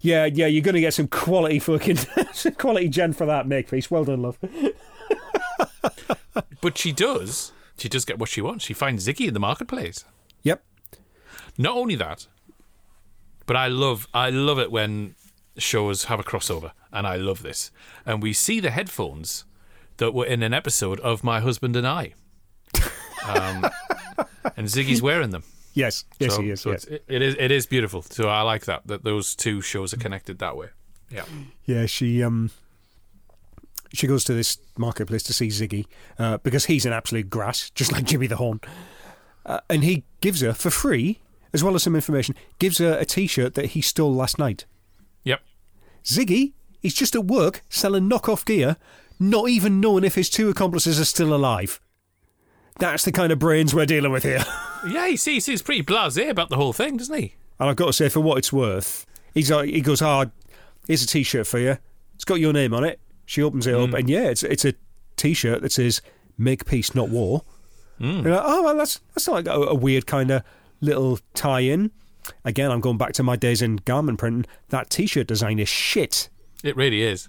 Yeah, 0.00 0.26
yeah, 0.26 0.46
you're 0.46 0.62
going 0.62 0.76
to 0.76 0.80
get 0.80 0.94
some 0.94 1.08
quality 1.08 1.58
fucking 1.58 1.98
quality 2.58 2.88
gen 2.88 3.12
for 3.12 3.26
that, 3.26 3.48
Makepeace. 3.48 3.90
Well 3.90 4.04
done, 4.04 4.22
love. 4.22 4.38
But 6.60 6.78
she 6.78 6.92
does. 6.92 7.52
She 7.78 7.88
does 7.88 8.04
get 8.04 8.18
what 8.18 8.28
she 8.28 8.40
wants. 8.40 8.64
She 8.64 8.74
finds 8.74 9.06
Ziggy 9.06 9.28
in 9.28 9.34
the 9.34 9.40
marketplace. 9.40 10.04
Yep. 10.42 10.64
Not 11.58 11.76
only 11.76 11.94
that, 11.96 12.26
but 13.46 13.56
I 13.56 13.68
love 13.68 14.08
I 14.12 14.30
love 14.30 14.58
it 14.58 14.70
when 14.70 15.14
shows 15.56 16.04
have 16.04 16.20
a 16.20 16.22
crossover, 16.22 16.72
and 16.92 17.06
I 17.06 17.16
love 17.16 17.42
this. 17.42 17.70
And 18.04 18.22
we 18.22 18.32
see 18.32 18.60
the 18.60 18.70
headphones 18.70 19.44
that 19.98 20.12
were 20.12 20.26
in 20.26 20.42
an 20.42 20.52
episode 20.52 21.00
of 21.00 21.24
My 21.24 21.40
Husband 21.40 21.76
and 21.76 21.86
I. 21.86 22.14
Um, 23.26 23.68
and 24.56 24.68
Ziggy's 24.68 25.02
wearing 25.02 25.30
them. 25.30 25.42
Yes, 25.74 26.04
yes, 26.20 26.36
so, 26.36 26.42
he 26.42 26.50
is. 26.50 26.60
So 26.60 26.70
yes. 26.70 26.84
it, 26.84 27.02
it 27.08 27.22
is 27.22 27.34
it 27.40 27.50
is 27.50 27.66
beautiful. 27.66 28.02
So 28.02 28.28
I 28.28 28.42
like 28.42 28.66
that 28.66 28.86
that 28.86 29.02
those 29.02 29.34
two 29.34 29.60
shows 29.60 29.92
are 29.92 29.96
connected 29.96 30.38
that 30.38 30.56
way. 30.56 30.68
Yeah. 31.10 31.24
Yeah, 31.64 31.86
she 31.86 32.22
um 32.22 32.52
she 33.96 34.06
goes 34.06 34.24
to 34.24 34.34
this 34.34 34.58
marketplace 34.76 35.22
to 35.24 35.32
see 35.32 35.48
Ziggy 35.48 35.86
uh, 36.18 36.38
because 36.38 36.66
he's 36.66 36.86
an 36.86 36.92
absolute 36.92 37.30
grass, 37.30 37.70
just 37.70 37.92
like 37.92 38.04
Jimmy 38.04 38.26
the 38.26 38.36
Horn. 38.36 38.60
Uh, 39.44 39.60
and 39.70 39.84
he 39.84 40.04
gives 40.20 40.40
her 40.40 40.52
for 40.52 40.70
free, 40.70 41.20
as 41.52 41.62
well 41.62 41.74
as 41.74 41.82
some 41.84 41.94
information, 41.94 42.34
gives 42.58 42.78
her 42.78 42.96
a 42.98 43.04
T-shirt 43.04 43.54
that 43.54 43.66
he 43.66 43.80
stole 43.80 44.12
last 44.12 44.38
night. 44.38 44.64
Yep. 45.24 45.40
Ziggy, 46.04 46.52
he's 46.80 46.94
just 46.94 47.14
at 47.14 47.24
work 47.24 47.62
selling 47.68 48.08
knockoff 48.08 48.44
gear, 48.44 48.76
not 49.18 49.48
even 49.48 49.80
knowing 49.80 50.04
if 50.04 50.14
his 50.16 50.28
two 50.28 50.48
accomplices 50.48 51.00
are 51.00 51.04
still 51.04 51.34
alive. 51.34 51.80
That's 52.78 53.04
the 53.04 53.12
kind 53.12 53.32
of 53.32 53.38
brains 53.38 53.74
we're 53.74 53.86
dealing 53.86 54.12
with 54.12 54.24
here. 54.24 54.44
Yeah, 54.86 55.08
he 55.08 55.16
sees 55.16 55.46
he's 55.46 55.62
pretty 55.62 55.82
blasé 55.82 56.28
about 56.28 56.48
the 56.48 56.54
whole 56.54 56.72
thing, 56.72 56.98
doesn't 56.98 57.16
he? 57.18 57.34
And 57.58 57.68
I've 57.68 57.74
got 57.74 57.86
to 57.86 57.92
say, 57.92 58.08
for 58.08 58.20
what 58.20 58.38
it's 58.38 58.52
worth, 58.52 59.04
he's 59.34 59.50
like, 59.50 59.68
he 59.68 59.80
goes, 59.80 60.00
"Ah, 60.00 60.26
here's 60.86 61.02
a 61.02 61.08
T-shirt 61.08 61.44
for 61.46 61.58
you. 61.58 61.78
It's 62.14 62.24
got 62.24 62.38
your 62.38 62.52
name 62.52 62.72
on 62.72 62.84
it." 62.84 63.00
She 63.26 63.42
opens 63.42 63.66
it 63.66 63.74
up, 63.74 63.92
and 63.92 64.08
yeah, 64.08 64.28
it's 64.28 64.44
it's 64.44 64.64
a 64.64 64.74
T-shirt 65.16 65.60
that 65.62 65.72
says 65.72 66.00
"Make 66.38 66.64
peace, 66.64 66.94
not 66.94 67.10
war." 67.10 67.42
Mm. 68.00 68.24
Like, 68.24 68.42
oh, 68.44 68.62
well, 68.62 68.76
that's 68.76 69.00
that's 69.14 69.26
not 69.26 69.34
like 69.34 69.48
a, 69.48 69.60
a 69.60 69.74
weird 69.74 70.06
kind 70.06 70.30
of 70.30 70.42
little 70.80 71.18
tie-in. 71.34 71.90
Again, 72.44 72.70
I'm 72.70 72.80
going 72.80 72.98
back 72.98 73.12
to 73.14 73.22
my 73.22 73.36
days 73.36 73.62
in 73.62 73.76
garment 73.76 74.18
printing. 74.18 74.46
That 74.68 74.90
T-shirt 74.90 75.26
design 75.26 75.58
is 75.58 75.68
shit. 75.68 76.28
It 76.62 76.76
really 76.76 77.02
is. 77.02 77.28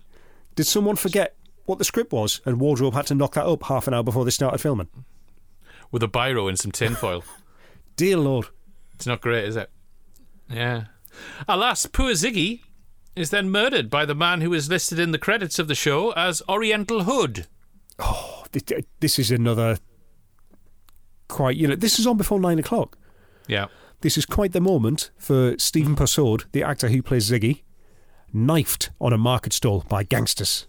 Did 0.56 0.66
someone 0.66 0.96
forget 0.96 1.36
what 1.66 1.80
the 1.80 1.86
script 1.86 2.12
was, 2.12 2.42
and 2.46 2.60
wardrobe 2.60 2.94
had 2.94 3.08
to 3.08 3.16
knock 3.16 3.34
that 3.34 3.46
up 3.46 3.64
half 3.64 3.88
an 3.88 3.94
hour 3.94 4.04
before 4.04 4.24
they 4.24 4.32
started 4.32 4.60
filming? 4.60 4.88
With 5.92 6.04
a 6.04 6.08
biro 6.08 6.48
and 6.48 6.60
some 6.60 6.72
tinfoil. 6.72 7.24
Dear 7.96 8.18
Lord. 8.18 8.48
It's 8.96 9.08
not 9.08 9.22
great, 9.22 9.46
is 9.46 9.56
it? 9.56 9.70
Yeah. 10.50 10.86
Alas, 11.48 11.86
poor 11.86 12.12
Ziggy 12.12 12.62
is 13.18 13.30
then 13.30 13.50
murdered 13.50 13.90
by 13.90 14.06
the 14.06 14.16
man 14.16 14.42
who 14.42 14.54
is 14.54 14.70
listed 14.70 15.00
in 15.00 15.12
the 15.12 15.18
credits 15.18 15.60
of 15.60 15.68
the 15.68 15.76
show 15.76 16.12
as 16.12 16.42
Oriental 16.48 17.04
Hood. 17.04 17.48
Oh, 18.00 18.44
th- 18.52 18.86
This 19.00 19.18
is 19.20 19.32
another 19.32 19.78
quite, 21.28 21.58
you 21.58 21.68
know, 21.68 21.76
this 21.76 22.00
is 22.00 22.08
on 22.08 22.18
before 22.18 22.40
nine 22.40 22.60
o'clock. 22.60 22.98
Yeah. 23.48 23.68
This 24.02 24.18
is 24.18 24.26
quite 24.26 24.52
the 24.52 24.62
moment 24.62 25.10
for 25.18 25.56
Stephen 25.58 25.96
Persaud, 25.96 26.46
the 26.52 26.64
actor 26.64 26.90
who 26.90 27.02
plays 27.02 27.30
Ziggy, 27.32 27.64
knifed 28.32 28.92
on 29.02 29.14
a 29.14 29.18
market 29.18 29.54
stall 29.54 29.84
by 29.90 30.04
gangsters. 30.04 30.68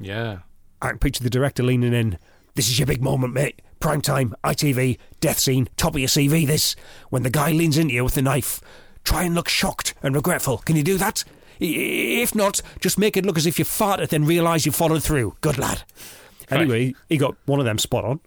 Yeah. 0.00 0.38
I 0.80 0.88
can 0.88 0.98
picture 0.98 1.22
the 1.22 1.30
director 1.30 1.62
leaning 1.62 1.92
in. 1.92 2.18
This 2.54 2.70
is 2.70 2.78
your 2.78 2.86
big 2.86 3.02
moment, 3.02 3.34
mate. 3.34 3.60
Prime 3.80 4.00
time, 4.00 4.34
ITV, 4.44 4.98
death 5.20 5.38
scene, 5.38 5.68
top 5.76 5.94
of 5.94 5.98
your 6.00 6.08
CV. 6.08 6.46
This 6.46 6.74
when 7.10 7.22
the 7.22 7.30
guy 7.30 7.52
leans 7.52 7.76
into 7.78 7.94
you 7.94 8.04
with 8.04 8.14
the 8.14 8.22
knife. 8.22 8.60
Try 9.04 9.22
and 9.24 9.34
look 9.34 9.48
shocked 9.48 9.94
and 10.02 10.14
regretful. 10.14 10.58
Can 10.58 10.76
you 10.76 10.82
do 10.82 10.98
that? 10.98 11.24
If 11.60 12.34
not, 12.34 12.60
just 12.80 12.98
make 12.98 13.16
it 13.16 13.26
look 13.26 13.36
as 13.36 13.46
if 13.46 13.58
you 13.58 13.64
farted, 13.64 14.08
then 14.08 14.24
realise 14.24 14.64
you 14.66 14.72
followed 14.72 15.02
through. 15.02 15.36
Good 15.40 15.58
lad. 15.58 15.82
Anyway, 16.50 16.94
he 17.08 17.16
got 17.16 17.36
one 17.46 17.60
of 17.60 17.64
them 17.66 17.78
spot 17.78 18.04
on. 18.04 18.20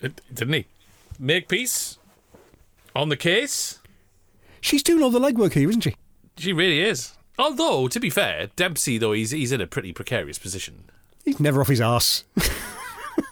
It, 0.00 0.20
didn't 0.32 0.54
he? 0.54 0.66
Makepeace 1.18 1.98
on 2.94 3.08
the 3.08 3.16
case. 3.16 3.80
She's 4.60 4.82
doing 4.82 5.02
all 5.02 5.10
the 5.10 5.18
legwork 5.18 5.54
here, 5.54 5.68
isn't 5.68 5.82
she? 5.82 5.96
She 6.36 6.52
really 6.52 6.80
is. 6.80 7.12
Although, 7.38 7.88
to 7.88 7.98
be 7.98 8.10
fair, 8.10 8.48
Dempsey 8.56 8.98
though 8.98 9.12
he's 9.12 9.30
he's 9.30 9.52
in 9.52 9.60
a 9.60 9.66
pretty 9.66 9.92
precarious 9.92 10.38
position. 10.38 10.84
He's 11.24 11.40
never 11.40 11.60
off 11.60 11.68
his 11.68 11.80
arse. 11.80 12.24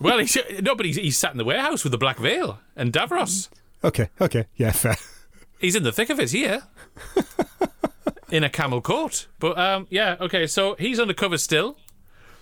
Well, 0.00 0.18
he's 0.18 0.36
no, 0.60 0.74
but 0.74 0.86
he's, 0.86 0.96
he's 0.96 1.18
sat 1.18 1.32
in 1.32 1.38
the 1.38 1.44
warehouse 1.44 1.82
with 1.82 1.90
the 1.92 1.98
Black 1.98 2.18
Veil 2.18 2.58
and 2.76 2.92
Davros. 2.92 3.48
okay, 3.82 4.08
okay, 4.20 4.46
yeah, 4.56 4.70
fair. 4.70 4.96
He's 5.58 5.74
in 5.74 5.82
the 5.82 5.92
thick 5.92 6.10
of 6.10 6.20
it 6.20 6.30
here. 6.30 6.62
in 8.30 8.44
a 8.44 8.50
camel 8.50 8.80
coat. 8.80 9.26
But 9.38 9.58
um, 9.58 9.86
yeah, 9.90 10.16
okay. 10.20 10.46
So 10.46 10.74
he's 10.78 11.00
undercover 11.00 11.38
still 11.38 11.76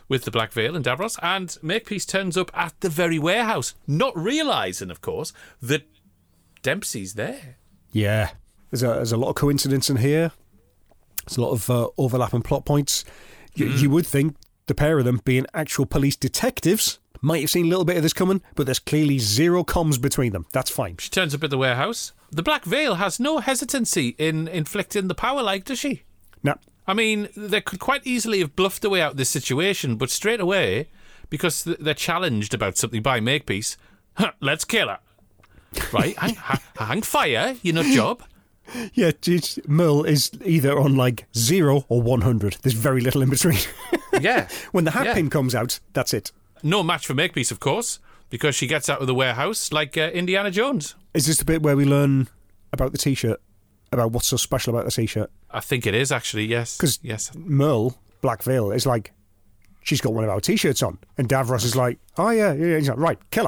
with 0.09 0.25
the 0.25 0.31
Black 0.31 0.53
Veil 0.53 0.77
and 0.77 0.85
Davros, 0.85 1.19
and 1.23 1.57
Makepeace 1.63 2.07
turns 2.07 2.37
up 2.37 2.51
at 2.57 2.79
the 2.81 2.89
very 2.89 3.19
warehouse, 3.19 3.75
not 3.87 4.17
realizing, 4.17 4.91
of 4.91 5.01
course, 5.01 5.33
that 5.61 5.83
Dempsey's 6.63 7.15
there. 7.15 7.57
Yeah, 7.93 8.31
there's 8.71 8.83
a 8.83 8.89
there's 8.89 9.13
a 9.13 9.17
lot 9.17 9.31
of 9.31 9.35
coincidence 9.37 9.89
in 9.91 9.97
here. 9.97 10.33
There's 11.27 11.39
a 11.39 11.41
lot 11.41 11.51
of 11.53 11.69
uh, 11.71 11.89
overlapping 11.99 12.43
plot 12.43 12.65
points. 12.65 13.05
You, 13.55 13.67
Mm. 13.67 13.81
you 13.81 13.91
would 13.91 14.07
think 14.07 14.37
the 14.67 14.75
pair 14.75 14.99
of 14.99 15.05
them, 15.05 15.21
being 15.25 15.47
actual 15.55 15.87
police 15.87 16.15
detectives, 16.17 16.99
might 17.21 17.41
have 17.41 17.51
seen 17.51 17.67
a 17.67 17.69
little 17.69 17.85
bit 17.85 17.97
of 17.97 18.03
this 18.03 18.13
coming, 18.13 18.43
but 18.55 18.67
there's 18.67 18.79
clearly 18.79 19.19
zero 19.19 19.65
comms 19.65 20.01
between 20.01 20.33
them. 20.33 20.47
That's 20.53 20.71
fine. 20.71 20.97
She 20.99 21.09
turns 21.11 21.35
up 21.35 21.43
at 21.43 21.51
the 21.51 21.59
warehouse. 21.59 22.13
The 22.31 22.43
Black 22.43 22.65
Veil 22.65 22.97
has 22.97 23.21
no 23.21 23.39
hesitancy 23.39 24.15
in 24.19 24.49
inflicting 24.49 25.09
the 25.09 25.15
power, 25.15 25.43
like, 25.43 25.65
does 25.65 25.79
she? 25.79 26.03
Now, 26.43 26.59
I 26.87 26.95
mean, 26.95 27.29
they 27.37 27.61
could 27.61 27.79
quite 27.81 28.07
easily 28.07 28.41
have 28.41 28.57
bluffed 28.57 28.83
their 28.83 28.91
way 28.91 29.01
out 29.01 29.13
of 29.13 29.17
this 29.17 29.31
situation, 29.31 29.97
but 29.97 30.11
straight 30.11 30.41
away, 30.41 30.89
because 31.31 31.65
th- 31.65 31.79
they're 31.81 31.95
challenged 31.95 32.53
about 32.55 32.77
something 32.77 33.03
by 33.03 33.21
Makepeace, 33.21 33.77
huh, 34.15 34.33
let's 34.41 34.65
kill 34.65 34.89
her. 34.89 34.99
Right? 35.93 36.17
hang, 36.19 36.35
ha- 36.37 36.63
hang 36.79 37.03
fire, 37.03 37.57
you 37.63 37.73
know, 37.73 37.83
job. 37.83 38.23
yeah, 38.95 39.11
it's, 39.27 39.59
Merle 39.69 40.05
is 40.05 40.31
either 40.45 40.79
on 40.79 40.97
like 40.97 41.27
zero 41.37 41.85
or 41.89 42.03
100. 42.03 42.59
There's 42.63 42.75
very 42.75 43.01
little 43.01 43.23
in 43.23 43.31
between. 43.31 43.59
Yeah. 44.19 44.49
when 44.73 44.85
the 44.85 44.93
hat 44.93 45.05
Yeah. 45.05 45.15
pin 45.15 45.29
comes 45.29 45.55
out, 45.55 45.79
that's 45.93 46.15
it. 46.15 46.33
No 46.63 46.83
match 46.83 47.07
for 47.07 47.13
Makepeace, 47.13 47.51
of 47.51 47.61
course, 47.61 47.99
because 48.37 48.55
she 48.55 48.67
gets 48.67 48.91
out 48.91 49.01
of 49.01 49.07
the 49.07 49.15
warehouse 49.15 49.73
like 49.73 49.97
uh, 49.97 50.11
Indiana 50.13 50.51
Jones. 50.51 50.95
Is 51.15 51.25
this 51.25 51.39
the 51.39 51.47
bit 51.47 51.63
where 51.63 51.75
we 51.75 51.87
learn 51.87 52.29
about 52.71 52.93
the 52.93 52.99
t-shirt? 52.99 53.41
About 53.93 54.13
what's 54.13 54.27
so 54.27 54.37
special 54.37 54.75
about 54.75 54.85
the 54.85 54.91
t-shirt? 54.91 55.31
I 55.51 55.61
think 55.61 55.87
it 55.87 55.95
is 55.95 56.13
actually, 56.13 56.45
yes. 56.45 56.77
Because 56.77 56.99
yes. 57.03 57.33
Merle, 57.35 57.97
Black 58.21 58.43
Veil, 58.43 58.73
is 58.73 58.85
like, 58.85 59.13
she's 59.81 60.03
got 60.03 60.13
one 60.13 60.23
of 60.23 60.29
our 60.29 60.41
t-shirts 60.41 60.83
on. 60.83 60.99
And 61.17 61.31
Davros 61.31 61.65
is 61.65 61.75
like, 61.75 61.99
oh 62.19 62.29
yeah, 62.29 62.53
yeah, 62.53 62.67
yeah. 62.67 62.77
He's 62.77 62.91
like, 62.91 62.99
right, 62.99 63.19
kill 63.31 63.47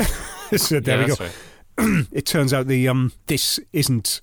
her. 0.00 0.58
so 0.58 0.80
there 0.80 1.02
yeah, 1.02 1.06
we 1.06 1.14
go. 1.14 1.24
right. 1.24 2.06
it 2.12 2.26
turns 2.26 2.52
out 2.52 2.66
the 2.66 2.88
um 2.88 3.12
this 3.26 3.60
isn't 3.72 4.22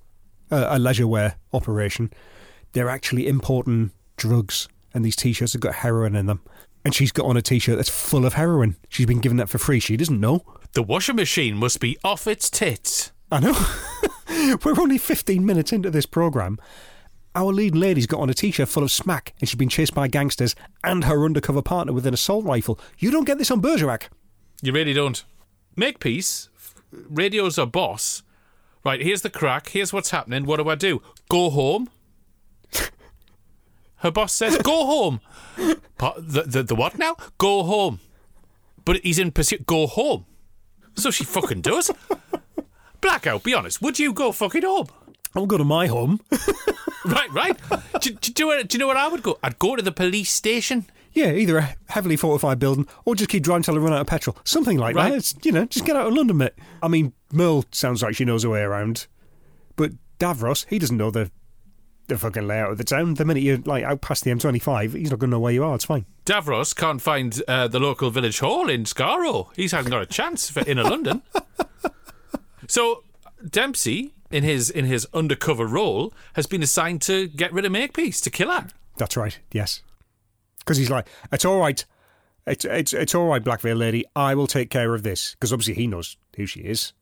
a, 0.51 0.75
a 0.75 0.79
leisure 0.79 1.07
wear 1.07 1.35
operation. 1.53 2.11
They're 2.73 2.89
actually 2.89 3.25
importing 3.25 3.91
drugs, 4.17 4.67
and 4.93 5.05
these 5.05 5.15
t-shirts 5.15 5.53
have 5.53 5.61
got 5.61 5.75
heroin 5.75 6.13
in 6.13 6.25
them. 6.25 6.41
And 6.88 6.95
she's 6.95 7.11
got 7.11 7.25
on 7.25 7.35
a 7.35 7.41
t-shirt 7.41 7.75
that's 7.75 7.89
full 7.89 8.25
of 8.25 8.35
heroin. 8.35 8.77
She's 8.88 9.05
been 9.05 9.19
given 9.19 9.35
that 9.39 9.49
for 9.49 9.57
free. 9.57 9.81
She 9.81 9.97
doesn't 9.97 10.21
know. 10.21 10.45
The 10.71 10.81
washing 10.81 11.17
machine 11.17 11.57
must 11.57 11.81
be 11.81 11.97
off 12.01 12.27
its 12.27 12.49
tits. 12.49 13.11
I 13.29 13.41
know. 13.41 14.57
We're 14.63 14.79
only 14.79 14.97
15 14.97 15.45
minutes 15.45 15.73
into 15.73 15.89
this 15.91 16.05
program. 16.05 16.57
Our 17.35 17.51
lead 17.51 17.75
lady's 17.75 18.07
got 18.07 18.21
on 18.21 18.29
a 18.29 18.33
t-shirt 18.33 18.69
full 18.69 18.83
of 18.83 18.91
smack, 18.91 19.33
and 19.41 19.49
she's 19.49 19.57
been 19.57 19.67
chased 19.67 19.93
by 19.93 20.07
gangsters 20.07 20.55
and 20.81 21.03
her 21.03 21.25
undercover 21.25 21.61
partner 21.61 21.91
with 21.91 22.07
an 22.07 22.13
assault 22.13 22.45
rifle. 22.45 22.79
You 22.99 23.11
don't 23.11 23.25
get 23.25 23.38
this 23.38 23.51
on 23.51 23.59
Bergerac. 23.59 24.07
You 24.61 24.71
really 24.71 24.93
don't. 24.93 25.25
Makepeace. 25.75 26.47
radios 26.93 27.57
her 27.57 27.65
boss. 27.65 28.23
Right, 28.85 29.01
here's 29.01 29.23
the 29.23 29.29
crack. 29.29 29.67
Here's 29.71 29.91
what's 29.91 30.11
happening. 30.11 30.45
What 30.45 30.55
do 30.55 30.69
I 30.69 30.75
do? 30.75 31.01
Go 31.27 31.49
home. 31.49 31.89
Her 33.98 34.12
boss 34.12 34.34
says, 34.34 34.58
"Go 34.60 34.86
home." 34.86 35.22
The, 35.56 36.43
the 36.45 36.64
the 36.64 36.76
what 36.76 36.98
now? 37.00 37.16
Go 37.38 37.64
home. 37.64 38.00
But 38.86 38.98
he's 39.04 39.20
in 39.20 39.32
pursuit. 39.32 39.66
Go 39.66 39.88
home. 39.88 40.26
So 40.95 41.12
she 41.12 41.24
fucking 41.24 41.62
does. 41.62 41.91
Blackout. 43.02 43.43
Be 43.43 43.54
honest. 43.54 43.82
Would 43.82 44.00
you 44.00 44.14
go 44.14 44.32
fucking 44.32 44.64
home? 44.64 44.88
I'll 45.36 45.45
go 45.45 45.58
to 45.58 45.64
my 45.66 45.88
home. 45.88 46.20
Right, 47.06 47.32
right. 47.32 47.58
do, 48.02 48.10
do, 48.12 48.32
do, 48.34 48.45
you- 48.48 48.64
do 48.66 48.76
you 48.76 48.80
know 48.80 48.88
where 48.88 48.98
I 48.98 49.08
would 49.08 49.24
go? 49.24 49.39
I'd 49.41 49.58
go 49.60 49.78
to 49.78 49.82
the 49.82 49.93
police 49.93 50.30
station. 50.30 50.88
Yeah, 51.14 51.32
either 51.32 51.58
a 51.58 51.76
heavily 51.88 52.18
fortified 52.18 52.60
building 52.60 52.86
or 53.06 53.16
just 53.16 53.30
keep 53.30 53.43
driving 53.43 53.64
till 53.64 53.76
I 53.76 53.78
run 53.78 53.93
out 53.93 54.02
of 54.02 54.08
petrol. 54.08 54.36
Something 54.43 54.78
like 54.78 54.93
Right. 54.93 55.12
that. 55.12 55.18
It's, 55.18 55.34
you 55.43 55.54
know, 55.54 55.64
just 55.66 55.86
get 55.86 55.95
out 55.95 56.08
of 56.08 56.14
London, 56.14 56.36
mate. 56.36 56.52
I 56.84 56.89
mean, 56.89 57.14
Merle 57.32 57.64
sounds 57.72 58.04
like 58.04 58.16
she 58.16 58.26
knows 58.26 58.43
her 58.43 58.50
way 58.50 58.60
around. 58.60 59.08
But 59.78 59.91
Davros, 60.20 60.66
he 60.70 60.80
doesn't 60.80 60.98
know 60.98 61.10
the 61.10 61.32
the 62.08 62.18
fucking 62.18 62.47
layout 62.47 62.72
of 62.72 62.78
the 62.78 62.84
town. 62.84 63.14
The 63.16 63.26
minute 63.26 63.43
you're 63.43 63.58
like 63.60 63.84
out 63.84 64.01
past 64.01 64.24
the 64.24 64.32
M25, 64.32 64.93
he's 64.93 65.12
not 65.12 65.20
going 65.20 65.30
to 65.30 65.36
know 65.36 65.39
where 65.39 65.53
you 65.53 65.64
are. 65.64 65.76
It's 65.76 65.86
fine. 65.86 66.05
Davros 66.26 66.76
can't 66.76 67.01
find 67.01 67.41
uh, 67.47 67.68
the 67.68 67.80
local 67.80 68.10
village 68.10 68.39
hall 68.39 68.70
in 68.70 68.84
Skaro. 68.84 69.49
He 69.55 69.64
hasn't 69.64 69.89
got 69.89 70.01
a 70.01 70.05
chance 70.05 70.49
for 70.49 70.62
inner 70.68 70.84
London. 70.89 71.22
So 72.68 73.03
Dempsey, 73.47 74.14
in 74.32 74.43
his 74.43 74.70
in 74.70 74.86
his 74.86 75.08
undercover 75.14 75.66
role, 75.66 76.14
has 76.34 76.47
been 76.47 76.64
assigned 76.64 77.01
to 77.03 77.28
get 77.28 77.53
rid 77.53 77.66
of 77.66 77.72
Makepeace 77.72 78.22
to 78.22 78.30
kill 78.30 78.51
her. 78.51 78.68
That's 78.97 79.16
right. 79.16 79.39
Yes, 79.51 79.82
because 80.60 80.78
he's 80.78 80.89
like, 80.89 81.08
it's 81.32 81.45
all 81.45 81.60
right. 81.60 81.84
It's 82.45 82.66
it's 82.66 82.93
it's 82.93 83.16
all 83.16 83.28
right, 83.28 83.43
Black 83.43 83.62
Veil 83.62 83.76
Lady. 83.76 84.05
I 84.16 84.36
will 84.36 84.47
take 84.47 84.70
care 84.70 84.93
of 84.93 85.03
this 85.03 85.34
because 85.34 85.53
obviously 85.53 85.76
he 85.76 85.88
knows 85.88 86.18
who 86.36 86.45
she 86.45 86.62
is. 86.62 86.93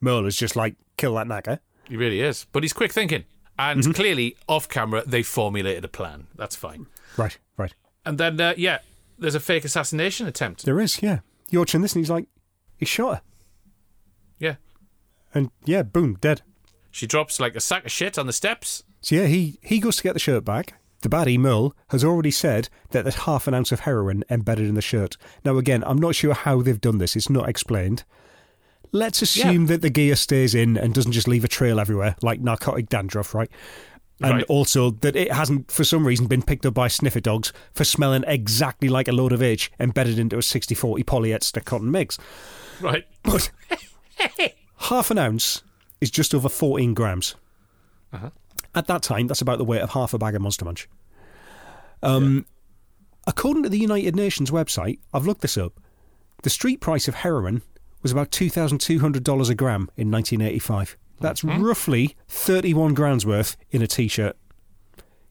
Merle 0.00 0.26
is 0.26 0.36
just 0.36 0.54
like 0.56 0.74
kill 0.96 1.14
that 1.14 1.26
nagger. 1.26 1.60
He 1.88 1.96
really 1.96 2.20
is, 2.20 2.46
but 2.52 2.62
he's 2.62 2.72
quick 2.72 2.92
thinking, 2.92 3.24
and 3.58 3.94
clearly 3.94 4.36
off 4.48 4.68
camera 4.68 5.02
they 5.06 5.22
formulated 5.22 5.84
a 5.84 5.88
plan. 5.88 6.26
That's 6.36 6.56
fine. 6.56 6.86
Right, 7.16 7.38
right. 7.56 7.74
And 8.04 8.18
then 8.18 8.40
uh, 8.40 8.54
yeah, 8.56 8.78
there's 9.18 9.34
a 9.34 9.40
fake 9.40 9.64
assassination 9.64 10.26
attempt. 10.26 10.64
There 10.64 10.80
is, 10.80 11.02
yeah. 11.02 11.20
You're 11.50 11.60
watching 11.62 11.82
this, 11.82 11.94
and 11.94 12.00
he's 12.04 12.10
like, 12.10 12.26
he 12.76 12.84
shot 12.84 13.16
her, 13.16 13.22
Yeah, 14.40 14.56
and 15.32 15.50
yeah, 15.64 15.82
boom, 15.82 16.16
dead. 16.20 16.42
she 16.90 17.06
drops 17.06 17.38
like 17.38 17.54
a 17.54 17.60
sack 17.60 17.84
of 17.84 17.92
shit 17.92 18.18
on 18.18 18.26
the 18.26 18.32
steps. 18.32 18.82
So 19.00 19.14
yeah, 19.16 19.26
he, 19.26 19.58
he 19.62 19.78
goes 19.78 19.96
to 19.96 20.02
get 20.02 20.14
the 20.14 20.18
shirt 20.18 20.44
back. 20.44 20.74
The 21.02 21.08
baddie, 21.10 21.38
Merle, 21.38 21.76
has 21.90 22.02
already 22.02 22.30
said 22.30 22.70
that 22.90 23.02
there's 23.04 23.14
half 23.26 23.46
an 23.46 23.52
ounce 23.54 23.70
of 23.72 23.80
heroin 23.80 24.24
embedded 24.30 24.66
in 24.66 24.74
the 24.74 24.80
shirt. 24.82 25.16
Now, 25.44 25.58
again, 25.58 25.84
I'm 25.86 25.98
not 25.98 26.14
sure 26.14 26.32
how 26.32 26.62
they've 26.62 26.80
done 26.80 26.96
this. 26.98 27.14
It's 27.14 27.28
not 27.28 27.46
explained. 27.48 28.04
Let's 28.92 29.22
assume 29.22 29.66
that 29.66 29.82
the 29.82 29.90
gear 29.90 30.14
stays 30.16 30.54
in 30.54 30.76
and 30.76 30.94
doesn't 30.94 31.12
just 31.12 31.26
leave 31.28 31.44
a 31.44 31.48
trail 31.48 31.80
everywhere, 31.80 32.16
like 32.22 32.40
narcotic 32.40 32.88
dandruff, 32.88 33.34
right? 33.34 33.50
And 34.20 34.34
Right. 34.36 34.44
also 34.48 34.90
that 34.92 35.16
it 35.16 35.32
hasn't, 35.32 35.70
for 35.72 35.82
some 35.82 36.06
reason, 36.06 36.26
been 36.28 36.42
picked 36.42 36.64
up 36.64 36.74
by 36.74 36.86
sniffer 36.86 37.18
dogs 37.20 37.52
for 37.72 37.82
smelling 37.84 38.22
exactly 38.28 38.88
like 38.88 39.08
a 39.08 39.12
load 39.12 39.32
of 39.32 39.42
H 39.42 39.72
embedded 39.80 40.18
into 40.18 40.36
a 40.36 40.40
60-40 40.40 41.04
polyester 41.04 41.64
cotton 41.64 41.90
mix. 41.90 42.16
Right. 42.80 43.04
But 43.24 43.50
half 44.76 45.10
an 45.10 45.18
ounce 45.18 45.62
is 46.00 46.10
just 46.12 46.32
over 46.34 46.48
14 46.48 46.94
grams. 46.94 47.34
At 48.76 48.86
that 48.86 49.02
time, 49.02 49.26
that's 49.26 49.40
about 49.40 49.58
the 49.58 49.64
weight 49.64 49.80
of 49.82 49.90
half 49.90 50.14
a 50.14 50.18
bag 50.18 50.34
of 50.36 50.42
Monster 50.42 50.64
Munch. 50.64 50.88
Um, 52.02 52.46
According 53.26 53.62
to 53.62 53.68
the 53.70 53.78
United 53.78 54.14
Nations 54.14 54.50
website, 54.50 54.98
I've 55.12 55.26
looked 55.26 55.40
this 55.40 55.56
up. 55.56 55.80
The 56.42 56.50
street 56.50 56.80
price 56.80 57.08
of 57.08 57.14
heroin 57.16 57.62
was 58.04 58.12
about 58.12 58.30
$2,200 58.30 59.50
a 59.50 59.54
gram 59.56 59.90
in 59.96 60.10
1985. 60.12 60.96
That's 61.20 61.42
roughly 61.42 62.16
31 62.28 62.94
grams 62.94 63.24
worth 63.24 63.56
in 63.70 63.82
a 63.82 63.86
t 63.86 64.06
shirt. 64.06 64.36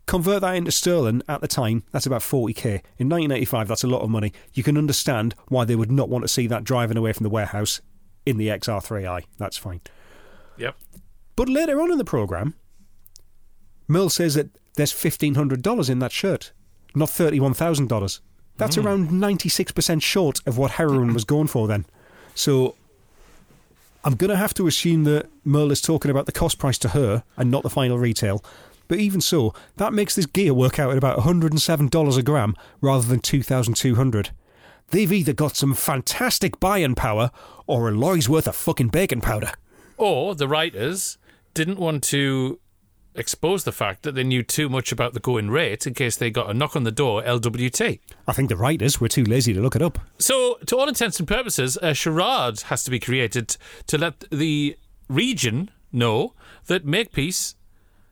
Convert 0.06 0.42
that 0.42 0.56
into 0.56 0.72
sterling 0.72 1.22
at 1.30 1.40
the 1.40 1.48
time, 1.48 1.84
that's 1.92 2.06
about 2.06 2.22
40k. 2.22 2.66
In 2.98 3.08
1985, 3.08 3.68
that's 3.70 3.84
a 3.84 3.88
lot 3.88 4.02
of 4.02 4.10
money. 4.10 4.34
You 4.54 4.64
can 4.64 4.78
understand 4.78 5.34
why 5.48 5.64
they 5.64 5.76
would 5.76 5.92
not 5.92 6.10
want 6.10 6.24
to 6.24 6.28
see 6.28 6.48
that 6.48 6.66
driving 6.66 6.98
away 6.98 7.14
from 7.14 7.24
the 7.24 7.30
warehouse 7.30 7.80
in 8.26 8.38
the 8.38 8.48
XR3i. 8.48 9.24
That's 9.38 9.58
fine. 9.58 9.82
Yep. 10.58 10.76
But 11.36 11.48
later 11.48 11.80
on 11.80 11.92
in 11.92 11.98
the 11.98 12.04
programme, 12.04 12.56
Merle 13.88 14.10
says 14.10 14.34
that 14.34 14.50
there's 14.76 14.92
$1,500 14.92 15.90
in 15.90 16.00
that 16.00 16.12
shirt, 16.12 16.52
not 16.96 17.10
$31,000. 17.10 18.20
That's 18.58 18.76
mm. 18.76 18.84
around 18.84 19.10
96% 19.10 20.02
short 20.02 20.42
of 20.46 20.58
what 20.58 20.72
heroin 20.72 21.14
was 21.14 21.26
going 21.26 21.48
for 21.48 21.68
then. 21.68 21.86
So 22.36 22.76
I'm 24.04 24.16
going 24.16 24.30
to 24.30 24.38
have 24.38 24.54
to 24.56 24.68
assume 24.68 25.04
that 25.06 25.30
Merle 25.46 25.72
is 25.72 25.82
talking 25.82 26.12
about 26.12 26.26
the 26.26 26.32
cost 26.32 26.60
price 26.60 26.78
to 26.80 26.90
her 26.90 27.24
and 27.38 27.50
not 27.50 27.64
the 27.64 27.70
final 27.70 27.98
retail. 27.98 28.44
But 28.88 29.00
even 29.00 29.22
so, 29.22 29.54
that 29.78 29.94
makes 29.94 30.16
this 30.16 30.26
gear 30.26 30.54
work 30.54 30.78
out 30.78 30.92
at 30.92 30.98
about 30.98 31.20
$107 31.20 32.18
a 32.18 32.22
gram 32.22 32.56
rather 32.82 33.08
than 33.08 33.20
2200 33.20 34.32
They've 34.90 35.12
either 35.12 35.34
got 35.34 35.56
some 35.56 35.74
fantastic 35.74 36.60
buying 36.60 36.94
power 36.94 37.32
or 37.66 37.90
a 37.90 37.92
lorry's 37.92 38.30
worth 38.30 38.48
of 38.48 38.56
fucking 38.56 38.90
baking 38.90 39.22
powder. 39.22 39.52
Or 39.98 40.36
the 40.36 40.48
writers 40.48 41.18
didn't 41.56 41.80
want 41.80 42.04
to 42.04 42.60
expose 43.16 43.64
the 43.64 43.72
fact 43.72 44.04
that 44.04 44.16
they 44.16 44.24
knew 44.24 44.44
too 44.44 44.70
much 44.70 44.92
about 44.92 45.14
the 45.14 45.20
going 45.20 45.50
rate 45.50 45.86
in 45.88 45.94
case 45.94 46.16
they 46.16 46.30
got 46.32 46.50
a 46.50 46.54
knock 46.54 46.76
on 46.76 46.84
the 46.84 46.92
door 46.92 47.22
LWT. 47.24 48.00
I 48.28 48.34
think 48.34 48.50
the 48.50 48.58
writers 48.58 49.00
were 49.00 49.08
too 49.08 49.24
lazy 49.24 49.54
to 49.54 49.62
look 49.62 49.76
it 49.76 49.82
up. 49.82 50.00
So, 50.18 50.58
to 50.66 50.78
all 50.78 50.88
intents 50.88 51.20
and 51.20 51.28
purposes, 51.28 51.78
a 51.82 51.94
charade 51.94 52.62
has 52.62 52.84
to 52.86 52.92
be 52.92 53.00
created 53.00 53.56
to 53.88 53.98
let 53.98 54.22
the 54.32 54.78
region 55.08 55.70
know 55.92 56.34
that 56.68 56.86
Makepeace 56.86 57.56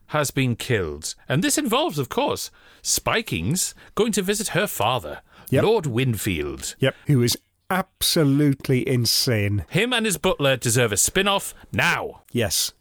has 0.06 0.30
been 0.30 0.56
killed. 0.56 1.14
And 1.28 1.42
this 1.42 1.56
involves, 1.58 1.98
of 1.98 2.08
course, 2.08 2.50
Spikings 2.82 3.74
going 3.94 4.12
to 4.12 4.22
visit 4.22 4.48
her 4.48 4.66
father, 4.66 5.20
Yep. 5.50 5.64
Lord 5.64 5.86
Winfield. 5.86 6.74
Yep. 6.80 6.94
Who 7.06 7.22
is 7.22 7.36
absolutely 7.70 8.86
insane. 8.86 9.64
Him 9.70 9.92
and 9.92 10.04
his 10.06 10.18
butler 10.18 10.56
deserve 10.56 10.92
a 10.92 10.96
spin 10.96 11.26
off 11.28 11.54
now. 11.72 12.22
Yes. 12.30 12.72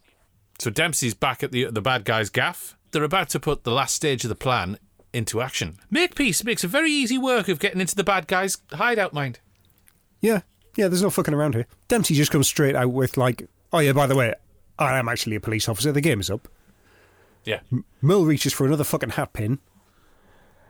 So 0.61 0.69
Dempsey's 0.69 1.15
back 1.15 1.41
at 1.41 1.51
the 1.51 1.71
the 1.71 1.81
bad 1.81 2.05
guy's 2.05 2.29
gaff, 2.29 2.77
they're 2.91 3.03
about 3.03 3.29
to 3.29 3.39
put 3.39 3.63
the 3.63 3.71
last 3.71 3.95
stage 3.95 4.23
of 4.23 4.29
the 4.29 4.35
plan 4.35 4.77
into 5.11 5.41
action. 5.41 5.79
Makepeace 5.89 6.43
makes 6.43 6.63
a 6.63 6.67
very 6.67 6.91
easy 6.91 7.17
work 7.17 7.47
of 7.47 7.57
getting 7.57 7.81
into 7.81 7.95
the 7.95 8.03
bad 8.03 8.27
guy's 8.27 8.59
hideout, 8.71 9.11
mind. 9.11 9.39
Yeah, 10.19 10.41
yeah, 10.75 10.87
there's 10.87 11.01
no 11.01 11.09
fucking 11.09 11.33
around 11.33 11.55
here. 11.55 11.65
Dempsey 11.87 12.13
just 12.13 12.29
comes 12.29 12.47
straight 12.47 12.75
out 12.75 12.91
with, 12.91 13.17
like, 13.17 13.49
oh, 13.73 13.79
yeah, 13.79 13.93
by 13.93 14.05
the 14.05 14.15
way, 14.15 14.35
I 14.77 14.99
am 14.99 15.09
actually 15.09 15.35
a 15.35 15.39
police 15.39 15.67
officer. 15.67 15.91
The 15.91 15.99
game 15.99 16.19
is 16.19 16.29
up. 16.29 16.47
Yeah. 17.43 17.61
Merle 17.99 18.25
reaches 18.25 18.53
for 18.53 18.67
another 18.67 18.83
fucking 18.83 19.09
hat 19.09 19.33
pin. 19.33 19.57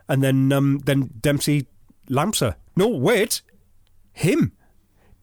And 0.08 0.24
then, 0.24 0.54
um, 0.54 0.80
then 0.86 1.10
Dempsey 1.20 1.68
lamps 2.08 2.40
her. 2.40 2.56
No, 2.78 2.88
wait. 2.88 3.42
Him. 4.14 4.54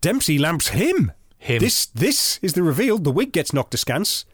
Dempsey 0.02 0.36
lamps 0.36 0.68
him. 0.68 1.12
Him. 1.38 1.60
This, 1.60 1.86
this 1.86 2.38
is 2.42 2.52
the 2.52 2.62
reveal. 2.62 2.98
The 2.98 3.10
wig 3.10 3.32
gets 3.32 3.54
knocked 3.54 3.72
askance. 3.72 4.26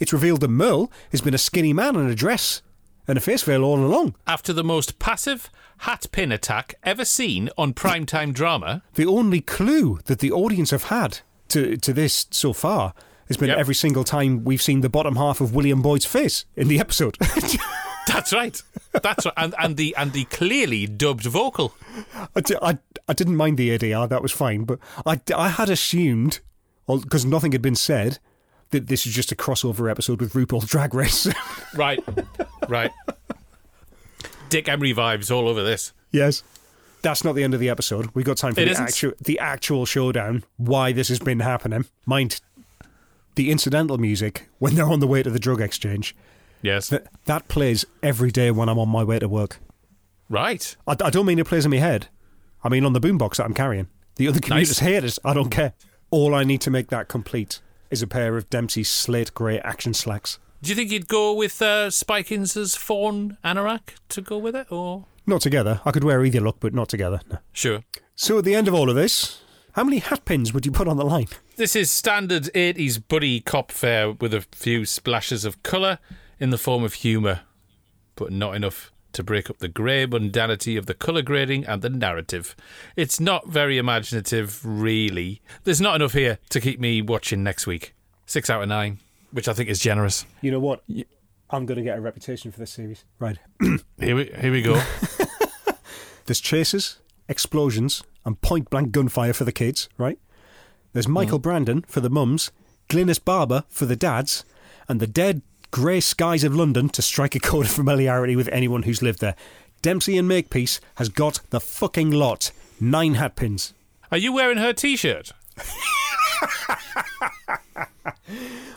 It's 0.00 0.12
revealed 0.12 0.40
that 0.40 0.48
Merle 0.48 0.90
has 1.12 1.20
been 1.20 1.34
a 1.34 1.38
skinny 1.38 1.72
man 1.72 1.94
in 1.94 2.08
a 2.08 2.14
dress 2.14 2.62
and 3.06 3.16
a 3.18 3.20
face 3.20 3.42
veil 3.42 3.62
all 3.62 3.78
along. 3.78 4.14
After 4.26 4.52
the 4.52 4.64
most 4.64 4.98
passive 4.98 5.50
hat 5.78 6.06
pin 6.12 6.32
attack 6.32 6.74
ever 6.82 7.04
seen 7.04 7.50
on 7.56 7.74
primetime 7.74 8.32
drama. 8.32 8.82
The 8.94 9.06
only 9.06 9.40
clue 9.40 10.00
that 10.06 10.18
the 10.20 10.32
audience 10.32 10.70
have 10.70 10.84
had 10.84 11.20
to, 11.48 11.76
to 11.76 11.92
this 11.92 12.26
so 12.30 12.52
far 12.52 12.94
has 13.28 13.36
been 13.36 13.48
Yep. 13.50 13.58
every 13.58 13.74
single 13.74 14.04
time 14.04 14.42
we've 14.44 14.62
seen 14.62 14.80
the 14.80 14.88
bottom 14.88 15.16
half 15.16 15.40
of 15.40 15.54
William 15.54 15.82
Boyd's 15.82 16.04
face 16.06 16.44
in 16.56 16.68
the 16.68 16.80
episode. 16.80 17.16
That's 18.06 18.32
right. 18.32 18.60
That's 18.92 19.24
right. 19.26 19.34
And, 19.36 19.54
and 19.58 19.76
the 19.76 19.94
and 19.96 20.12
the 20.12 20.24
clearly 20.24 20.86
dubbed 20.86 21.24
vocal. 21.26 21.74
I, 22.34 22.42
I, 22.60 22.78
I 23.08 23.12
didn't 23.12 23.36
mind 23.36 23.56
the 23.56 23.76
ADR, 23.78 24.08
that 24.08 24.22
was 24.22 24.32
fine, 24.32 24.64
but 24.64 24.78
I, 25.06 25.20
I 25.34 25.48
had 25.50 25.70
assumed, 25.70 26.40
because 26.88 27.24
nothing 27.24 27.52
had 27.52 27.62
been 27.62 27.76
said, 27.76 28.18
that 28.70 28.86
this 28.86 29.06
is 29.06 29.14
just 29.14 29.32
a 29.32 29.36
crossover 29.36 29.90
episode 29.90 30.20
with 30.20 30.32
RuPaul's 30.32 30.66
Drag 30.66 30.94
Race. 30.94 31.26
Right. 31.74 32.00
Right. 32.68 32.90
Dick 34.48 34.68
Emery 34.68 34.92
vibes 34.92 35.30
all 35.34 35.48
over 35.48 35.62
this. 35.62 35.92
yes. 36.10 36.42
That's 37.02 37.24
not 37.24 37.34
the 37.34 37.42
end 37.42 37.54
of 37.54 37.60
the 37.60 37.70
episode. 37.70 38.10
We've 38.12 38.26
got 38.26 38.36
time 38.36 38.52
for 38.54 38.60
It 38.60 38.66
the 38.66 38.70
isn't? 38.72 38.84
actual, 38.84 39.12
the 39.22 39.38
actual 39.38 39.86
showdown, 39.86 40.44
why 40.58 40.92
this 40.92 41.08
has 41.08 41.18
been 41.18 41.40
happening. 41.40 41.86
Mind 42.04 42.42
the 43.36 43.50
incidental 43.50 43.96
music 43.96 44.50
when 44.58 44.74
they're 44.74 44.84
on 44.90 45.00
the 45.00 45.06
way 45.06 45.22
to 45.22 45.30
the 45.30 45.38
drug 45.38 45.62
exchange. 45.62 46.14
Yes. 46.60 46.90
That, 46.90 47.06
that 47.24 47.48
plays 47.48 47.86
every 48.02 48.30
day 48.30 48.50
when 48.50 48.68
I'm 48.68 48.78
on 48.78 48.90
my 48.90 49.02
way 49.02 49.18
to 49.18 49.30
work. 49.30 49.60
Right. 50.28 50.76
I, 50.86 50.94
I 51.02 51.08
don't 51.08 51.24
mean 51.24 51.38
it 51.38 51.46
plays 51.46 51.64
in 51.64 51.70
my 51.70 51.78
head. 51.78 52.08
I 52.62 52.68
mean 52.68 52.84
on 52.84 52.92
the 52.92 53.00
boombox 53.00 53.36
that 53.36 53.44
I'm 53.46 53.54
carrying. 53.54 53.88
The 54.16 54.28
other 54.28 54.40
commuters 54.40 54.82
Nice. 54.82 55.16
it. 55.16 55.18
I 55.24 55.32
don't 55.32 55.48
care. 55.48 55.72
All 56.10 56.34
I 56.34 56.44
need 56.44 56.60
to 56.62 56.70
make 56.70 56.88
that 56.88 57.08
complete 57.08 57.60
is 57.90 58.02
a 58.02 58.06
pair 58.06 58.36
of 58.36 58.48
Dempsey's 58.50 58.88
slate 58.88 59.34
grey 59.34 59.58
action 59.60 59.94
slacks. 59.94 60.38
Do 60.62 60.70
you 60.70 60.76
think 60.76 60.90
you'd 60.90 61.08
go 61.08 61.32
with 61.32 61.60
uh, 61.62 61.90
Spikings' 61.90 62.76
fawn 62.76 63.38
anorak 63.44 63.94
to 64.10 64.20
go 64.20 64.36
with 64.38 64.54
it, 64.54 64.70
or 64.70 65.06
Not 65.26 65.40
together. 65.40 65.80
I 65.84 65.90
could 65.90 66.04
wear 66.04 66.24
either 66.24 66.40
look, 66.40 66.60
but 66.60 66.74
not 66.74 66.88
together. 66.88 67.20
No. 67.30 67.38
sure? 67.52 67.80
So 68.14 68.38
at 68.38 68.44
the 68.44 68.54
end 68.54 68.68
of 68.68 68.74
all 68.74 68.90
of 68.90 68.96
this, 68.96 69.40
how 69.72 69.84
many 69.84 69.98
hat 69.98 70.24
pins 70.24 70.52
would 70.52 70.66
you 70.66 70.72
put 70.72 70.88
on 70.88 70.96
the 70.98 71.04
line? 71.04 71.28
This 71.56 71.74
is 71.74 71.90
standard 71.90 72.44
80s 72.54 73.02
buddy 73.08 73.40
cop 73.40 73.72
fare 73.72 74.12
with 74.12 74.34
a 74.34 74.44
few 74.52 74.84
splashes 74.84 75.44
of 75.44 75.62
colour 75.62 75.98
in 76.38 76.50
the 76.50 76.58
form 76.58 76.84
of 76.84 76.94
humour, 76.94 77.40
but 78.16 78.30
not 78.32 78.54
enough 78.54 78.92
to 79.12 79.22
break 79.22 79.50
up 79.50 79.58
the 79.58 79.68
grey 79.68 80.06
mundanity 80.06 80.78
of 80.78 80.86
the 80.86 80.94
colour 80.94 81.22
grading 81.22 81.64
and 81.64 81.82
the 81.82 81.90
narrative. 81.90 82.54
It's 82.96 83.20
not 83.20 83.48
very 83.48 83.78
imaginative, 83.78 84.60
really. 84.64 85.42
There's 85.64 85.80
not 85.80 85.96
enough 85.96 86.12
here 86.12 86.38
to 86.50 86.60
keep 86.60 86.80
me 86.80 87.02
watching 87.02 87.42
next 87.42 87.66
week. 87.66 87.94
Six 88.26 88.48
out 88.48 88.62
of 88.62 88.68
nine, 88.68 88.98
which 89.32 89.48
I 89.48 89.52
think 89.52 89.68
is 89.68 89.80
generous. 89.80 90.24
You 90.40 90.50
know 90.50 90.60
what? 90.60 90.82
I'm 91.50 91.66
going 91.66 91.78
to 91.78 91.82
get 91.82 91.98
a 91.98 92.00
reputation 92.00 92.52
for 92.52 92.60
this 92.60 92.70
series. 92.70 93.04
Right. 93.18 93.38
Here 93.98 94.16
we, 94.16 94.30
here 94.40 94.52
we 94.52 94.62
go. 94.62 94.80
There's 96.26 96.40
chases, 96.40 97.00
explosions, 97.28 98.04
and 98.24 98.40
point 98.40 98.70
blank 98.70 98.92
gunfire 98.92 99.32
for 99.32 99.44
the 99.44 99.52
kids, 99.52 99.88
right? 99.98 100.18
There's 100.92 101.08
Michael 101.08 101.38
mm. 101.38 101.42
Brandon 101.42 101.82
for 101.88 102.00
the 102.00 102.10
mums, 102.10 102.52
Glynis 102.88 103.22
Barber 103.22 103.64
for 103.68 103.84
the 103.84 103.96
dads, 103.96 104.44
and 104.88 105.00
the 105.00 105.06
dead 105.06 105.42
grey 105.70 106.00
skies 106.00 106.44
of 106.44 106.54
London 106.54 106.88
to 106.90 107.02
strike 107.02 107.34
a 107.34 107.40
chord 107.40 107.66
of 107.66 107.72
familiarity 107.72 108.36
with 108.36 108.48
anyone 108.48 108.82
who's 108.84 109.02
lived 109.02 109.20
there. 109.20 109.36
Dempsey 109.82 110.18
and 110.18 110.28
Makepeace 110.28 110.80
has 110.96 111.08
got 111.08 111.40
the 111.50 111.60
fucking 111.60 112.10
lot. 112.10 112.50
Nine 112.80 113.14
hatpins. 113.14 113.72
Are 114.10 114.18
you 114.18 114.32
wearing 114.32 114.58
her 114.58 114.72
t 114.72 114.96
shirt? 114.96 115.32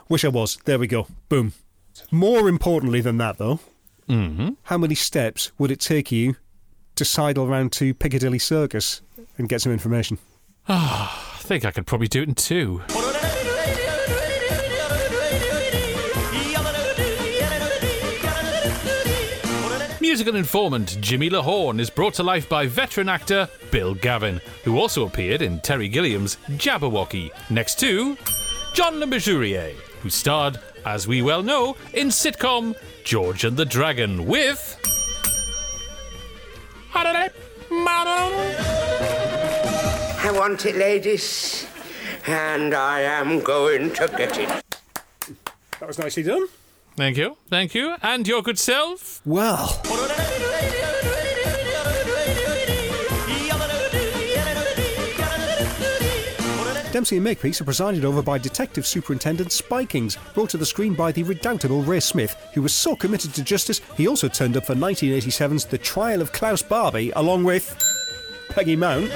Wish 0.09 0.25
I 0.25 0.29
was. 0.29 0.57
There 0.65 0.79
we 0.79 0.87
go. 0.87 1.07
Boom. 1.29 1.53
More 2.11 2.47
importantly 2.49 3.01
than 3.01 3.17
that, 3.17 3.37
though, 3.37 3.59
Mm-hmm. 4.09 4.49
how 4.63 4.77
many 4.77 4.95
steps 4.95 5.51
would 5.57 5.71
it 5.71 5.79
take 5.79 6.11
you 6.11 6.35
to 6.95 7.05
sidle 7.05 7.47
round 7.47 7.71
to 7.73 7.93
Piccadilly 7.93 8.37
Circus 8.39 9.01
and 9.37 9.47
get 9.47 9.61
some 9.61 9.71
information? 9.71 10.17
I 10.67 11.37
think 11.39 11.63
I 11.63 11.71
could 11.71 11.87
probably 11.87 12.09
do 12.09 12.21
it 12.21 12.27
in 12.29 12.35
two. 12.35 12.81
Musical 20.13 20.35
informant 20.35 21.01
Jimmy 21.01 21.27
Lahorn 21.27 21.79
is 21.79 21.89
brought 21.89 22.13
to 22.13 22.21
life 22.21 22.47
by 22.47 22.67
veteran 22.67 23.09
actor 23.09 23.49
Bill 23.71 23.95
Gavin, 23.95 24.41
who 24.63 24.77
also 24.77 25.07
appeared 25.07 25.41
in 25.41 25.59
Terry 25.61 25.89
Gilliam's 25.89 26.37
Jabberwocky, 26.49 27.31
next 27.49 27.79
to 27.79 28.15
John 28.75 28.99
Le 28.99 29.07
Mesurier, 29.07 29.73
who 30.03 30.11
starred, 30.11 30.59
as 30.85 31.07
we 31.07 31.23
well 31.23 31.41
know, 31.41 31.75
in 31.95 32.09
sitcom 32.09 32.75
George 33.03 33.43
and 33.43 33.57
the 33.57 33.65
Dragon 33.65 34.27
with. 34.27 34.79
I 40.21 40.31
want 40.31 40.63
it, 40.67 40.75
ladies. 40.75 41.65
And 42.27 42.75
I 42.75 43.01
am 43.01 43.39
going 43.39 43.91
to 43.93 44.07
get 44.09 44.37
it. 44.37 44.63
That 45.79 45.87
was 45.87 45.97
nicely 45.97 46.21
done. 46.21 46.45
Thank 46.95 47.17
you, 47.17 47.37
thank 47.49 47.73
you. 47.73 47.95
And 48.01 48.27
your 48.27 48.41
good 48.43 48.59
self? 48.59 49.21
Well, 49.25 49.81
Dempsey 56.93 57.15
and 57.15 57.23
Makepeace 57.23 57.59
are 57.59 57.63
presided 57.63 58.05
over 58.05 58.21
by 58.21 58.37
Detective 58.37 58.85
Superintendent 58.85 59.51
Spikings, 59.51 60.15
brought 60.35 60.51
to 60.51 60.57
the 60.57 60.65
screen 60.65 60.93
by 60.93 61.11
the 61.11 61.23
redoubtable 61.23 61.81
Ray 61.81 61.99
Smith, 61.99 62.35
who 62.53 62.61
was 62.61 62.71
so 62.71 62.95
committed 62.95 63.33
to 63.33 63.43
justice 63.43 63.81
he 63.97 64.07
also 64.07 64.27
turned 64.27 64.55
up 64.55 64.67
for 64.67 64.75
1987's 64.75 65.65
The 65.65 65.79
Trial 65.79 66.21
of 66.21 66.31
Klaus 66.33 66.61
Barbie, 66.61 67.11
along 67.15 67.45
with 67.45 67.75
Peggy 68.49 68.75
Mount. 68.75 69.09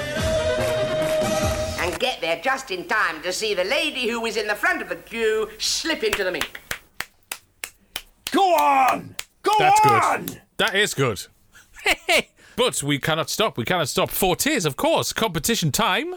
And 1.78 1.96
get 2.00 2.20
there 2.20 2.40
just 2.42 2.72
in 2.72 2.88
time 2.88 3.22
to 3.22 3.32
see 3.32 3.54
the 3.54 3.62
lady 3.62 4.08
who 4.08 4.22
was 4.22 4.36
in 4.36 4.48
the 4.48 4.56
front 4.56 4.82
of 4.82 4.88
the 4.88 4.96
queue 4.96 5.48
slip 5.58 6.02
into 6.02 6.24
the 6.24 6.32
mink. 6.32 6.60
Go 8.30 8.54
on! 8.54 9.16
Go 9.42 9.52
That's 9.58 9.80
on! 9.86 10.26
good. 10.26 10.40
That 10.58 10.74
is 10.74 10.92
good. 10.94 11.26
but 12.56 12.82
we 12.82 12.98
cannot 12.98 13.30
stop. 13.30 13.56
We 13.56 13.64
cannot 13.64 13.88
stop. 13.88 14.10
For 14.10 14.36
tears, 14.36 14.66
of 14.66 14.76
course. 14.76 15.12
Competition 15.12 15.72
time. 15.72 16.14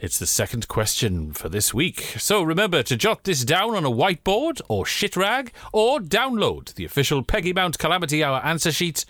It's 0.00 0.18
the 0.18 0.26
second 0.26 0.66
question 0.68 1.32
for 1.32 1.48
this 1.48 1.72
week. 1.72 2.16
So 2.18 2.42
remember 2.42 2.82
to 2.82 2.96
jot 2.96 3.24
this 3.24 3.42
down 3.44 3.74
on 3.74 3.86
a 3.86 3.90
whiteboard 3.90 4.60
or 4.68 4.84
shit 4.84 5.16
rag 5.16 5.52
or 5.72 6.00
download 6.00 6.74
the 6.74 6.84
official 6.84 7.22
Peggy 7.22 7.54
Mount 7.54 7.78
Calamity 7.78 8.22
Hour 8.22 8.40
answer 8.44 8.72
sheet 8.72 9.06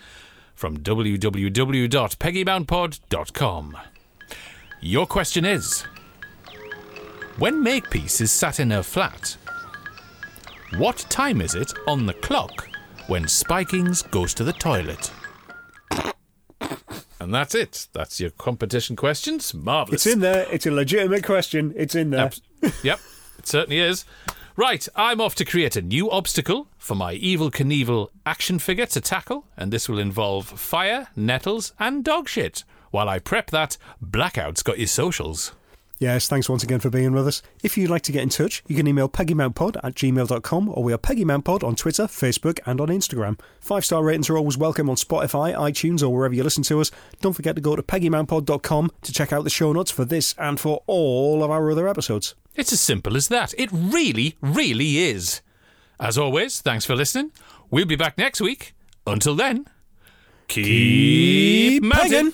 from 0.53 0.77
www.peggymountpod.com. 0.77 3.77
Your 4.79 5.07
question 5.07 5.43
is 5.43 5.81
When 7.37 7.61
Makepeace 7.63 8.21
is 8.21 8.31
sat 8.31 8.59
in 8.59 8.69
her 8.71 8.83
flat, 8.83 9.35
what 10.77 10.97
time 11.09 11.41
is 11.41 11.55
it 11.55 11.73
on 11.87 12.05
the 12.05 12.13
clock 12.13 12.67
when 13.07 13.23
Spikings 13.23 14.01
goes 14.11 14.33
to 14.33 14.43
the 14.43 14.53
toilet? 14.53 15.11
And 17.19 17.33
that's 17.33 17.55
it. 17.55 17.87
That's 17.93 18.19
your 18.19 18.29
competition 18.31 18.95
questions. 18.95 19.53
Marvellous. 19.53 20.05
It's 20.05 20.13
in 20.13 20.19
there. 20.19 20.45
It's 20.51 20.65
a 20.65 20.71
legitimate 20.71 21.23
question. 21.23 21.73
It's 21.75 21.95
in 21.95 22.09
there. 22.11 22.25
Abs- 22.25 22.41
yep, 22.83 22.99
it 23.39 23.47
certainly 23.47 23.79
is. 23.79 24.05
Right, 24.57 24.87
I'm 24.95 25.19
off 25.19 25.35
to 25.35 25.45
create 25.45 25.75
a 25.75 25.81
new 25.81 26.09
obstacle 26.09 26.67
for 26.77 26.95
my 26.95 27.15
Evel 27.15 27.51
Knievel 27.51 28.07
action 28.25 28.57
figure 28.59 28.85
to 28.85 29.01
tackle, 29.01 29.45
and 29.57 29.71
this 29.71 29.89
will 29.89 29.99
involve 29.99 30.45
fire, 30.47 31.07
nettles, 31.15 31.73
and 31.79 32.03
dog 32.03 32.29
shit. 32.29 32.63
While 32.91 33.09
I 33.09 33.19
prep 33.19 33.51
that, 33.51 33.77
Blackout's 34.01 34.63
got 34.63 34.77
your 34.77 34.87
socials. 34.87 35.51
Yes, 35.97 36.27
thanks 36.27 36.49
once 36.49 36.61
again 36.61 36.81
for 36.81 36.89
being 36.89 37.13
with 37.13 37.27
us. 37.27 37.41
If 37.63 37.77
you'd 37.77 37.89
like 37.89 38.01
to 38.03 38.11
get 38.11 38.23
in 38.23 38.29
touch, 38.29 38.63
you 38.67 38.75
can 38.75 38.87
email 38.87 39.07
peggymountpod 39.07 39.77
at 39.81 39.95
gmail.com 39.95 40.69
or 40.69 40.83
we 40.83 40.91
are 40.91 40.97
peggymountpod 40.97 41.63
on 41.63 41.75
Twitter, 41.75 42.03
Facebook, 42.03 42.59
and 42.65 42.81
on 42.81 42.89
Instagram. 42.89 43.39
Five 43.61 43.85
star 43.85 44.03
ratings 44.03 44.29
are 44.29 44.37
always 44.37 44.57
welcome 44.57 44.89
on 44.89 44.97
Spotify, 44.97 45.55
iTunes, 45.55 46.03
or 46.03 46.09
wherever 46.09 46.33
you 46.33 46.43
listen 46.43 46.63
to 46.63 46.81
us. 46.81 46.91
Don't 47.21 47.33
forget 47.33 47.55
to 47.55 47.61
go 47.61 47.75
to 47.75 47.83
peggymountpod.com 47.83 48.91
to 49.03 49.13
check 49.13 49.31
out 49.31 49.45
the 49.45 49.49
show 49.49 49.71
notes 49.71 49.91
for 49.91 50.03
this 50.03 50.35
and 50.37 50.59
for 50.59 50.83
all 50.85 51.43
of 51.43 51.51
our 51.51 51.71
other 51.71 51.87
episodes. 51.87 52.35
It's 52.55 52.73
as 52.73 52.81
simple 52.81 53.15
as 53.15 53.29
that. 53.29 53.53
It 53.57 53.69
really, 53.71 54.35
really 54.41 54.97
is. 54.97 55.41
As 55.99 56.17
always, 56.17 56.59
thanks 56.59 56.85
for 56.85 56.95
listening. 56.95 57.31
We'll 57.71 57.85
be 57.85 57.95
back 57.95 58.17
next 58.17 58.41
week. 58.41 58.73
Until 59.07 59.35
then, 59.35 59.67
keep, 60.47 61.83
mounting. 61.83 62.33